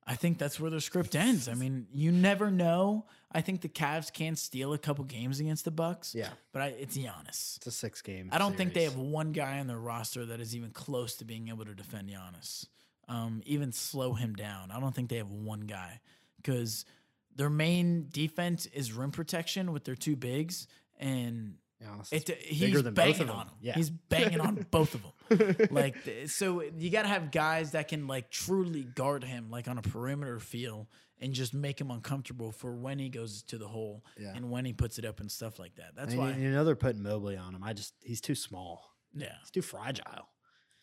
I 0.08 0.16
think 0.16 0.38
that's 0.38 0.60
where 0.60 0.72
their 0.72 0.80
script 0.80 1.16
ends. 1.16 1.50
I 1.50 1.54
mean, 1.54 1.88
you 1.94 2.12
never 2.12 2.50
know. 2.50 3.06
I 3.32 3.42
think 3.42 3.62
the 3.62 3.68
Cavs 3.70 4.12
can 4.12 4.36
steal 4.36 4.74
a 4.74 4.78
couple 4.78 5.04
games 5.04 5.40
against 5.42 5.66
the 5.66 5.72
Bucks, 5.72 6.16
yeah, 6.16 6.30
but 6.54 6.62
I, 6.62 6.68
it's 6.68 6.98
Giannis. 6.98 7.58
it's 7.58 7.68
a 7.68 7.72
six 7.72 8.02
game. 8.02 8.30
I 8.32 8.38
don't 8.38 8.56
think 8.56 8.74
they 8.74 8.86
have 8.86 8.96
one 8.96 9.34
guy 9.34 9.60
on 9.60 9.68
their 9.68 9.78
roster 9.78 10.26
that 10.28 10.40
is 10.40 10.56
even 10.56 10.72
close 10.72 11.16
to 11.18 11.26
being 11.26 11.50
able 11.50 11.66
to 11.66 11.76
defend 11.76 12.10
Giannis, 12.10 12.66
um, 13.10 13.42
even 13.46 13.74
slow 13.74 14.14
him 14.14 14.34
down. 14.34 14.72
I 14.72 14.80
don't 14.80 14.96
think 14.96 15.10
they 15.10 15.18
have 15.18 15.30
one 15.30 15.62
guy 15.62 16.00
because 16.38 16.86
their 17.40 17.50
main 17.50 18.08
defense 18.12 18.66
is 18.68 18.92
rim 18.94 19.12
protection 19.12 19.72
with 19.72 19.86
their 19.86 19.96
two 19.96 20.16
bigs, 20.18 20.68
and 21.00 21.56
Giannis 21.82 22.12
it, 22.12 22.30
uh, 22.30 22.34
is 22.34 22.46
he's 22.46 22.60
bigger 22.60 22.82
than 22.82 22.94
both 22.94 23.06
banging 23.06 23.22
of 23.22 23.28
them. 23.28 23.36
on 23.38 23.46
them. 23.48 23.56
Yeah. 23.62 23.74
He's 23.76 23.90
banging 23.90 24.42
on 24.42 24.66
both 24.72 24.94
of 24.96 25.02
them. 25.04 25.68
Like 25.72 25.96
so, 26.28 26.62
you 26.78 26.90
got 26.90 27.04
to 27.04 27.08
have 27.08 27.32
guys 27.32 27.72
that 27.72 27.88
can 27.88 28.06
like 28.08 28.30
truly 28.30 28.84
guard 28.84 29.24
him, 29.24 29.50
like 29.50 29.70
on 29.70 29.78
a 29.78 29.82
perimeter 29.82 30.40
feel, 30.40 30.90
and 31.22 31.34
just 31.34 31.54
make 31.54 31.80
him 31.80 31.90
uncomfortable 31.92 32.52
for 32.52 32.76
when 32.76 33.00
he 33.00 33.08
goes 33.08 33.44
to 33.44 33.58
the 33.58 33.68
hole 33.70 34.04
Yeah. 34.20 34.34
and 34.36 34.52
when 34.52 34.66
he 34.66 34.74
puts 34.74 35.00
it 35.00 35.06
up 35.06 35.22
and 35.22 35.32
stuff 35.32 35.58
like 35.60 35.76
that. 35.76 35.96
That's 35.96 36.14
why, 36.16 36.34
you 36.34 36.52
know 36.52 36.66
they're 36.66 36.76
putting 36.76 37.02
Mobley 37.02 37.38
on 37.38 37.56
him. 37.56 37.64
I 37.64 37.72
just 37.74 37.94
he's 38.04 38.20
too 38.22 38.36
small. 38.36 38.84
yeah. 39.16 39.36
He's 39.42 39.52
too 39.52 39.62
fragile. 39.62 40.28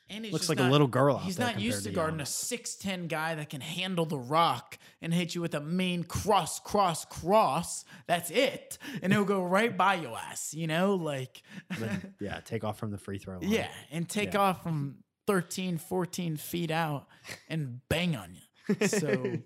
And 0.08 0.24
he's 0.24 0.32
Looks 0.32 0.48
like 0.48 0.58
not- 0.58 0.68
a 0.68 0.72
little 0.72 0.86
girl 0.86 1.16
out 1.16 1.22
He's 1.22 1.36
there 1.36 1.46
not 1.48 1.60
used 1.60 1.82
to 1.82 1.88
to 1.88 1.94
guarding 1.94 2.20
a 2.20 2.26
six 2.26 2.76
ten 2.76 3.08
guy 3.08 3.34
that 3.34 3.50
can 3.50 3.60
handle 3.60 4.06
the 4.06 4.18
rock 4.18 4.78
and 5.02 5.12
hit 5.12 5.34
you 5.34 5.40
with 5.40 5.54
a 5.54 5.60
main 5.60 6.04
cross, 6.04 6.60
cross, 6.60 7.04
cross. 7.04 7.84
That's 8.06 8.30
it, 8.30 8.78
and 9.02 9.12
he'll 9.12 9.24
go 9.24 9.42
right 9.42 9.76
by 9.76 9.94
your 9.96 10.16
ass. 10.16 10.54
You 10.54 10.68
know, 10.68 10.94
like 10.94 11.42
Then, 11.78 12.14
yeah, 12.20 12.38
take 12.44 12.62
off 12.62 12.78
from 12.78 12.92
the 12.92 12.98
free 12.98 13.18
throw 13.18 13.38
line. 13.38 13.48
yeah, 13.50 13.68
and 13.90 14.08
take 14.08 14.34
Yeah. 14.34 14.40
off 14.40 14.62
from 14.62 14.98
13, 15.26 15.76
14 15.78 16.36
feet 16.36 16.70
out 16.70 17.08
and 17.48 17.80
bang 17.88 18.14
on 18.14 18.36
you. 18.36 18.86
So, 18.86 19.08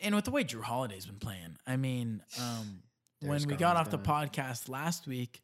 and 0.00 0.14
with 0.14 0.24
the 0.24 0.30
way 0.30 0.44
Jrue 0.44 0.62
Holiday's 0.62 1.06
been 1.06 1.18
playing, 1.18 1.56
I 1.66 1.76
mean, 1.76 2.22
um, 2.40 2.82
when 3.20 3.46
we 3.46 3.54
got 3.56 3.76
off 3.76 3.90
the 3.90 3.98
podcast 3.98 4.68
last 4.68 5.06
week, 5.06 5.40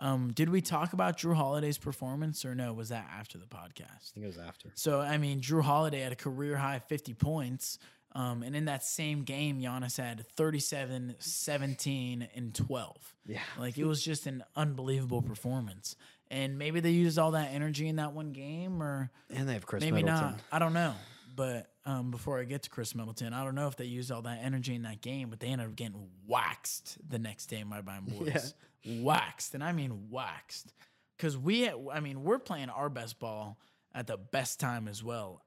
um, 0.00 0.32
did 0.32 0.48
we 0.48 0.60
talk 0.60 0.92
about 0.92 1.18
Jrue 1.18 1.34
Holiday's 1.34 1.78
performance 1.78 2.44
or 2.44 2.54
no? 2.54 2.72
Was 2.72 2.88
that 2.88 3.06
after 3.16 3.38
the 3.38 3.46
podcast? 3.46 3.82
I 4.10 4.10
think 4.14 4.24
it 4.24 4.26
was 4.26 4.38
after. 4.38 4.70
So, 4.74 5.00
I 5.00 5.18
mean, 5.18 5.40
Jrue 5.40 5.62
Holiday 5.62 6.00
had 6.00 6.12
a 6.12 6.16
career 6.16 6.56
high 6.56 6.80
50 6.80 7.14
points. 7.14 7.78
Um, 8.14 8.42
and 8.42 8.54
in 8.54 8.66
that 8.66 8.84
same 8.84 9.22
game, 9.22 9.60
Giannis 9.60 9.96
had 9.96 10.26
37, 10.36 11.14
17, 11.18 12.28
and 12.34 12.54
12. 12.54 13.14
Yeah. 13.26 13.38
Like 13.58 13.78
it 13.78 13.84
was 13.84 14.02
just 14.02 14.26
an 14.26 14.44
unbelievable 14.56 15.22
performance. 15.22 15.96
And 16.30 16.58
maybe 16.58 16.80
they 16.80 16.90
used 16.90 17.18
all 17.18 17.32
that 17.32 17.50
energy 17.52 17.88
in 17.88 17.96
that 17.96 18.12
one 18.12 18.32
game, 18.32 18.82
or 18.82 19.10
And 19.30 19.48
they 19.48 19.52
have 19.54 19.66
Khris 19.66 19.82
maybe 19.82 20.02
Middleton. 20.02 20.30
not. 20.32 20.40
I 20.50 20.58
don't 20.58 20.72
know. 20.72 20.94
But 21.36 21.68
um, 21.84 22.10
before 22.10 22.38
I 22.38 22.44
get 22.44 22.62
to 22.64 22.70
Khris 22.70 22.94
Middleton, 22.94 23.32
I 23.32 23.44
don't 23.44 23.54
know 23.54 23.66
if 23.66 23.76
they 23.76 23.84
used 23.84 24.10
all 24.10 24.22
that 24.22 24.40
energy 24.42 24.74
in 24.74 24.82
that 24.82 25.00
game, 25.00 25.30
but 25.30 25.40
they 25.40 25.48
ended 25.48 25.66
up 25.66 25.76
getting 25.76 26.08
waxed 26.26 26.98
the 27.08 27.18
next 27.18 27.46
day, 27.46 27.64
my 27.64 27.80
buying 27.80 28.04
boys. 28.04 28.54
Waxed. 28.84 29.54
And 29.54 29.62
I 29.62 29.72
mean 29.72 30.08
waxed. 30.10 30.72
Because 31.16 31.36
we, 31.36 31.68
I 31.68 32.00
mean, 32.00 32.24
we're 32.24 32.38
playing 32.38 32.68
our 32.68 32.88
best 32.88 33.18
ball 33.20 33.58
at 33.94 34.06
the 34.06 34.16
best 34.16 34.58
time 34.58 34.88
as 34.88 35.04
well, 35.04 35.42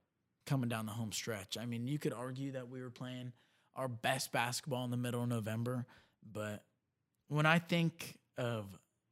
coming 0.46 0.70
down 0.70 0.86
the 0.86 0.92
home 0.92 1.12
stretch. 1.12 1.58
I 1.58 1.66
mean, 1.66 1.88
you 1.88 2.00
could 2.00 2.14
argue 2.14 2.52
that 2.54 2.70
we 2.70 2.82
were 2.82 2.92
playing 2.92 3.34
our 3.76 3.88
best 3.88 4.32
basketball 4.32 4.86
in 4.86 4.92
the 4.92 4.98
middle 4.98 5.24
of 5.24 5.30
November, 5.30 5.86
but 6.32 6.64
when 7.28 7.46
I 7.46 7.60
think 7.60 8.18
of 8.38 8.66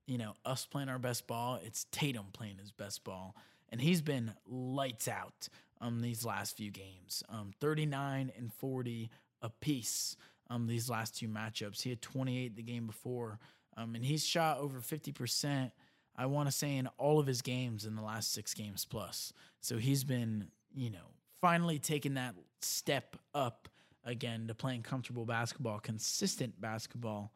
you 0.07 0.17
know 0.17 0.33
us 0.45 0.65
playing 0.65 0.89
our 0.89 0.99
best 0.99 1.27
ball, 1.27 1.59
it's 1.63 1.85
Tatum 1.91 2.27
playing 2.33 2.57
his 2.59 2.71
best 2.71 3.03
ball, 3.03 3.35
and 3.73 3.81
he's 3.81 4.01
been 4.01 4.31
lights 4.47 5.09
out 5.09 5.49
um 5.81 5.99
these 5.99 6.23
last 6.23 6.55
few 6.55 6.71
games. 6.71 7.23
Um, 7.27 7.51
39 7.59 8.31
and 8.37 8.53
40 8.53 9.09
apiece. 9.41 10.15
Um, 10.49 10.67
these 10.67 10.89
last 10.89 11.17
two 11.17 11.27
matchups, 11.27 11.81
he 11.81 11.89
had 11.89 12.01
28 12.01 12.55
the 12.55 12.61
game 12.61 12.85
before, 12.85 13.39
um, 13.75 13.95
and 13.95 14.05
he's 14.05 14.25
shot 14.25 14.59
over 14.59 14.79
50 14.79 15.11
percent. 15.11 15.71
I 16.15 16.27
want 16.27 16.47
to 16.47 16.51
say 16.51 16.77
in 16.77 16.87
all 16.99 17.19
of 17.19 17.25
his 17.25 17.41
games 17.41 17.85
in 17.85 17.95
the 17.95 18.03
last 18.03 18.31
six 18.31 18.53
games 18.53 18.85
plus. 18.85 19.33
So 19.61 19.77
he's 19.77 20.03
been, 20.03 20.49
you 20.75 20.91
know, 20.91 21.09
finally 21.41 21.79
taking 21.79 22.13
that 22.13 22.35
step 22.61 23.15
up 23.33 23.67
again 24.05 24.47
to 24.47 24.53
playing 24.53 24.83
comfortable 24.83 25.25
basketball, 25.25 25.79
consistent 25.79 26.61
basketball. 26.61 27.33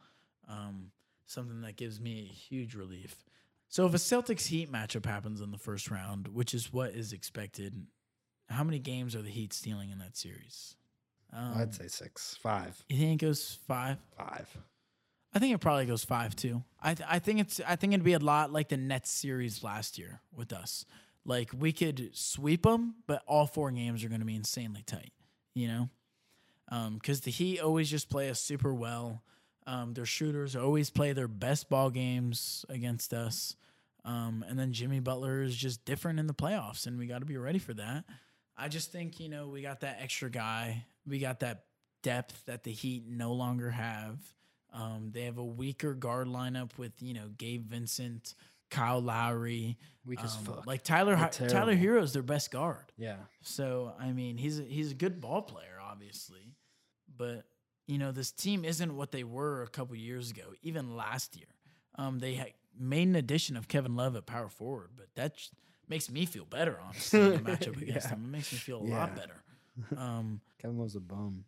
Um, 0.47 0.91
something 1.25 1.61
that 1.61 1.75
gives 1.75 1.99
me 1.99 2.29
a 2.29 2.33
huge 2.33 2.75
relief. 2.75 3.26
So 3.69 3.85
if 3.85 3.93
a 3.93 3.97
Celtics 3.97 4.47
Heat 4.47 4.71
matchup 4.71 5.05
happens 5.05 5.41
in 5.41 5.51
the 5.51 5.57
first 5.57 5.91
round, 5.91 6.29
which 6.29 6.53
is 6.53 6.71
what 6.71 6.91
is 6.91 7.13
expected, 7.13 7.87
how 8.49 8.63
many 8.63 8.79
games 8.79 9.15
are 9.15 9.21
the 9.21 9.29
Heat 9.29 9.53
stealing 9.53 9.89
in 9.89 9.99
that 9.99 10.15
series? 10.15 10.75
Um, 11.33 11.53
I'd 11.57 11.73
say 11.73 11.87
six, 11.87 12.37
five, 12.41 12.81
you 12.87 12.97
think 12.97 13.21
it 13.21 13.25
goes 13.25 13.59
five? 13.67 13.97
five. 14.17 14.47
I 15.33 15.39
think 15.39 15.53
it 15.53 15.59
probably 15.59 15.85
goes 15.85 16.05
five 16.05 16.35
too. 16.35 16.63
I 16.81 16.93
th- 16.93 17.07
I 17.11 17.19
think 17.19 17.41
it's 17.41 17.59
I 17.67 17.75
think 17.75 17.93
it'd 17.93 18.05
be 18.05 18.13
a 18.13 18.19
lot 18.19 18.53
like 18.53 18.69
the 18.69 18.77
Nets 18.77 19.11
series 19.11 19.63
last 19.63 19.97
year 19.97 20.21
with 20.33 20.53
us. 20.53 20.85
Like 21.25 21.51
we 21.55 21.73
could 21.73 22.11
sweep 22.13 22.63
them, 22.63 22.95
but 23.05 23.21
all 23.27 23.45
four 23.45 23.69
games 23.71 24.03
are 24.03 24.07
going 24.07 24.21
to 24.21 24.25
be 24.25 24.35
insanely 24.35 24.83
tight. 24.83 25.11
You 25.53 25.67
know, 25.67 25.89
because 26.93 27.21
the 27.21 27.31
Heat 27.31 27.59
always 27.59 27.89
just 27.91 28.09
play 28.09 28.29
us 28.29 28.39
super 28.39 28.73
well. 28.73 29.21
Um, 29.67 29.93
their 29.93 30.05
shooters 30.05 30.55
always 30.55 30.89
play 30.89 31.11
their 31.13 31.27
best 31.27 31.69
ball 31.69 31.89
games 31.89 32.65
against 32.69 33.13
us. 33.13 33.55
Um, 34.05 34.43
and 34.47 34.57
then 34.57 34.71
Jimmy 34.71 35.01
Butler 35.01 35.41
is 35.41 35.55
just 35.55 35.83
different 35.83 36.19
in 36.19 36.27
the 36.27 36.33
playoffs, 36.33 36.87
and 36.87 36.97
we 36.97 37.05
got 37.05 37.19
to 37.19 37.25
be 37.25 37.35
ready 37.37 37.59
for 37.59 37.73
that. 37.73 38.05
I 38.55 38.69
just 38.69 38.91
think 38.91 39.19
you 39.19 39.27
know 39.27 39.49
we 39.49 39.61
got 39.61 39.81
that 39.81 39.97
extra 40.01 40.29
guy. 40.31 40.85
We 41.05 41.19
got 41.19 41.41
that 41.41 41.65
depth 42.01 42.45
that 42.45 42.63
the 42.63 42.71
Heat 42.71 43.03
no 43.07 43.33
longer 43.33 43.69
have. 43.69 44.17
Um, 44.73 45.11
they 45.13 45.23
have 45.23 45.37
a 45.37 45.43
weaker 45.43 45.93
guard 45.93 46.27
lineup 46.27 46.77
with 46.77 46.93
you 47.01 47.13
know 47.13 47.27
Gabe 47.37 47.67
Vincent, 47.67 48.33
Kyle 48.71 49.01
Lowry, 49.01 49.77
Weak 50.05 50.23
as 50.23 50.37
um, 50.37 50.45
fuck. 50.45 50.65
like 50.65 50.83
Tyler 50.83 51.17
Tyler. 51.31 51.75
Herro 51.75 52.01
is 52.01 52.13
their 52.13 52.23
best 52.23 52.49
guard. 52.49 52.93
yeah. 52.97 53.17
So 53.41 53.93
I 53.99 54.11
mean, 54.13 54.37
he's 54.37 54.59
a, 54.59 54.63
he's 54.63 54.91
a 54.91 54.95
good 54.95 55.19
ball 55.19 55.41
player, 55.41 55.77
obviously, 55.83 56.55
but 57.17 57.45
you 57.87 57.97
know 57.97 58.11
this 58.11 58.31
team 58.31 58.63
isn't 58.65 58.95
what 58.95 59.11
they 59.11 59.23
were 59.23 59.63
a 59.63 59.67
couple 59.67 59.95
years 59.95 60.29
ago, 60.31 60.53
even 60.61 60.95
last 60.95 61.35
year. 61.35 61.47
Um, 61.95 62.19
they 62.19 62.53
made 62.79 63.07
an 63.07 63.15
addition 63.15 63.57
of 63.57 63.67
Kevin 63.67 63.95
Love 63.95 64.15
at 64.15 64.25
power 64.27 64.49
forward, 64.49 64.89
but 64.95 65.07
that 65.15 65.35
j- 65.37 65.49
makes 65.89 66.11
me 66.11 66.25
feel 66.27 66.45
better, 66.45 66.77
honestly, 66.85 67.19
in 67.19 67.31
the 67.31 67.37
matchup 67.51 67.75
against 67.81 68.07
Yeah. 68.07 68.13
him. 68.15 68.25
It 68.25 68.31
makes 68.31 68.51
me 68.53 68.59
feel 68.59 68.77
a 68.81 68.83
lot 68.83 69.15
better. 69.15 69.33
Um, 69.97 70.41
Kevin 70.61 70.77
Love's 70.79 70.95
a 70.95 70.99
bum. 70.99 71.45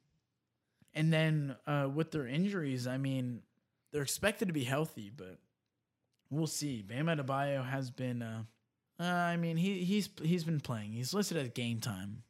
and 0.93 1.11
then 1.11 1.55
uh, 1.67 1.87
with 1.93 2.11
their 2.11 2.27
injuries, 2.27 2.85
I 2.87 2.97
mean, 2.97 3.41
they're 3.91 4.03
expected 4.03 4.47
to 4.49 4.53
be 4.53 4.63
healthy, 4.63 5.11
but 5.15 5.39
we'll 6.29 6.45
see. 6.45 6.81
Bam 6.83 7.07
Adebayo 7.07 7.65
has 7.67 7.89
been. 7.89 8.21
Uh, 8.21 8.43
uh, 8.99 9.03
I 9.03 9.35
mean, 9.37 9.57
he 9.57 9.83
he's 9.83 10.09
he's 10.21 10.43
been 10.43 10.59
playing. 10.59 10.91
He's 10.93 11.11
listed 11.13 11.37
as 11.37 11.49
game 11.49 11.79
time. 11.79 12.21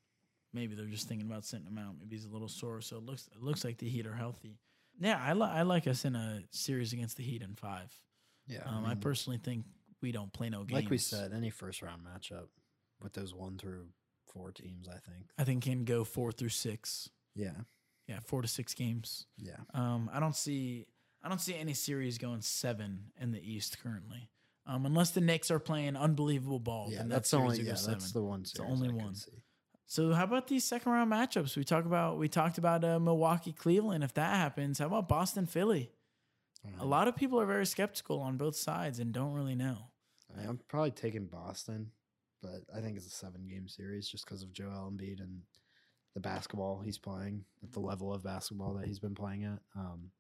Maybe 0.54 0.76
they're 0.76 0.86
just 0.86 1.08
thinking 1.08 1.28
about 1.30 1.46
sending 1.46 1.68
him 1.72 1.78
out. 1.78 1.96
Maybe 2.00 2.16
he's 2.16 2.26
a 2.26 2.30
little 2.30 2.48
sore, 2.48 2.82
so 2.82 2.98
it 2.98 3.04
looks 3.04 3.28
it 3.36 3.42
looks 3.42 3.64
like 3.64 3.78
the 3.78 3.88
Heat 3.90 4.08
are 4.08 4.16
healthy. 4.16 4.58
Yeah, 5.00 5.22
I, 5.24 5.34
li- 5.34 5.44
I 5.50 5.62
like 5.62 5.88
us 5.88 6.04
in 6.04 6.16
a 6.16 6.44
series 6.52 6.92
against 6.92 7.16
the 7.18 7.24
Heat 7.24 7.42
in 7.42 7.56
five. 7.56 7.94
Yeah. 8.48 8.64
Um, 8.66 8.86
I 8.86 8.96
personally 8.96 9.38
think 9.38 9.66
we 10.02 10.12
don't 10.12 10.34
play 10.34 10.50
no 10.50 10.64
games. 10.64 10.82
like 10.82 10.90
we 10.90 10.98
said, 10.98 11.32
any 11.34 11.50
first 11.50 11.82
round 11.82 12.02
matchup 12.04 12.48
with 13.02 13.14
those 13.14 13.34
one 13.34 13.58
through 13.58 13.88
four 14.34 14.52
teams, 14.52 14.88
I 14.88 14.98
think. 14.98 15.30
I 15.38 15.44
think 15.44 15.64
can 15.64 15.86
go 15.86 16.04
four 16.04 16.32
through 16.32 16.50
six. 16.50 17.10
Yeah. 17.36 17.52
Yeah, 18.08 18.20
four 18.26 18.42
to 18.42 18.48
six 18.48 18.74
games. 18.74 19.28
Yeah. 19.38 19.58
Um, 19.74 20.10
I 20.12 20.20
don't 20.20 20.36
see 20.36 20.88
I 21.24 21.30
don't 21.30 21.40
see 21.42 21.56
any 21.56 21.74
series 21.74 22.18
going 22.18 22.42
seven 22.42 23.12
in 23.20 23.32
the 23.32 23.40
East 23.40 23.78
currently, 23.84 24.30
um, 24.66 24.86
unless 24.86 25.12
the 25.12 25.22
Knicks 25.22 25.52
are 25.52 25.60
playing 25.60 25.96
unbelievable 25.96 26.60
ball. 26.60 26.88
Yeah. 26.90 27.04
That's 27.06 27.32
the 27.32 27.38
only. 27.38 27.62
Yeah. 27.62 27.76
That's 27.86 28.12
the 28.12 28.24
one. 28.24 28.44
the 28.56 28.64
only 28.64 28.90
I 28.90 28.94
one. 28.94 29.16
see. 29.16 29.44
So 29.92 30.14
how 30.14 30.24
about 30.26 30.46
these 30.48 30.64
second 30.64 30.92
round 30.92 31.12
matchups? 31.12 31.58
We 31.58 31.64
talk 31.64 31.86
about 31.86 32.20
we 32.20 32.30
talked 32.30 32.60
about 32.60 32.84
uh, 32.84 33.00
Milwaukee 33.00 33.52
Cleveland. 33.54 34.04
If 34.04 34.14
that 34.14 34.36
happens, 34.36 34.78
how 34.78 34.86
about 34.86 35.08
Boston 35.10 35.48
Philly? 35.48 35.92
A 36.78 36.84
Um, 36.84 36.90
lot 36.90 37.08
of 37.08 37.16
people 37.16 37.40
are 37.42 37.46
very 37.48 37.66
skeptical 37.66 38.20
on 38.20 38.38
both 38.38 38.56
sides 38.56 39.00
and 39.00 39.12
don't 39.12 39.34
really 39.34 39.56
know. 39.56 39.90
I- 40.38 40.44
I'm 40.44 40.60
probably 40.68 40.92
taking 40.92 41.26
Boston, 41.26 41.92
but 42.40 42.62
I 42.72 42.82
think 42.82 42.98
it's 42.98 43.08
a 43.08 43.10
seven 43.10 43.48
game 43.48 43.68
series 43.68 44.08
just 44.08 44.26
because 44.26 44.44
of 44.44 44.54
Joel 44.54 44.92
Embiid 44.92 45.22
and 45.22 45.42
the 46.14 46.20
basketball 46.20 46.82
he's 46.82 47.00
playing 47.00 47.46
at 47.64 47.72
the 47.72 47.80
level 47.80 48.14
of 48.14 48.22
basketball 48.24 48.76
that 48.76 48.86
he's 48.86 49.00
been 49.00 49.16
playing 49.16 49.44
at. 49.46 49.60
Um, 49.76 50.12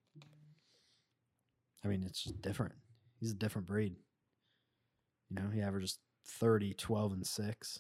I 1.83 1.89
mean, 1.89 2.03
it's 2.03 2.23
just 2.23 2.41
different. 2.41 2.73
He's 3.19 3.31
a 3.31 3.35
different 3.35 3.67
breed. 3.67 3.95
You 5.29 5.35
know, 5.35 5.49
he 5.49 5.61
averages 5.61 5.99
30, 6.25 6.73
12, 6.73 7.13
and 7.13 7.27
6. 7.27 7.79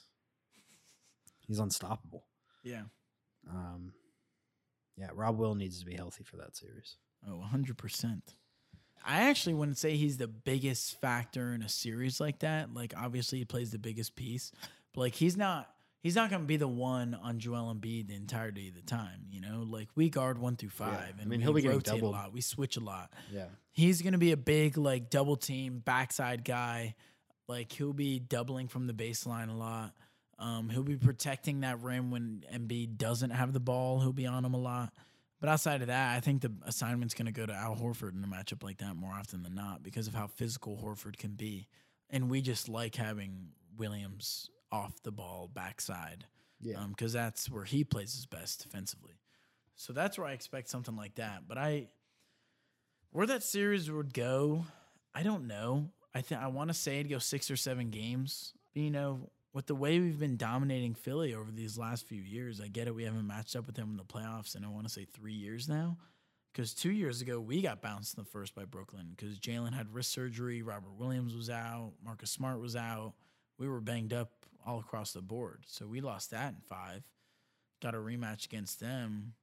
He's 1.49 1.59
unstoppable. 1.59 2.23
Yeah. 2.63 2.83
Um, 3.49 3.91
yeah, 4.95 5.09
Rob 5.13 5.37
Will 5.37 5.55
needs 5.55 5.79
to 5.79 5.85
be 5.85 5.95
healthy 5.95 6.23
for 6.23 6.37
that 6.37 6.55
series. 6.55 6.95
Oh, 7.27 7.43
100%. 7.53 8.21
I 9.05 9.29
actually 9.29 9.55
wouldn't 9.55 9.77
say 9.77 9.95
he's 9.95 10.17
the 10.17 10.27
biggest 10.27 11.01
factor 11.01 11.53
in 11.53 11.63
a 11.63 11.69
series 11.69 12.19
like 12.19 12.39
that. 12.39 12.73
Like 12.73 12.93
obviously 12.95 13.39
he 13.39 13.45
plays 13.45 13.71
the 13.71 13.79
biggest 13.79 14.15
piece, 14.15 14.51
but 14.93 15.01
like 15.01 15.15
he's 15.15 15.37
not 15.37 15.69
he's 16.01 16.15
not 16.15 16.29
going 16.29 16.41
to 16.41 16.47
be 16.47 16.57
the 16.57 16.67
one 16.67 17.17
on 17.23 17.39
Joel 17.39 17.73
Embiid 17.73 18.07
the 18.07 18.15
entirety 18.15 18.69
of 18.69 18.75
the 18.75 18.81
time, 18.81 19.25
you 19.31 19.41
know? 19.41 19.65
Like 19.67 19.87
we 19.95 20.09
guard 20.09 20.37
1 20.37 20.57
through 20.57 20.69
5 20.69 20.87
I 20.89 21.13
and 21.19 21.29
mean, 21.29 21.39
we 21.39 21.43
he'll 21.43 21.53
be 21.53 21.61
getting 21.61 21.77
rotate 21.77 22.01
a 22.01 22.07
lot. 22.07 22.33
We 22.33 22.41
switch 22.41 22.77
a 22.77 22.81
lot. 22.81 23.11
Yeah. 23.31 23.45
He's 23.71 24.01
going 24.01 24.13
to 24.13 24.19
be 24.19 24.31
a 24.31 24.37
big 24.37 24.77
like 24.77 25.09
double 25.09 25.37
team 25.37 25.79
backside 25.79 26.43
guy. 26.43 26.95
Like 27.47 27.71
he'll 27.71 27.93
be 27.93 28.19
doubling 28.19 28.67
from 28.67 28.85
the 28.85 28.93
baseline 28.93 29.49
a 29.49 29.53
lot. 29.53 29.93
Um, 30.39 30.69
he'll 30.69 30.83
be 30.83 30.95
protecting 30.95 31.61
that 31.61 31.81
rim 31.81 32.11
when 32.11 32.43
Embiid 32.53 32.97
doesn't 32.97 33.31
have 33.31 33.51
the 33.53 33.59
ball. 33.59 33.99
He'll 33.99 34.13
be 34.13 34.25
on 34.25 34.45
him 34.45 34.53
a 34.53 34.57
lot. 34.59 34.93
But 35.41 35.49
outside 35.49 35.81
of 35.81 35.87
that, 35.87 36.15
I 36.15 36.19
think 36.21 36.41
the 36.41 36.51
assignment's 36.65 37.13
going 37.13 37.25
to 37.27 37.31
go 37.31 37.45
to 37.45 37.53
Al 37.53 37.75
Horford 37.75 38.13
in 38.13 38.23
a 38.23 38.27
matchup 38.27 38.63
like 38.63 38.77
that 38.79 38.95
more 38.95 39.13
often 39.13 39.43
than 39.43 39.55
not 39.55 39.83
because 39.83 40.07
of 40.07 40.13
how 40.13 40.27
physical 40.27 40.77
Horford 40.83 41.17
can 41.17 41.31
be. 41.31 41.67
And 42.09 42.29
we 42.29 42.41
just 42.41 42.67
like 42.69 42.95
having 42.95 43.49
Williams 43.77 44.49
off 44.71 45.01
the 45.03 45.11
ball 45.11 45.49
backside 45.53 46.25
Yeah. 46.59 46.85
because 46.89 47.13
that's 47.13 47.49
where 47.49 47.63
he 47.63 47.83
plays 47.83 48.13
his 48.13 48.25
best 48.25 48.63
defensively. 48.63 49.13
So 49.75 49.93
that's 49.93 50.17
where 50.17 50.27
I 50.27 50.33
expect 50.33 50.69
something 50.69 50.95
like 50.97 51.15
that. 51.15 51.47
But 51.47 51.57
I, 51.57 51.87
where 53.11 53.27
that 53.27 53.43
series 53.43 53.89
would 53.89 54.13
go, 54.13 54.65
I 55.15 55.23
don't 55.23 55.47
know. 55.47 55.89
I 56.13 56.21
think 56.21 56.41
I 56.41 56.47
want 56.47 56.69
to 56.69 56.73
say 56.73 56.99
it'd 56.99 57.09
go 57.09 57.19
six 57.19 57.49
or 57.49 57.55
seven 57.55 57.89
games. 57.91 58.53
you 58.73 58.91
know, 58.91 59.29
with 59.53 59.65
the 59.65 59.75
way 59.75 59.99
we've 59.99 60.19
been 60.19 60.37
dominating 60.37 60.93
Philly 60.93 61.33
over 61.33 61.51
these 61.51 61.77
last 61.77 62.07
few 62.07 62.21
years, 62.21 62.61
I 62.61 62.67
get 62.67 62.87
it. 62.87 62.95
We 62.95 63.03
haven't 63.03 63.25
matched 63.25 63.55
up 63.55 63.65
with 63.65 63.75
them 63.75 63.89
in 63.91 63.97
the 63.97 64.03
playoffs 64.03 64.55
in 64.55 64.63
I 64.63 64.69
want 64.69 64.87
to 64.87 64.93
say 64.93 65.05
three 65.05 65.33
years 65.33 65.67
now. 65.67 65.97
Because 66.51 66.73
two 66.73 66.91
years 66.91 67.21
ago 67.21 67.39
we 67.39 67.61
got 67.61 67.81
bounced 67.81 68.17
in 68.17 68.23
the 68.23 68.29
first 68.29 68.55
by 68.55 68.65
Brooklyn 68.65 69.13
because 69.15 69.39
Jaylen 69.39 69.73
had 69.73 69.93
wrist 69.93 70.11
surgery, 70.11 70.61
Robert 70.61 70.93
Williams 70.97 71.35
was 71.35 71.49
out, 71.49 71.93
Marcus 72.03 72.31
Smart 72.31 72.59
was 72.59 72.75
out. 72.75 73.13
We 73.57 73.67
were 73.67 73.81
banged 73.81 74.13
up 74.13 74.31
all 74.65 74.79
across 74.79 75.13
the 75.13 75.21
board, 75.21 75.63
so 75.67 75.85
we 75.85 76.01
lost 76.01 76.31
that 76.31 76.53
in 76.53 76.61
five. 76.67 77.03
Got 77.81 77.95
a 77.95 77.99
rematch 77.99 78.45
against 78.45 78.79
them. 78.79 79.33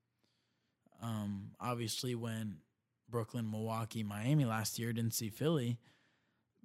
Um, 1.03 1.53
obviously, 1.61 2.15
when 2.15 2.59
Brooklyn, 3.09 3.51
Milwaukee, 3.51 4.03
Miami 4.03 4.45
last 4.45 4.79
year 4.79 4.93
didn't 4.93 5.15
see 5.15 5.29
Philly, 5.29 5.79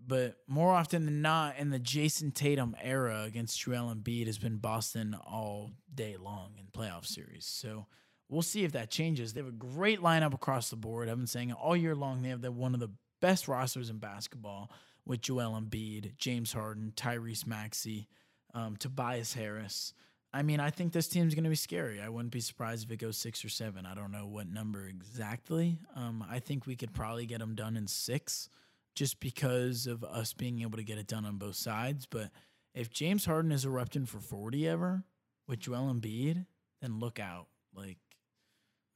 but 0.05 0.37
more 0.47 0.73
often 0.73 1.05
than 1.05 1.21
not, 1.21 1.57
in 1.57 1.69
the 1.69 1.79
Jayson 1.79 2.31
Tatum 2.31 2.75
era 2.81 3.23
against 3.23 3.59
Joel 3.59 3.93
Embiid 3.93 4.25
has 4.25 4.37
been 4.37 4.57
Boston 4.57 5.15
all 5.25 5.71
day 5.93 6.17
long 6.17 6.53
in 6.57 6.65
playoff 6.67 7.05
series. 7.05 7.45
So 7.45 7.85
we'll 8.29 8.41
see 8.41 8.63
if 8.63 8.71
that 8.71 8.89
changes. 8.89 9.33
They 9.33 9.41
have 9.41 9.47
a 9.47 9.51
great 9.51 10.01
lineup 10.01 10.33
across 10.33 10.69
the 10.69 10.75
board. 10.75 11.09
I've 11.09 11.17
been 11.17 11.27
saying 11.27 11.51
it 11.51 11.57
all 11.61 11.75
year 11.75 11.95
long. 11.95 12.21
They 12.21 12.29
have 12.29 12.41
the, 12.41 12.51
one 12.51 12.73
of 12.73 12.79
the 12.79 12.91
best 13.21 13.47
rosters 13.47 13.89
in 13.89 13.99
basketball 13.99 14.71
with 15.05 15.21
Joel 15.21 15.59
Embiid, 15.59 16.17
James 16.17 16.53
Harden, 16.53 16.93
Tyrese 16.95 17.45
Maxey, 17.45 18.07
um, 18.53 18.75
Tobias 18.77 19.33
Harris. 19.33 19.93
I 20.33 20.43
mean, 20.43 20.59
I 20.59 20.69
think 20.69 20.93
this 20.93 21.09
team's 21.09 21.35
going 21.35 21.43
to 21.43 21.49
be 21.49 21.55
scary. 21.55 21.99
I 22.01 22.07
wouldn't 22.07 22.31
be 22.31 22.39
surprised 22.39 22.85
if 22.85 22.91
it 22.91 22.97
goes 22.97 23.17
six 23.17 23.43
or 23.43 23.49
seven. 23.49 23.85
I 23.85 23.93
don't 23.93 24.11
know 24.11 24.27
what 24.27 24.47
number 24.47 24.87
exactly. 24.87 25.79
Um, 25.95 26.25
I 26.29 26.39
think 26.39 26.65
we 26.65 26.75
could 26.77 26.93
probably 26.93 27.25
get 27.25 27.39
them 27.39 27.53
done 27.53 27.75
in 27.75 27.87
six 27.87 28.49
just 28.95 29.19
because 29.19 29.87
of 29.87 30.03
us 30.03 30.33
being 30.33 30.61
able 30.61 30.77
to 30.77 30.83
get 30.83 30.97
it 30.97 31.07
done 31.07 31.25
on 31.25 31.37
both 31.37 31.55
sides. 31.55 32.05
But 32.05 32.29
if 32.73 32.89
James 32.89 33.25
Harden 33.25 33.51
is 33.51 33.65
erupting 33.65 34.05
for 34.05 34.19
40 34.19 34.67
ever 34.67 35.03
with 35.47 35.59
Joel 35.59 35.93
Embiid, 35.93 36.45
then 36.81 36.99
look 36.99 37.19
out. 37.19 37.47
Like, 37.73 37.97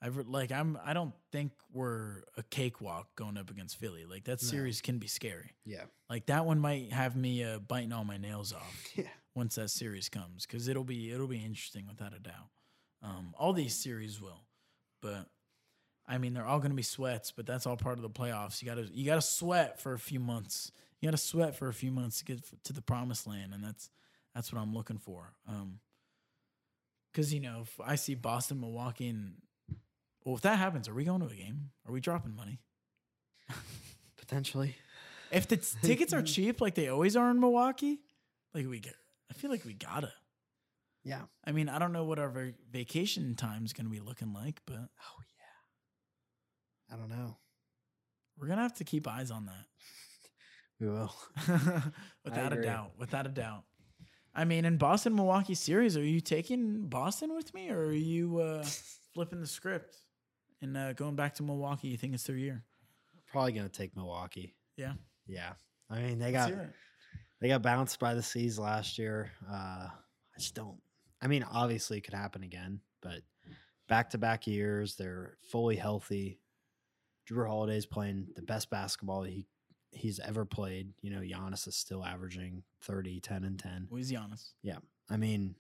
I've 0.01 0.17
like 0.27 0.51
I'm 0.51 0.77
I 0.83 0.93
don't 0.93 1.13
think 1.31 1.53
we're 1.71 2.23
a 2.37 2.43
cakewalk 2.43 3.07
going 3.15 3.37
up 3.37 3.49
against 3.49 3.77
Philly. 3.77 4.05
Like 4.05 4.25
that 4.25 4.41
No. 4.43 4.47
series 4.47 4.81
can 4.81 4.99
be 4.99 5.07
scary. 5.07 5.51
Yeah. 5.65 5.85
Like 6.09 6.25
that 6.27 6.45
one 6.45 6.59
might 6.59 6.91
have 6.91 7.15
me 7.15 7.43
uh, 7.43 7.59
biting 7.59 7.91
all 7.93 8.03
my 8.03 8.17
nails 8.17 8.53
off 8.53 8.83
Yeah. 8.95 9.07
once 9.33 9.55
that 9.55 9.69
series 9.69 10.09
comes 10.09 10.45
because 10.45 10.67
it'll 10.67 10.83
be 10.83 11.11
it'll 11.11 11.27
be 11.27 11.43
interesting 11.43 11.87
without 11.87 12.13
a 12.13 12.19
doubt. 12.19 12.49
Um, 13.01 13.33
all 13.37 13.53
these 13.53 13.75
series 13.75 14.19
will, 14.21 14.41
but 15.01 15.27
I 16.07 16.17
mean 16.17 16.33
they're 16.33 16.45
all 16.45 16.59
going 16.59 16.71
to 16.71 16.75
be 16.75 16.83
sweats. 16.83 17.31
But 17.31 17.45
that's 17.45 17.65
all 17.65 17.77
part 17.77 17.97
of 17.97 18.01
the 18.03 18.09
playoffs. 18.09 18.61
You 18.61 18.67
got 18.67 18.75
to 18.75 18.83
you 18.83 19.05
got 19.05 19.15
to 19.15 19.21
sweat 19.21 19.79
for 19.79 19.93
a 19.93 19.99
few 19.99 20.19
months. 20.19 20.71
You 20.99 21.07
got 21.07 21.11
to 21.17 21.23
sweat 21.23 21.55
for 21.55 21.67
a 21.67 21.73
few 21.73 21.91
months 21.91 22.19
to 22.19 22.25
get 22.25 22.37
f- 22.37 22.53
to 22.63 22.73
the 22.73 22.81
promised 22.81 23.27
land, 23.27 23.53
and 23.53 23.63
that's 23.63 23.89
that's 24.33 24.51
what 24.51 24.61
I'm 24.61 24.73
looking 24.73 24.97
for. 24.97 25.33
Um, 25.47 25.79
because 27.11 27.33
you 27.33 27.39
know 27.39 27.61
if 27.63 27.79
I 27.83 27.95
see 27.95 28.15
Boston, 28.15 28.59
Milwaukee, 28.59 29.07
and 29.07 29.35
well, 30.25 30.35
if 30.35 30.41
that 30.41 30.57
happens, 30.57 30.89
are 30.89 30.93
we 30.93 31.03
going 31.05 31.21
to 31.21 31.27
a 31.27 31.35
game? 31.35 31.69
Are 31.87 31.91
we 31.91 32.01
dropping 32.01 32.35
money? 32.35 32.59
Potentially. 34.17 34.75
If 35.31 35.47
the 35.47 35.57
t- 35.57 35.77
tickets 35.81 36.13
are 36.13 36.21
cheap, 36.21 36.61
like 36.61 36.75
they 36.75 36.87
always 36.87 37.15
are 37.15 37.29
in 37.29 37.39
Milwaukee, 37.39 37.99
like 38.53 38.67
we 38.67 38.79
get, 38.79 38.95
I 39.29 39.33
feel 39.33 39.49
like 39.49 39.65
we 39.65 39.73
gotta. 39.73 40.11
Yeah. 41.03 41.21
I 41.45 41.51
mean, 41.51 41.69
I 41.69 41.77
don't 41.77 41.93
know 41.93 42.03
what 42.05 42.19
our 42.19 42.29
va- 42.29 42.53
vacation 42.71 43.35
is 43.63 43.73
gonna 43.73 43.89
be 43.89 43.99
looking 43.99 44.33
like, 44.33 44.61
but 44.65 44.77
Oh 44.77 45.21
yeah. 45.34 45.34
I 46.91 46.95
don't 46.95 47.09
know. 47.09 47.37
we're 48.37 48.47
gonna 48.47 48.61
have 48.61 48.75
to 48.75 48.83
keep 48.83 49.07
eyes 49.07 49.31
on 49.31 49.45
that. 49.45 49.65
We 50.81 50.89
will. 50.89 51.15
without 52.25 52.51
a 52.51 52.61
doubt. 52.61 52.91
Without 52.99 53.25
a 53.25 53.29
doubt. 53.29 53.63
I 54.33 54.43
mean, 54.43 54.65
in 54.65 54.75
Boston 54.75 55.15
Milwaukee 55.15 55.55
series, 55.55 55.95
are 55.95 56.03
you 56.03 56.19
taking 56.19 56.89
Boston 56.89 57.33
with 57.33 57.53
me, 57.53 57.69
or 57.69 57.85
are 57.85 57.93
you 57.93 58.39
uh, 58.39 58.65
flipping 59.13 59.39
the 59.39 59.47
script 59.47 59.95
and 60.61 60.75
uh, 60.75 60.91
going 60.91 61.15
back 61.15 61.35
to 61.35 61.43
Milwaukee? 61.43 61.87
You 61.87 61.95
think 61.95 62.13
it's 62.13 62.25
their 62.25 62.35
year? 62.35 62.65
Probably 63.31 63.53
gonna 63.53 63.69
take 63.69 63.95
Milwaukee. 63.95 64.53
Yeah. 64.75 64.93
Yeah. 65.27 65.53
I 65.89 66.01
mean 66.01 66.19
they 66.19 66.33
Let's 66.33 66.51
got 66.51 66.65
they 67.39 67.47
got 67.47 67.61
bounced 67.61 67.99
by 67.99 68.13
the 68.13 68.23
C's 68.23 68.59
last 68.59 68.97
year. 68.97 69.31
Uh 69.49 69.87
I 69.87 70.37
just 70.37 70.55
don't 70.55 70.77
I 71.21 71.27
mean, 71.27 71.43
obviously 71.43 71.97
it 71.97 72.01
could 72.01 72.13
happen 72.13 72.43
again, 72.43 72.81
but 73.01 73.21
back 73.87 74.09
to 74.11 74.17
back 74.17 74.45
years, 74.47 74.95
they're 74.95 75.37
fully 75.49 75.75
healthy. 75.75 76.39
Jrue 77.29 77.47
Holiday's 77.47 77.85
playing 77.85 78.27
the 78.35 78.41
best 78.41 78.69
basketball 78.69 79.23
he 79.23 79.47
he's 79.91 80.19
ever 80.19 80.45
played. 80.45 80.93
You 81.01 81.11
know, 81.11 81.21
Giannis 81.21 81.67
is 81.67 81.75
still 81.75 82.03
averaging 82.03 82.63
30, 82.81 83.19
10, 83.19 83.43
and 83.43 83.59
10. 83.59 83.87
Where's 83.89 84.11
Giannis? 84.11 84.51
Yeah. 84.61 84.77
I 85.09 85.17
mean, 85.17 85.55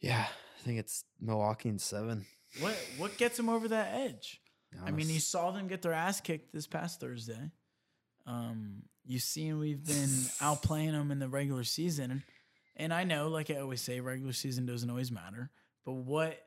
yeah, 0.00 0.26
I 0.28 0.62
think 0.62 0.78
it's 0.78 1.04
Milwaukee 1.20 1.68
in 1.68 1.78
seven. 1.78 2.26
What 2.60 2.76
what 2.98 3.16
gets 3.16 3.38
him 3.38 3.48
over 3.48 3.68
that 3.68 3.94
edge? 3.94 4.40
I 4.84 4.90
mean, 4.90 5.08
you 5.08 5.20
saw 5.20 5.52
them 5.52 5.68
get 5.68 5.82
their 5.82 5.92
ass 5.92 6.20
kicked 6.20 6.52
this 6.52 6.66
past 6.66 7.00
Thursday. 7.00 7.50
Um, 8.26 8.82
you've 9.06 9.22
seen 9.22 9.58
we've 9.58 9.84
been 9.84 9.94
outplaying 10.40 10.92
them 10.92 11.10
in 11.10 11.18
the 11.18 11.28
regular 11.28 11.64
season, 11.64 12.24
and 12.76 12.92
I 12.92 13.04
know, 13.04 13.28
like 13.28 13.50
I 13.50 13.56
always 13.56 13.80
say, 13.80 14.00
regular 14.00 14.32
season 14.32 14.66
doesn't 14.66 14.90
always 14.90 15.10
matter. 15.10 15.50
But 15.84 15.94
what 15.94 16.38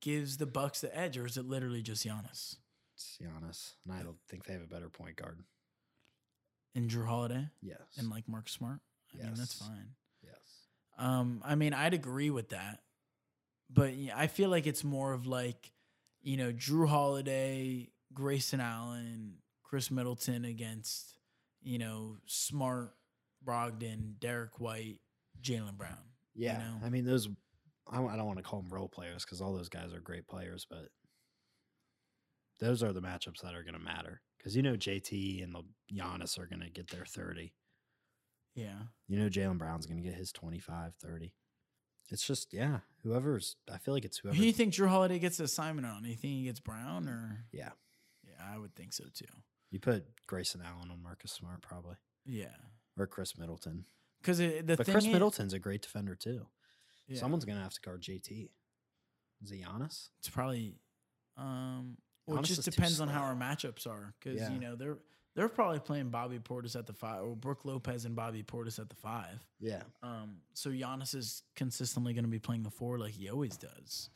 gives 0.00 0.36
the 0.38 0.46
Bucks 0.46 0.80
the 0.80 0.96
edge, 0.96 1.16
or 1.18 1.26
is 1.26 1.36
it 1.36 1.44
literally 1.46 1.82
just 1.82 2.06
Giannis 2.06 2.56
it's 2.94 3.18
Giannis, 3.22 3.72
and 3.84 3.94
I 3.98 4.02
don't 4.02 4.18
think 4.28 4.44
they 4.44 4.52
have 4.54 4.62
a 4.62 4.66
better 4.66 4.88
point 4.88 5.16
guard. 5.16 5.40
and 6.74 6.90
Jrue 6.90 7.06
Holiday 7.06 7.48
Yes, 7.62 7.80
and 7.96 8.10
like 8.10 8.28
Mark 8.28 8.48
Smart? 8.48 8.80
I 9.14 9.24
mean, 9.24 9.34
that's 9.36 9.54
fine. 9.54 9.90
yes, 10.22 10.34
Um, 10.98 11.42
I 11.44 11.54
mean, 11.54 11.72
I'd 11.74 11.94
agree 11.94 12.30
with 12.30 12.50
that, 12.50 12.80
but 13.70 13.92
I 14.14 14.26
feel 14.26 14.50
like 14.50 14.66
it's 14.66 14.84
more 14.84 15.12
of 15.12 15.26
like, 15.26 15.72
you 16.22 16.36
know, 16.36 16.52
Jrue 16.52 16.88
Holiday, 16.88 17.90
Grayson 18.12 18.60
Allen, 18.60 19.34
Khris 19.62 19.90
Middleton 19.90 20.44
against, 20.44 21.16
you 21.62 21.78
know, 21.78 22.16
Smart, 22.26 22.94
Brogdon, 23.44 24.18
Derrick 24.18 24.60
White, 24.60 24.98
Jaylen 25.40 25.76
Brown. 25.76 25.96
yeah. 26.34 26.58
know? 26.58 26.80
I 26.84 26.90
mean, 26.90 27.04
those. 27.04 27.28
I 27.90 27.96
don't 27.96 28.10
I 28.10 28.16
don't 28.16 28.26
want 28.26 28.38
to 28.38 28.42
call 28.44 28.60
them 28.62 28.72
role 28.72 28.88
players 28.88 29.24
because 29.24 29.40
all 29.40 29.54
those 29.54 29.68
guys 29.68 29.92
are 29.92 30.00
great 30.00 30.26
players, 30.26 30.66
but 30.68 30.88
those 32.60 32.82
are 32.82 32.92
the 32.92 33.00
matchups 33.02 33.40
that 33.42 33.54
are 33.54 33.62
going 33.62 33.74
to 33.74 33.80
matter 33.80 34.20
because 34.36 34.56
you 34.56 34.62
know 34.62 34.74
JT 34.74 35.42
and 35.42 35.54
the 35.54 35.62
Giannis 35.92 36.38
are 36.38 36.46
going 36.46 36.60
to 36.62 36.70
get 36.70 36.90
their 36.90 37.04
thirty. 37.04 37.54
Yeah, 38.54 38.78
You 39.06 39.20
know 39.20 39.28
Jaylen 39.28 39.56
Brown's 39.58 39.86
going 39.86 40.02
to 40.02 40.08
get 40.08 40.16
his 40.18 40.32
25, 40.32 40.94
30. 41.00 41.32
It's 42.10 42.26
just 42.26 42.52
yeah, 42.52 42.78
whoever's. 43.04 43.54
I 43.72 43.78
feel 43.78 43.94
like 43.94 44.04
it's 44.04 44.18
who 44.18 44.28
whoever. 44.28 44.40
do 44.40 44.46
you 44.46 44.52
think 44.52 44.74
Jrue 44.74 44.88
Holiday 44.88 45.20
gets 45.20 45.36
the 45.36 45.44
assignment 45.44 45.86
on? 45.86 46.02
You 46.04 46.16
think 46.16 46.32
he 46.34 46.44
gets 46.44 46.58
Brown 46.58 47.06
or? 47.08 47.44
Yeah. 47.52 47.70
yeah, 48.26 48.44
I 48.52 48.58
would 48.58 48.74
think 48.74 48.92
so 48.94 49.04
too. 49.14 49.26
You 49.70 49.78
put 49.78 50.06
Grayson 50.26 50.60
Allen 50.64 50.90
on 50.90 51.00
Marcus 51.02 51.30
Smart 51.30 51.60
probably, 51.62 51.96
Yeah, 52.26 52.56
or 52.98 53.06
Khris 53.06 53.38
Middleton. 53.38 53.84
because 54.22 54.38
the 54.38 54.62
But 54.62 54.86
Khris 54.86 55.04
is- 55.04 55.12
Middleton's 55.12 55.52
a 55.52 55.58
great 55.60 55.82
defender 55.82 56.16
too. 56.16 56.46
Yeah, 57.08 57.18
Someone's 57.20 57.44
gonna 57.44 57.62
have 57.62 57.72
to 57.74 57.80
guard 57.80 58.02
JT. 58.02 58.50
Is 59.42 59.50
it 59.52 59.62
Giannis? 59.62 60.08
It's 60.18 60.28
probably, 60.28 60.74
um, 61.36 61.96
well, 62.26 62.40
it 62.40 62.44
just 62.44 62.64
depends 62.64 63.00
on 63.00 63.08
how 63.08 63.22
our 63.22 63.34
matchups 63.34 63.86
are 63.86 64.14
because 64.18 64.40
Yeah. 64.40 64.52
you 64.52 64.58
know 64.60 64.76
they're 64.76 64.98
they're 65.34 65.48
probably 65.48 65.78
playing 65.78 66.08
Bobby 66.10 66.38
Portis 66.40 66.74
at 66.74 66.86
the 66.86 66.92
five 66.92 67.22
or 67.22 67.36
Brook 67.36 67.64
Lopez 67.64 68.04
and 68.04 68.16
Bobby 68.16 68.42
Portis 68.42 68.78
at 68.80 68.88
the 68.88 68.96
five. 68.96 69.46
Yeah. 69.60 69.82
Um, 70.02 70.38
so 70.52 70.70
Giannis 70.70 71.14
is 71.14 71.44
consistently 71.54 72.12
going 72.12 72.24
to 72.24 72.30
be 72.30 72.40
playing 72.40 72.64
the 72.64 72.70
four 72.70 72.98
like 72.98 73.12
he 73.12 73.28
always 73.30 73.56
does. 73.56 74.10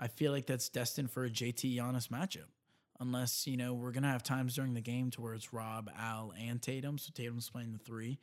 I 0.00 0.08
feel 0.08 0.32
like 0.32 0.46
that's 0.46 0.68
destined 0.68 1.12
for 1.12 1.24
a 1.24 1.30
JT 1.30 1.76
Giannis 1.76 2.08
matchup, 2.08 2.48
unless 2.98 3.46
you 3.46 3.56
know 3.56 3.72
we're 3.74 3.92
gonna 3.92 4.10
have 4.10 4.24
times 4.24 4.56
during 4.56 4.74
the 4.74 4.80
game 4.80 5.10
to 5.12 5.20
where 5.20 5.34
it's 5.34 5.52
Rob, 5.52 5.88
Al, 5.96 6.32
and 6.36 6.60
Tatum. 6.60 6.98
So 6.98 7.12
Tatum's 7.14 7.48
playing 7.48 7.72
the 7.72 7.78
three, 7.78 8.18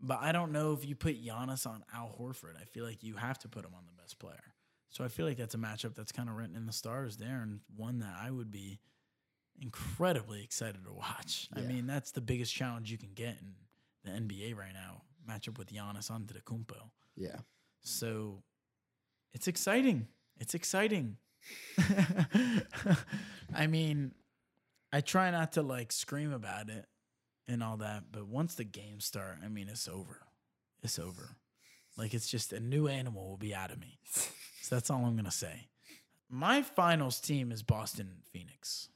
but 0.00 0.18
I 0.20 0.32
don't 0.32 0.52
know 0.52 0.72
if 0.72 0.86
you 0.86 0.94
put 0.94 1.22
Giannis 1.24 1.66
on 1.66 1.84
Al 1.94 2.14
Horford. 2.18 2.60
I 2.60 2.64
feel 2.64 2.84
like 2.84 3.02
you 3.02 3.16
have 3.16 3.38
to 3.40 3.48
put 3.48 3.64
him 3.64 3.72
on 3.74 3.84
the 3.86 4.02
best 4.02 4.18
player. 4.18 4.54
So 4.90 5.04
I 5.04 5.08
feel 5.08 5.26
like 5.26 5.36
that's 5.36 5.54
a 5.54 5.58
matchup 5.58 5.94
that's 5.94 6.12
kind 6.12 6.28
of 6.28 6.36
written 6.36 6.54
in 6.54 6.66
the 6.66 6.72
stars 6.72 7.16
there, 7.16 7.40
and 7.42 7.60
one 7.76 7.98
that 7.98 8.14
I 8.20 8.30
would 8.30 8.50
be 8.50 8.78
incredibly 9.60 10.42
excited 10.42 10.84
to 10.84 10.92
watch. 10.92 11.48
I 11.54 11.60
mean, 11.60 11.86
that's 11.86 12.12
the 12.12 12.20
biggest 12.20 12.54
challenge 12.54 12.90
you 12.90 12.98
can 12.98 13.10
get 13.14 13.36
in 13.40 13.54
the 14.04 14.10
NBA 14.10 14.56
right 14.56 14.72
now. 14.72 15.02
Matchup 15.28 15.58
with 15.58 15.72
Giannis 15.72 16.10
Antetokounmpo. 16.10 16.76
Yeah. 17.16 17.36
So 17.80 18.42
it's 19.32 19.48
exciting. 19.48 20.06
It's 20.38 20.54
exciting. 20.54 21.16
I 23.54 23.66
mean, 23.66 24.12
I 24.92 25.00
try 25.00 25.30
not 25.30 25.52
to 25.54 25.62
like 25.62 25.92
scream 25.92 26.32
about 26.32 26.68
it 26.68 26.86
and 27.46 27.62
all 27.62 27.76
that, 27.78 28.04
but 28.10 28.26
once 28.26 28.54
the 28.54 28.64
games 28.64 29.04
start, 29.04 29.38
I 29.44 29.48
mean, 29.48 29.68
it's 29.68 29.88
over. 29.88 30.20
It's 30.82 30.98
over. 30.98 31.36
Like 31.96 32.14
it's 32.14 32.28
just 32.28 32.52
a 32.52 32.60
new 32.60 32.88
animal 32.88 33.28
will 33.28 33.36
be 33.36 33.54
out 33.54 33.70
of 33.70 33.80
me. 33.80 33.98
So 34.62 34.76
that's 34.76 34.90
all 34.90 35.04
I'm 35.04 35.14
going 35.14 35.24
to 35.26 35.30
say. 35.30 35.68
My 36.30 36.62
finals 36.62 37.20
team 37.20 37.52
is 37.52 37.62
Boston 37.62 38.22
Phoenix. 38.32 38.88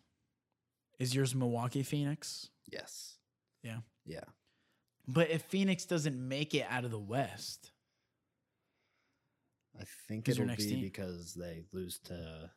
Is 0.99 1.15
yours 1.15 1.35
Milwaukee 1.35 1.83
Phoenix? 1.83 2.49
Yes. 2.73 3.19
Yeah. 3.63 3.81
Yeah. 4.07 4.25
But 5.07 5.31
if 5.31 5.43
Phoenix 5.43 5.85
doesn't 5.85 6.17
make 6.17 6.55
it 6.55 6.67
out 6.69 6.85
of 6.85 6.91
the 6.91 6.99
West, 6.99 7.71
I 9.79 9.85
think 10.09 10.29
it'll 10.29 10.47
be 10.47 10.57
team? 10.57 10.81
because 10.81 11.35
they 11.35 11.63
lose 11.73 11.99
to 12.07 12.51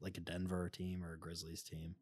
like 0.00 0.16
a 0.16 0.20
Denver 0.20 0.68
team 0.68 1.04
or 1.04 1.14
a 1.14 1.18
Grizzlies 1.18 1.62
team. 1.62 1.94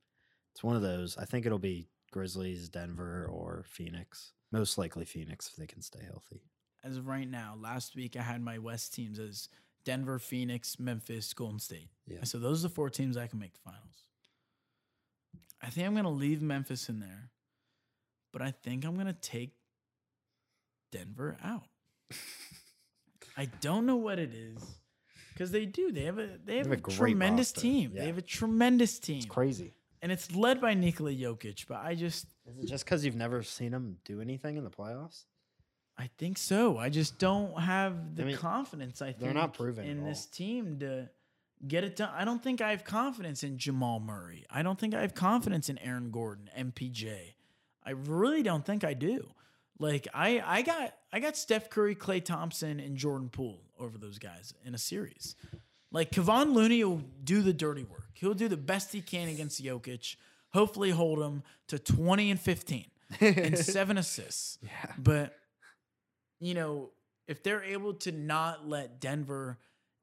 It's 0.52 0.62
one 0.62 0.76
of 0.76 0.82
those. 0.82 1.16
I 1.16 1.24
think 1.24 1.46
it'll 1.46 1.58
be 1.58 1.88
Grizzlies, 2.10 2.68
Denver, 2.68 3.26
or 3.30 3.64
Phoenix. 3.68 4.32
Most 4.50 4.78
likely 4.78 5.04
Phoenix 5.04 5.48
if 5.48 5.56
they 5.56 5.66
can 5.66 5.82
stay 5.82 6.02
healthy. 6.04 6.40
as 6.84 6.96
of 6.96 7.06
right 7.06 7.28
now, 7.28 7.54
last 7.60 7.94
week 7.96 8.16
I 8.16 8.22
had 8.22 8.40
my 8.42 8.58
West 8.58 8.94
teams 8.94 9.18
as 9.18 9.48
Denver, 9.84 10.18
Phoenix, 10.18 10.78
Memphis, 10.78 11.32
Golden 11.32 11.58
State. 11.58 11.90
Yeah. 12.06 12.24
So 12.24 12.38
those 12.38 12.64
are 12.64 12.68
the 12.68 12.74
four 12.74 12.90
teams 12.90 13.16
I 13.16 13.26
can 13.26 13.38
make 13.38 13.52
the 13.54 13.60
finals. 13.64 14.04
I 15.62 15.70
think 15.70 15.86
I'm 15.86 15.92
going 15.94 16.04
to 16.04 16.10
leave 16.10 16.40
Memphis 16.40 16.88
in 16.88 17.00
there, 17.00 17.30
but 18.32 18.42
I 18.42 18.52
think 18.52 18.84
I'm 18.84 18.94
going 18.94 19.06
to 19.06 19.12
take 19.12 19.54
Denver 20.92 21.36
out. 21.42 21.64
I 23.36 23.46
don't 23.60 23.86
know 23.86 23.96
what 23.96 24.18
it 24.18 24.32
is 24.34 24.58
because 25.32 25.50
they 25.50 25.64
do. 25.66 25.92
They 25.92 26.04
have 26.04 26.18
a 26.18 26.28
they 26.44 26.56
have, 26.58 26.66
have 26.66 26.78
a, 26.78 26.78
a 26.78 26.92
tremendous 26.92 27.48
roster. 27.50 27.60
team. 27.60 27.92
Yeah. 27.94 28.00
They 28.00 28.06
have 28.08 28.18
a 28.18 28.22
tremendous 28.22 28.98
team, 28.98 29.18
It's 29.18 29.26
crazy. 29.26 29.74
And 30.02 30.12
it's 30.12 30.34
led 30.34 30.60
by 30.60 30.74
Nikola 30.74 31.12
Jokic. 31.12 31.66
But 31.66 31.78
I 31.78 31.94
just 31.94 32.26
Is 32.46 32.58
it 32.58 32.66
just 32.66 32.84
because 32.84 33.04
you've 33.04 33.16
never 33.16 33.42
seen 33.42 33.72
him 33.72 33.98
do 34.04 34.20
anything 34.20 34.56
in 34.56 34.64
the 34.64 34.70
playoffs? 34.70 35.24
I 35.98 36.08
think 36.16 36.38
so. 36.38 36.78
I 36.78 36.90
just 36.90 37.18
don't 37.18 37.58
have 37.60 38.14
the 38.14 38.22
I 38.22 38.26
mean, 38.26 38.36
confidence. 38.36 39.02
I 39.02 39.06
think 39.06 39.18
they're 39.18 39.34
not 39.34 39.54
proven 39.54 39.84
in 39.84 40.04
this 40.04 40.26
team 40.26 40.78
to 40.78 41.10
get 41.66 41.82
it 41.82 41.96
done. 41.96 42.10
I 42.14 42.24
don't 42.24 42.42
think 42.42 42.60
I 42.60 42.70
have 42.70 42.84
confidence 42.84 43.42
in 43.42 43.58
Jamal 43.58 43.98
Murray. 43.98 44.44
I 44.48 44.62
don't 44.62 44.78
think 44.78 44.94
I 44.94 45.00
have 45.00 45.14
confidence 45.14 45.68
in 45.68 45.76
Aaron 45.78 46.12
Gordon, 46.12 46.48
MPJ. 46.56 47.34
I 47.84 47.90
really 47.90 48.44
don't 48.44 48.64
think 48.64 48.84
I 48.84 48.94
do. 48.94 49.30
Like 49.80 50.06
I, 50.14 50.40
I 50.44 50.62
got, 50.62 50.94
I 51.12 51.18
got 51.18 51.36
Steph 51.36 51.68
Curry, 51.68 51.96
Klay 51.96 52.24
Thompson, 52.24 52.78
and 52.78 52.96
Jordan 52.96 53.28
Poole 53.28 53.62
over 53.78 53.98
those 53.98 54.18
guys 54.18 54.54
in 54.64 54.74
a 54.74 54.78
series. 54.78 55.34
Like 55.90 56.10
Kevon 56.10 56.52
Looney 56.52 56.84
will 56.84 57.02
do 57.24 57.42
the 57.42 57.52
dirty 57.52 57.84
work. 57.84 58.07
He'll 58.18 58.34
do 58.34 58.48
the 58.48 58.56
best 58.56 58.92
he 58.92 59.00
can 59.00 59.28
against 59.28 59.62
Jokic. 59.62 60.16
Hopefully, 60.52 60.90
hold 60.90 61.20
him 61.20 61.42
to 61.68 61.78
twenty 61.78 62.30
and 62.30 62.40
fifteen 62.40 62.86
and 63.20 63.56
seven 63.58 63.98
assists. 63.98 64.58
Yeah. 64.62 64.92
But 64.98 65.36
you 66.40 66.54
know, 66.54 66.90
if 67.26 67.42
they're 67.42 67.62
able 67.62 67.94
to 67.94 68.12
not 68.12 68.68
let 68.68 69.00
Denver 69.00 69.58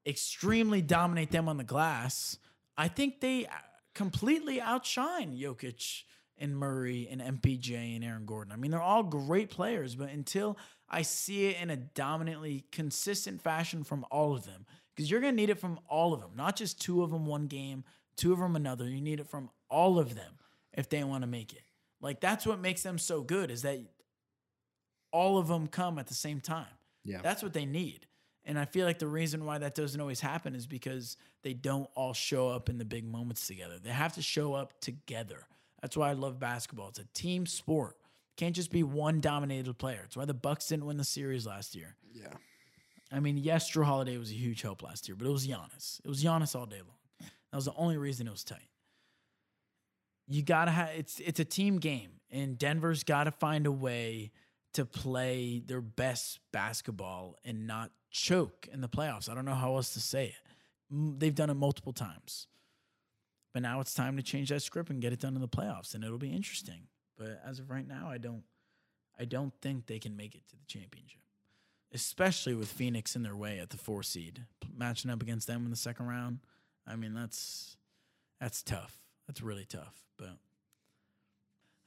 extremely 0.06 0.80
dominate 0.80 1.30
them 1.30 1.48
on 1.48 1.56
the 1.56 1.64
glass, 1.64 2.38
I 2.78 2.88
think 2.88 3.20
they 3.20 3.46
uh, 3.46 3.50
completely 3.94 4.60
outshine 4.60 5.36
Jokic 5.36 6.02
and 6.38 6.56
Murray 6.56 7.08
and 7.10 7.20
MPJ 7.20 7.96
and 7.96 8.04
Aaron 8.04 8.26
Gordon. 8.26 8.52
I 8.52 8.56
mean, 8.56 8.70
they're 8.70 8.80
all 8.80 9.02
great 9.02 9.50
players, 9.50 9.94
but 9.94 10.10
until 10.10 10.58
I 10.88 11.02
see 11.02 11.46
it 11.46 11.60
in 11.60 11.70
a 11.70 11.76
dominantly 11.76 12.64
consistent 12.72 13.42
fashion 13.42 13.84
from 13.84 14.04
all 14.10 14.34
of 14.34 14.44
them, 14.44 14.66
because 14.94 15.10
you're 15.10 15.20
going 15.20 15.32
to 15.32 15.36
need 15.36 15.50
it 15.50 15.58
from 15.58 15.80
all 15.88 16.14
of 16.14 16.20
them, 16.20 16.30
not 16.36 16.56
just 16.56 16.80
two 16.80 17.02
of 17.02 17.10
them 17.10 17.26
one 17.26 17.46
game, 17.46 17.84
two 18.16 18.32
of 18.32 18.38
them 18.38 18.56
another. 18.56 18.88
You 18.88 19.00
need 19.00 19.20
it 19.20 19.28
from 19.28 19.50
all 19.68 19.98
of 19.98 20.14
them 20.14 20.34
if 20.72 20.88
they 20.88 21.02
want 21.04 21.22
to 21.22 21.26
make 21.26 21.52
it. 21.52 21.62
Like 22.00 22.20
that's 22.20 22.46
what 22.46 22.60
makes 22.60 22.82
them 22.82 22.98
so 22.98 23.22
good 23.22 23.50
is 23.50 23.62
that 23.62 23.80
all 25.12 25.38
of 25.38 25.48
them 25.48 25.66
come 25.66 25.98
at 25.98 26.06
the 26.06 26.14
same 26.14 26.40
time. 26.40 26.66
Yeah. 27.04 27.20
That's 27.22 27.42
what 27.42 27.52
they 27.52 27.64
need. 27.64 28.06
And 28.44 28.58
I 28.58 28.64
feel 28.64 28.86
like 28.86 28.98
the 28.98 29.08
reason 29.08 29.44
why 29.44 29.58
that 29.58 29.74
doesn't 29.74 30.00
always 30.00 30.20
happen 30.20 30.54
is 30.54 30.66
because 30.66 31.16
they 31.42 31.52
don't 31.52 31.88
all 31.94 32.12
show 32.12 32.48
up 32.48 32.68
in 32.68 32.78
the 32.78 32.84
big 32.84 33.04
moments 33.04 33.46
together. 33.46 33.74
They 33.82 33.90
have 33.90 34.14
to 34.14 34.22
show 34.22 34.54
up 34.54 34.80
together. 34.80 35.46
That's 35.82 35.96
why 35.96 36.10
I 36.10 36.12
love 36.12 36.38
basketball. 36.38 36.88
It's 36.88 36.98
a 36.98 37.06
team 37.12 37.46
sport. 37.46 37.96
Can't 38.36 38.54
just 38.54 38.70
be 38.70 38.82
one 38.82 39.20
dominated 39.20 39.74
player. 39.78 40.02
It's 40.04 40.16
why 40.16 40.26
the 40.26 40.34
Bucks 40.34 40.68
didn't 40.68 40.86
win 40.86 40.96
the 40.96 41.04
series 41.04 41.46
last 41.46 41.74
year. 41.74 41.96
yeah. 42.12 42.34
I 43.12 43.20
mean, 43.20 43.36
yes, 43.36 43.70
Jrue 43.70 43.84
Holiday 43.84 44.18
was 44.18 44.30
a 44.32 44.34
huge 44.34 44.62
help 44.62 44.82
last 44.82 45.06
year, 45.08 45.14
but 45.16 45.28
it 45.28 45.30
was 45.30 45.46
Giannis. 45.46 46.00
It 46.04 46.08
was 46.08 46.24
Giannis 46.24 46.56
all 46.56 46.66
day 46.66 46.78
long. 46.78 46.95
That 47.56 47.60
was 47.60 47.64
the 47.64 47.74
only 47.78 47.96
reason 47.96 48.26
it 48.26 48.32
was 48.32 48.44
tight. 48.44 48.68
You 50.28 50.42
gotta 50.42 50.70
have 50.70 50.90
it's 50.90 51.20
it's 51.20 51.40
a 51.40 51.44
team 51.46 51.78
game, 51.78 52.20
and 52.30 52.58
Denver's 52.58 53.02
got 53.02 53.24
to 53.24 53.30
find 53.30 53.66
a 53.66 53.72
way 53.72 54.30
to 54.74 54.84
play 54.84 55.62
their 55.64 55.80
best 55.80 56.40
basketball 56.52 57.38
and 57.46 57.66
not 57.66 57.92
choke 58.10 58.68
in 58.70 58.82
the 58.82 58.90
playoffs. 58.90 59.30
I 59.30 59.34
don't 59.34 59.46
know 59.46 59.54
how 59.54 59.76
else 59.76 59.94
to 59.94 60.00
say 60.00 60.26
it. 60.26 61.18
They've 61.18 61.34
done 61.34 61.48
it 61.48 61.54
multiple 61.54 61.94
times, 61.94 62.46
but 63.54 63.62
now 63.62 63.80
it's 63.80 63.94
time 63.94 64.18
to 64.18 64.22
change 64.22 64.50
that 64.50 64.60
script 64.60 64.90
and 64.90 65.00
get 65.00 65.14
it 65.14 65.20
done 65.20 65.34
in 65.34 65.40
the 65.40 65.48
playoffs, 65.48 65.94
and 65.94 66.04
it'll 66.04 66.18
be 66.18 66.34
interesting. 66.34 66.88
But 67.16 67.40
as 67.42 67.58
of 67.58 67.70
right 67.70 67.88
now, 67.88 68.10
I 68.10 68.18
don't, 68.18 68.42
I 69.18 69.24
don't 69.24 69.54
think 69.62 69.86
they 69.86 69.98
can 69.98 70.14
make 70.14 70.34
it 70.34 70.46
to 70.48 70.56
the 70.56 70.66
championship 70.66 71.22
especially 71.94 72.52
with 72.52 72.68
Phoenix 72.68 73.16
in 73.16 73.22
their 73.22 73.36
way 73.36 73.58
at 73.58 73.70
the 73.70 73.76
four 73.78 74.02
seed, 74.02 74.44
matching 74.76 75.10
up 75.10 75.22
against 75.22 75.46
them 75.46 75.64
in 75.64 75.70
the 75.70 75.76
second 75.76 76.06
round. 76.06 76.40
I 76.86 76.96
mean, 76.96 77.14
that's 77.14 77.76
that's 78.40 78.62
tough. 78.62 78.94
That's 79.26 79.40
really 79.42 79.64
tough. 79.64 79.94
But 80.16 80.36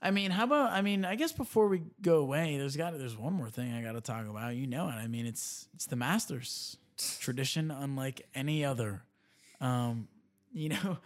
I 0.02 0.12
mean, 0.12 0.32
how 0.32 0.46
about? 0.46 0.72
I 0.72 0.82
mean, 0.82 1.06
I 1.06 1.16
guess 1.16 1.32
before 1.32 1.68
we 1.68 1.84
go 2.02 2.18
away, 2.18 2.58
there's 2.58 2.76
got 2.76 2.98
there's 2.98 3.18
one 3.18 3.34
more 3.34 3.50
thing 3.50 3.74
I 3.74 3.82
got 3.82 3.94
to 3.94 4.02
talk 4.02 4.28
about. 4.28 4.56
You 4.56 4.68
know 4.68 4.88
it. 4.88 4.94
I 4.94 5.08
mean, 5.08 5.26
it's 5.26 5.68
it's 5.74 5.86
the 5.86 5.96
Masters 5.96 6.78
tradition, 7.20 7.72
unlike 7.72 8.28
any 8.36 8.66
other. 8.66 9.04
Um, 9.62 10.08
you 10.52 10.70
know, 10.84 10.98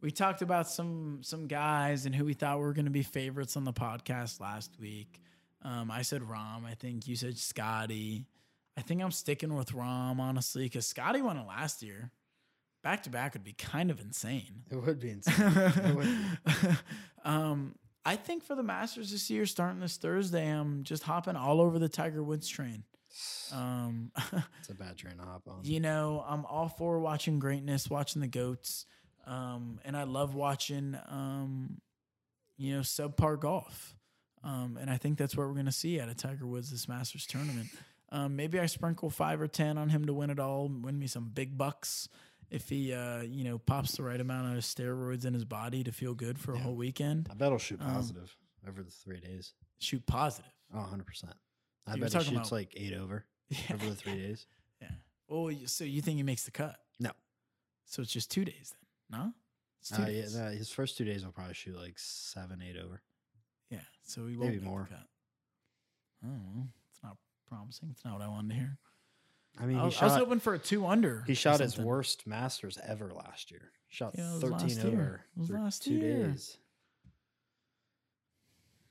we 0.00 0.10
talked 0.10 0.42
about 0.42 0.68
some 0.68 1.20
some 1.22 1.46
guys 1.46 2.06
and 2.06 2.14
who 2.14 2.24
we 2.24 2.34
thought 2.34 2.58
were 2.58 2.72
going 2.72 2.86
to 2.86 2.90
be 2.90 3.02
favorites 3.02 3.56
on 3.56 3.64
the 3.64 3.72
podcast 3.72 4.40
last 4.40 4.72
week. 4.80 5.20
Um, 5.64 5.90
I 5.90 6.02
said 6.02 6.22
Rahm. 6.22 6.64
I 6.64 6.74
think 6.74 7.06
you 7.06 7.16
said 7.16 7.38
Scotty. 7.38 8.24
I 8.76 8.80
think 8.80 9.02
I'm 9.02 9.12
sticking 9.12 9.54
with 9.54 9.72
Rahm 9.72 10.18
honestly 10.18 10.64
because 10.64 10.86
Scotty 10.86 11.22
won 11.22 11.36
it 11.36 11.46
last 11.46 11.82
year. 11.82 12.10
Back 12.82 13.04
to 13.04 13.10
back 13.10 13.34
would 13.34 13.44
be 13.44 13.52
kind 13.52 13.90
of 13.90 14.00
insane. 14.00 14.64
It 14.70 14.76
would 14.76 14.98
be 14.98 15.10
insane. 15.10 15.94
would 15.94 16.04
be. 16.06 16.68
um, 17.24 17.76
I 18.04 18.16
think 18.16 18.42
for 18.42 18.56
the 18.56 18.62
Masters 18.64 19.12
this 19.12 19.30
year, 19.30 19.46
starting 19.46 19.80
this 19.80 19.96
Thursday, 19.96 20.48
I'm 20.48 20.82
just 20.82 21.04
hopping 21.04 21.36
all 21.36 21.60
over 21.60 21.78
the 21.78 21.88
Tiger 21.88 22.22
Woods 22.22 22.48
train. 22.48 22.82
Um, 23.52 24.10
It's 24.60 24.70
a 24.70 24.74
bad 24.74 24.96
train 24.96 25.16
to 25.18 25.22
hop 25.22 25.42
on. 25.46 25.60
you 25.62 25.78
know, 25.78 26.24
I'm 26.26 26.44
all 26.46 26.68
for 26.68 26.98
watching 26.98 27.38
greatness, 27.38 27.88
watching 27.88 28.20
the 28.20 28.28
goats, 28.28 28.86
um, 29.26 29.78
and 29.84 29.96
I 29.96 30.02
love 30.02 30.34
watching, 30.34 30.98
um, 31.08 31.80
you 32.56 32.74
know, 32.74 32.80
subpar 32.80 33.38
golf. 33.38 33.94
Um, 34.42 34.76
and 34.80 34.90
I 34.90 34.96
think 34.96 35.18
that's 35.18 35.36
what 35.36 35.46
we're 35.46 35.52
going 35.52 35.66
to 35.66 35.72
see 35.72 36.00
out 36.00 36.08
of 36.08 36.16
Tiger 36.16 36.46
Woods 36.46 36.72
this 36.72 36.88
Masters 36.88 37.26
tournament. 37.26 37.68
Um, 38.10 38.34
maybe 38.34 38.58
I 38.58 38.66
sprinkle 38.66 39.08
five 39.08 39.40
or 39.40 39.46
ten 39.46 39.78
on 39.78 39.88
him 39.90 40.06
to 40.06 40.12
win 40.12 40.30
it 40.30 40.40
all, 40.40 40.68
win 40.68 40.98
me 40.98 41.06
some 41.06 41.30
big 41.32 41.56
bucks 41.56 42.08
if 42.52 42.68
he, 42.68 42.92
uh, 42.92 43.22
you 43.22 43.44
know, 43.44 43.58
pops 43.58 43.96
the 43.96 44.02
right 44.02 44.20
amount 44.20 44.56
of 44.56 44.62
steroids 44.62 45.24
in 45.24 45.34
his 45.34 45.44
body 45.44 45.82
to 45.84 45.90
feel 45.92 46.14
good 46.14 46.38
for 46.38 46.52
a 46.54 46.58
whole 46.58 46.76
weekend. 46.76 47.28
I 47.30 47.34
bet 47.34 47.48
he'll 47.50 47.58
shoot 47.58 47.80
Um, 47.80 47.92
positive 47.92 48.36
over 48.68 48.82
the 48.82 48.90
three 48.90 49.20
days. 49.20 49.54
Shoot 49.80 50.06
positive. 50.06 50.52
Oh, 50.74 50.78
100%. 50.78 51.32
I 51.86 51.94
You're 51.94 52.00
bet 52.04 52.12
he 52.12 52.18
shoots 52.20 52.30
about- 52.30 52.52
like 52.52 52.72
eight 52.76 52.92
over 52.94 53.24
Yeah. 53.48 53.58
over 53.74 53.88
the 53.88 53.96
three 53.96 54.14
days. 54.16 54.46
yeah. 54.80 54.92
Oh, 55.28 55.48
you- 55.48 55.66
so 55.66 55.84
you 55.84 56.02
think 56.02 56.18
he 56.18 56.22
makes 56.22 56.44
the 56.44 56.50
cut? 56.50 56.78
No. 57.00 57.10
So 57.86 58.02
it's 58.02 58.12
just 58.12 58.30
two 58.30 58.44
days 58.44 58.72
then? 59.10 59.20
No. 59.20 59.34
It's 59.80 59.88
two 59.90 60.02
Uh, 60.02 60.06
yeah, 60.06 60.12
days. 60.22 60.36
no, 60.36 60.50
his 60.50 60.70
first 60.70 60.96
two 60.96 61.04
days 61.04 61.24
will 61.24 61.32
probably 61.32 61.54
shoot 61.54 61.74
like 61.76 61.98
seven, 61.98 62.62
eight 62.62 62.76
over. 62.76 63.02
Yeah, 63.70 63.80
so 64.04 64.26
he 64.28 64.36
won't 64.36 64.50
Maybe 64.50 64.56
make 64.58 64.64
the 64.64 64.70
more. 64.70 64.86
cut. 64.86 65.08
Oh, 66.24 66.28
well, 66.54 66.68
it's 66.90 67.02
not 67.02 67.16
promising. 67.48 67.90
It's 67.90 68.04
not 68.04 68.12
what 68.18 68.22
I 68.22 68.28
wanted 68.28 68.50
to 68.50 68.54
hear. 68.54 68.78
I 69.60 69.66
mean, 69.66 69.76
I, 69.76 69.80
he 69.80 69.84
was, 69.86 70.00
I 70.02 70.04
was 70.06 70.14
hoping 70.14 70.40
for 70.40 70.54
a 70.54 70.58
two 70.58 70.86
under. 70.86 71.24
he 71.26 71.34
shot 71.34 71.60
his 71.60 71.78
worst 71.78 72.26
Masters 72.26 72.78
ever 72.86 73.10
last 73.12 73.50
year. 73.50 73.70
Shot 73.88 74.14
Yeah, 74.16 74.38
13 74.40 74.50
last 74.52 74.84
year. 74.84 75.24
over 75.40 75.58
last 75.58 75.82
two 75.82 75.94
year. 75.94 76.26
days. 76.28 76.56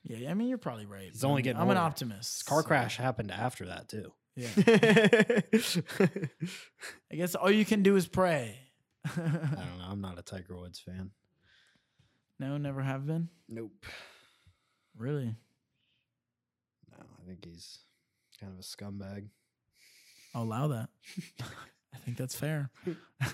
Yeah, 0.03 0.29
I 0.31 0.33
mean 0.33 0.47
you're 0.49 0.57
probably 0.57 0.85
right. 0.85 1.09
He's 1.11 1.23
only 1.23 1.39
I'm- 1.39 1.43
getting 1.43 1.61
I'm 1.61 1.69
an 1.69 1.77
optimist. 1.77 2.39
His 2.39 2.43
car 2.43 2.61
so, 2.61 2.67
crash 2.67 2.97
happened 2.97 3.31
after 3.31 3.65
that, 3.67 3.87
too. 3.89 4.11
Yeah, 4.35 4.47
I 7.11 7.15
guess 7.15 7.35
all 7.35 7.51
you 7.51 7.65
can 7.65 7.83
do 7.83 7.95
is 7.97 8.07
pray. 8.07 8.57
I 9.05 9.09
don't 9.17 9.33
know. 9.79 9.85
I'm 9.89 9.99
not 10.01 10.17
a 10.17 10.21
Tiger 10.21 10.55
Woods 10.57 10.79
fan. 10.79 11.11
no, 12.39 12.57
never 12.57 12.81
have 12.81 13.05
been. 13.05 13.27
Nope. 13.49 13.85
Really? 14.97 15.35
No, 16.91 16.97
I 17.21 17.27
think 17.27 17.43
he's 17.45 17.79
kind 18.39 18.53
of 18.53 18.59
a 18.59 18.63
scumbag. 18.63 19.27
I'll 20.33 20.43
allow 20.43 20.67
that. 20.69 20.89
I 21.93 21.97
think 21.97 22.17
that's 22.17 22.35
fair. 22.35 22.69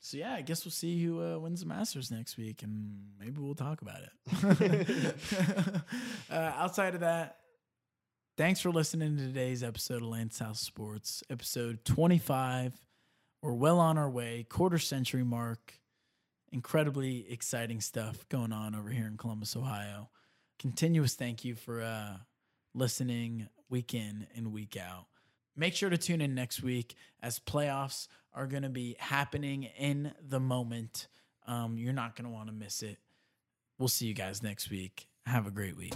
so 0.00 0.16
yeah, 0.16 0.34
I 0.34 0.42
guess 0.42 0.64
we'll 0.64 0.72
see 0.72 1.02
who 1.02 1.22
uh, 1.22 1.38
wins 1.38 1.60
the 1.60 1.66
Masters 1.66 2.10
next 2.10 2.36
week, 2.36 2.62
and 2.62 3.10
maybe 3.18 3.40
we'll 3.40 3.54
talk 3.54 3.82
about 3.82 4.00
it. 4.02 5.16
uh, 6.30 6.52
outside 6.56 6.94
of 6.94 7.00
that, 7.00 7.36
thanks 8.36 8.60
for 8.60 8.70
listening 8.70 9.16
to 9.16 9.22
today's 9.22 9.62
episode 9.62 10.02
of 10.02 10.08
Lance's 10.08 10.40
House 10.40 10.60
Sports, 10.60 11.22
episode 11.30 11.84
twenty-five. 11.84 12.74
We're 13.42 13.52
well 13.52 13.80
on 13.80 13.98
our 13.98 14.10
way, 14.10 14.46
quarter 14.48 14.78
century 14.78 15.24
mark. 15.24 15.74
Incredibly 16.52 17.32
exciting 17.32 17.80
stuff 17.80 18.28
going 18.28 18.52
on 18.52 18.74
over 18.74 18.90
here 18.90 19.06
in 19.06 19.16
Columbus, 19.16 19.56
Ohio. 19.56 20.10
continuous 20.58 21.14
thank 21.14 21.44
you 21.46 21.54
for 21.54 21.80
uh, 21.80 22.16
listening 22.74 23.48
week 23.72 23.94
in 23.94 24.28
and 24.36 24.52
week 24.52 24.76
out. 24.76 25.06
Make 25.56 25.74
sure 25.74 25.90
to 25.90 25.98
tune 25.98 26.20
in 26.20 26.34
next 26.34 26.62
week 26.62 26.94
as 27.20 27.40
playoffs 27.40 28.06
are 28.32 28.46
going 28.46 28.62
to 28.62 28.68
be 28.68 28.94
happening 29.00 29.64
in 29.76 30.12
the 30.26 30.38
moment. 30.38 31.08
Um, 31.46 31.76
you're 31.76 31.92
not 31.92 32.14
going 32.14 32.26
to 32.26 32.32
want 32.32 32.46
to 32.46 32.52
miss 32.52 32.82
it. 32.82 32.98
We'll 33.78 33.88
see 33.88 34.06
you 34.06 34.14
guys 34.14 34.42
next 34.42 34.70
week. 34.70 35.08
Have 35.26 35.46
a 35.46 35.50
great 35.50 35.76
week. 35.76 35.94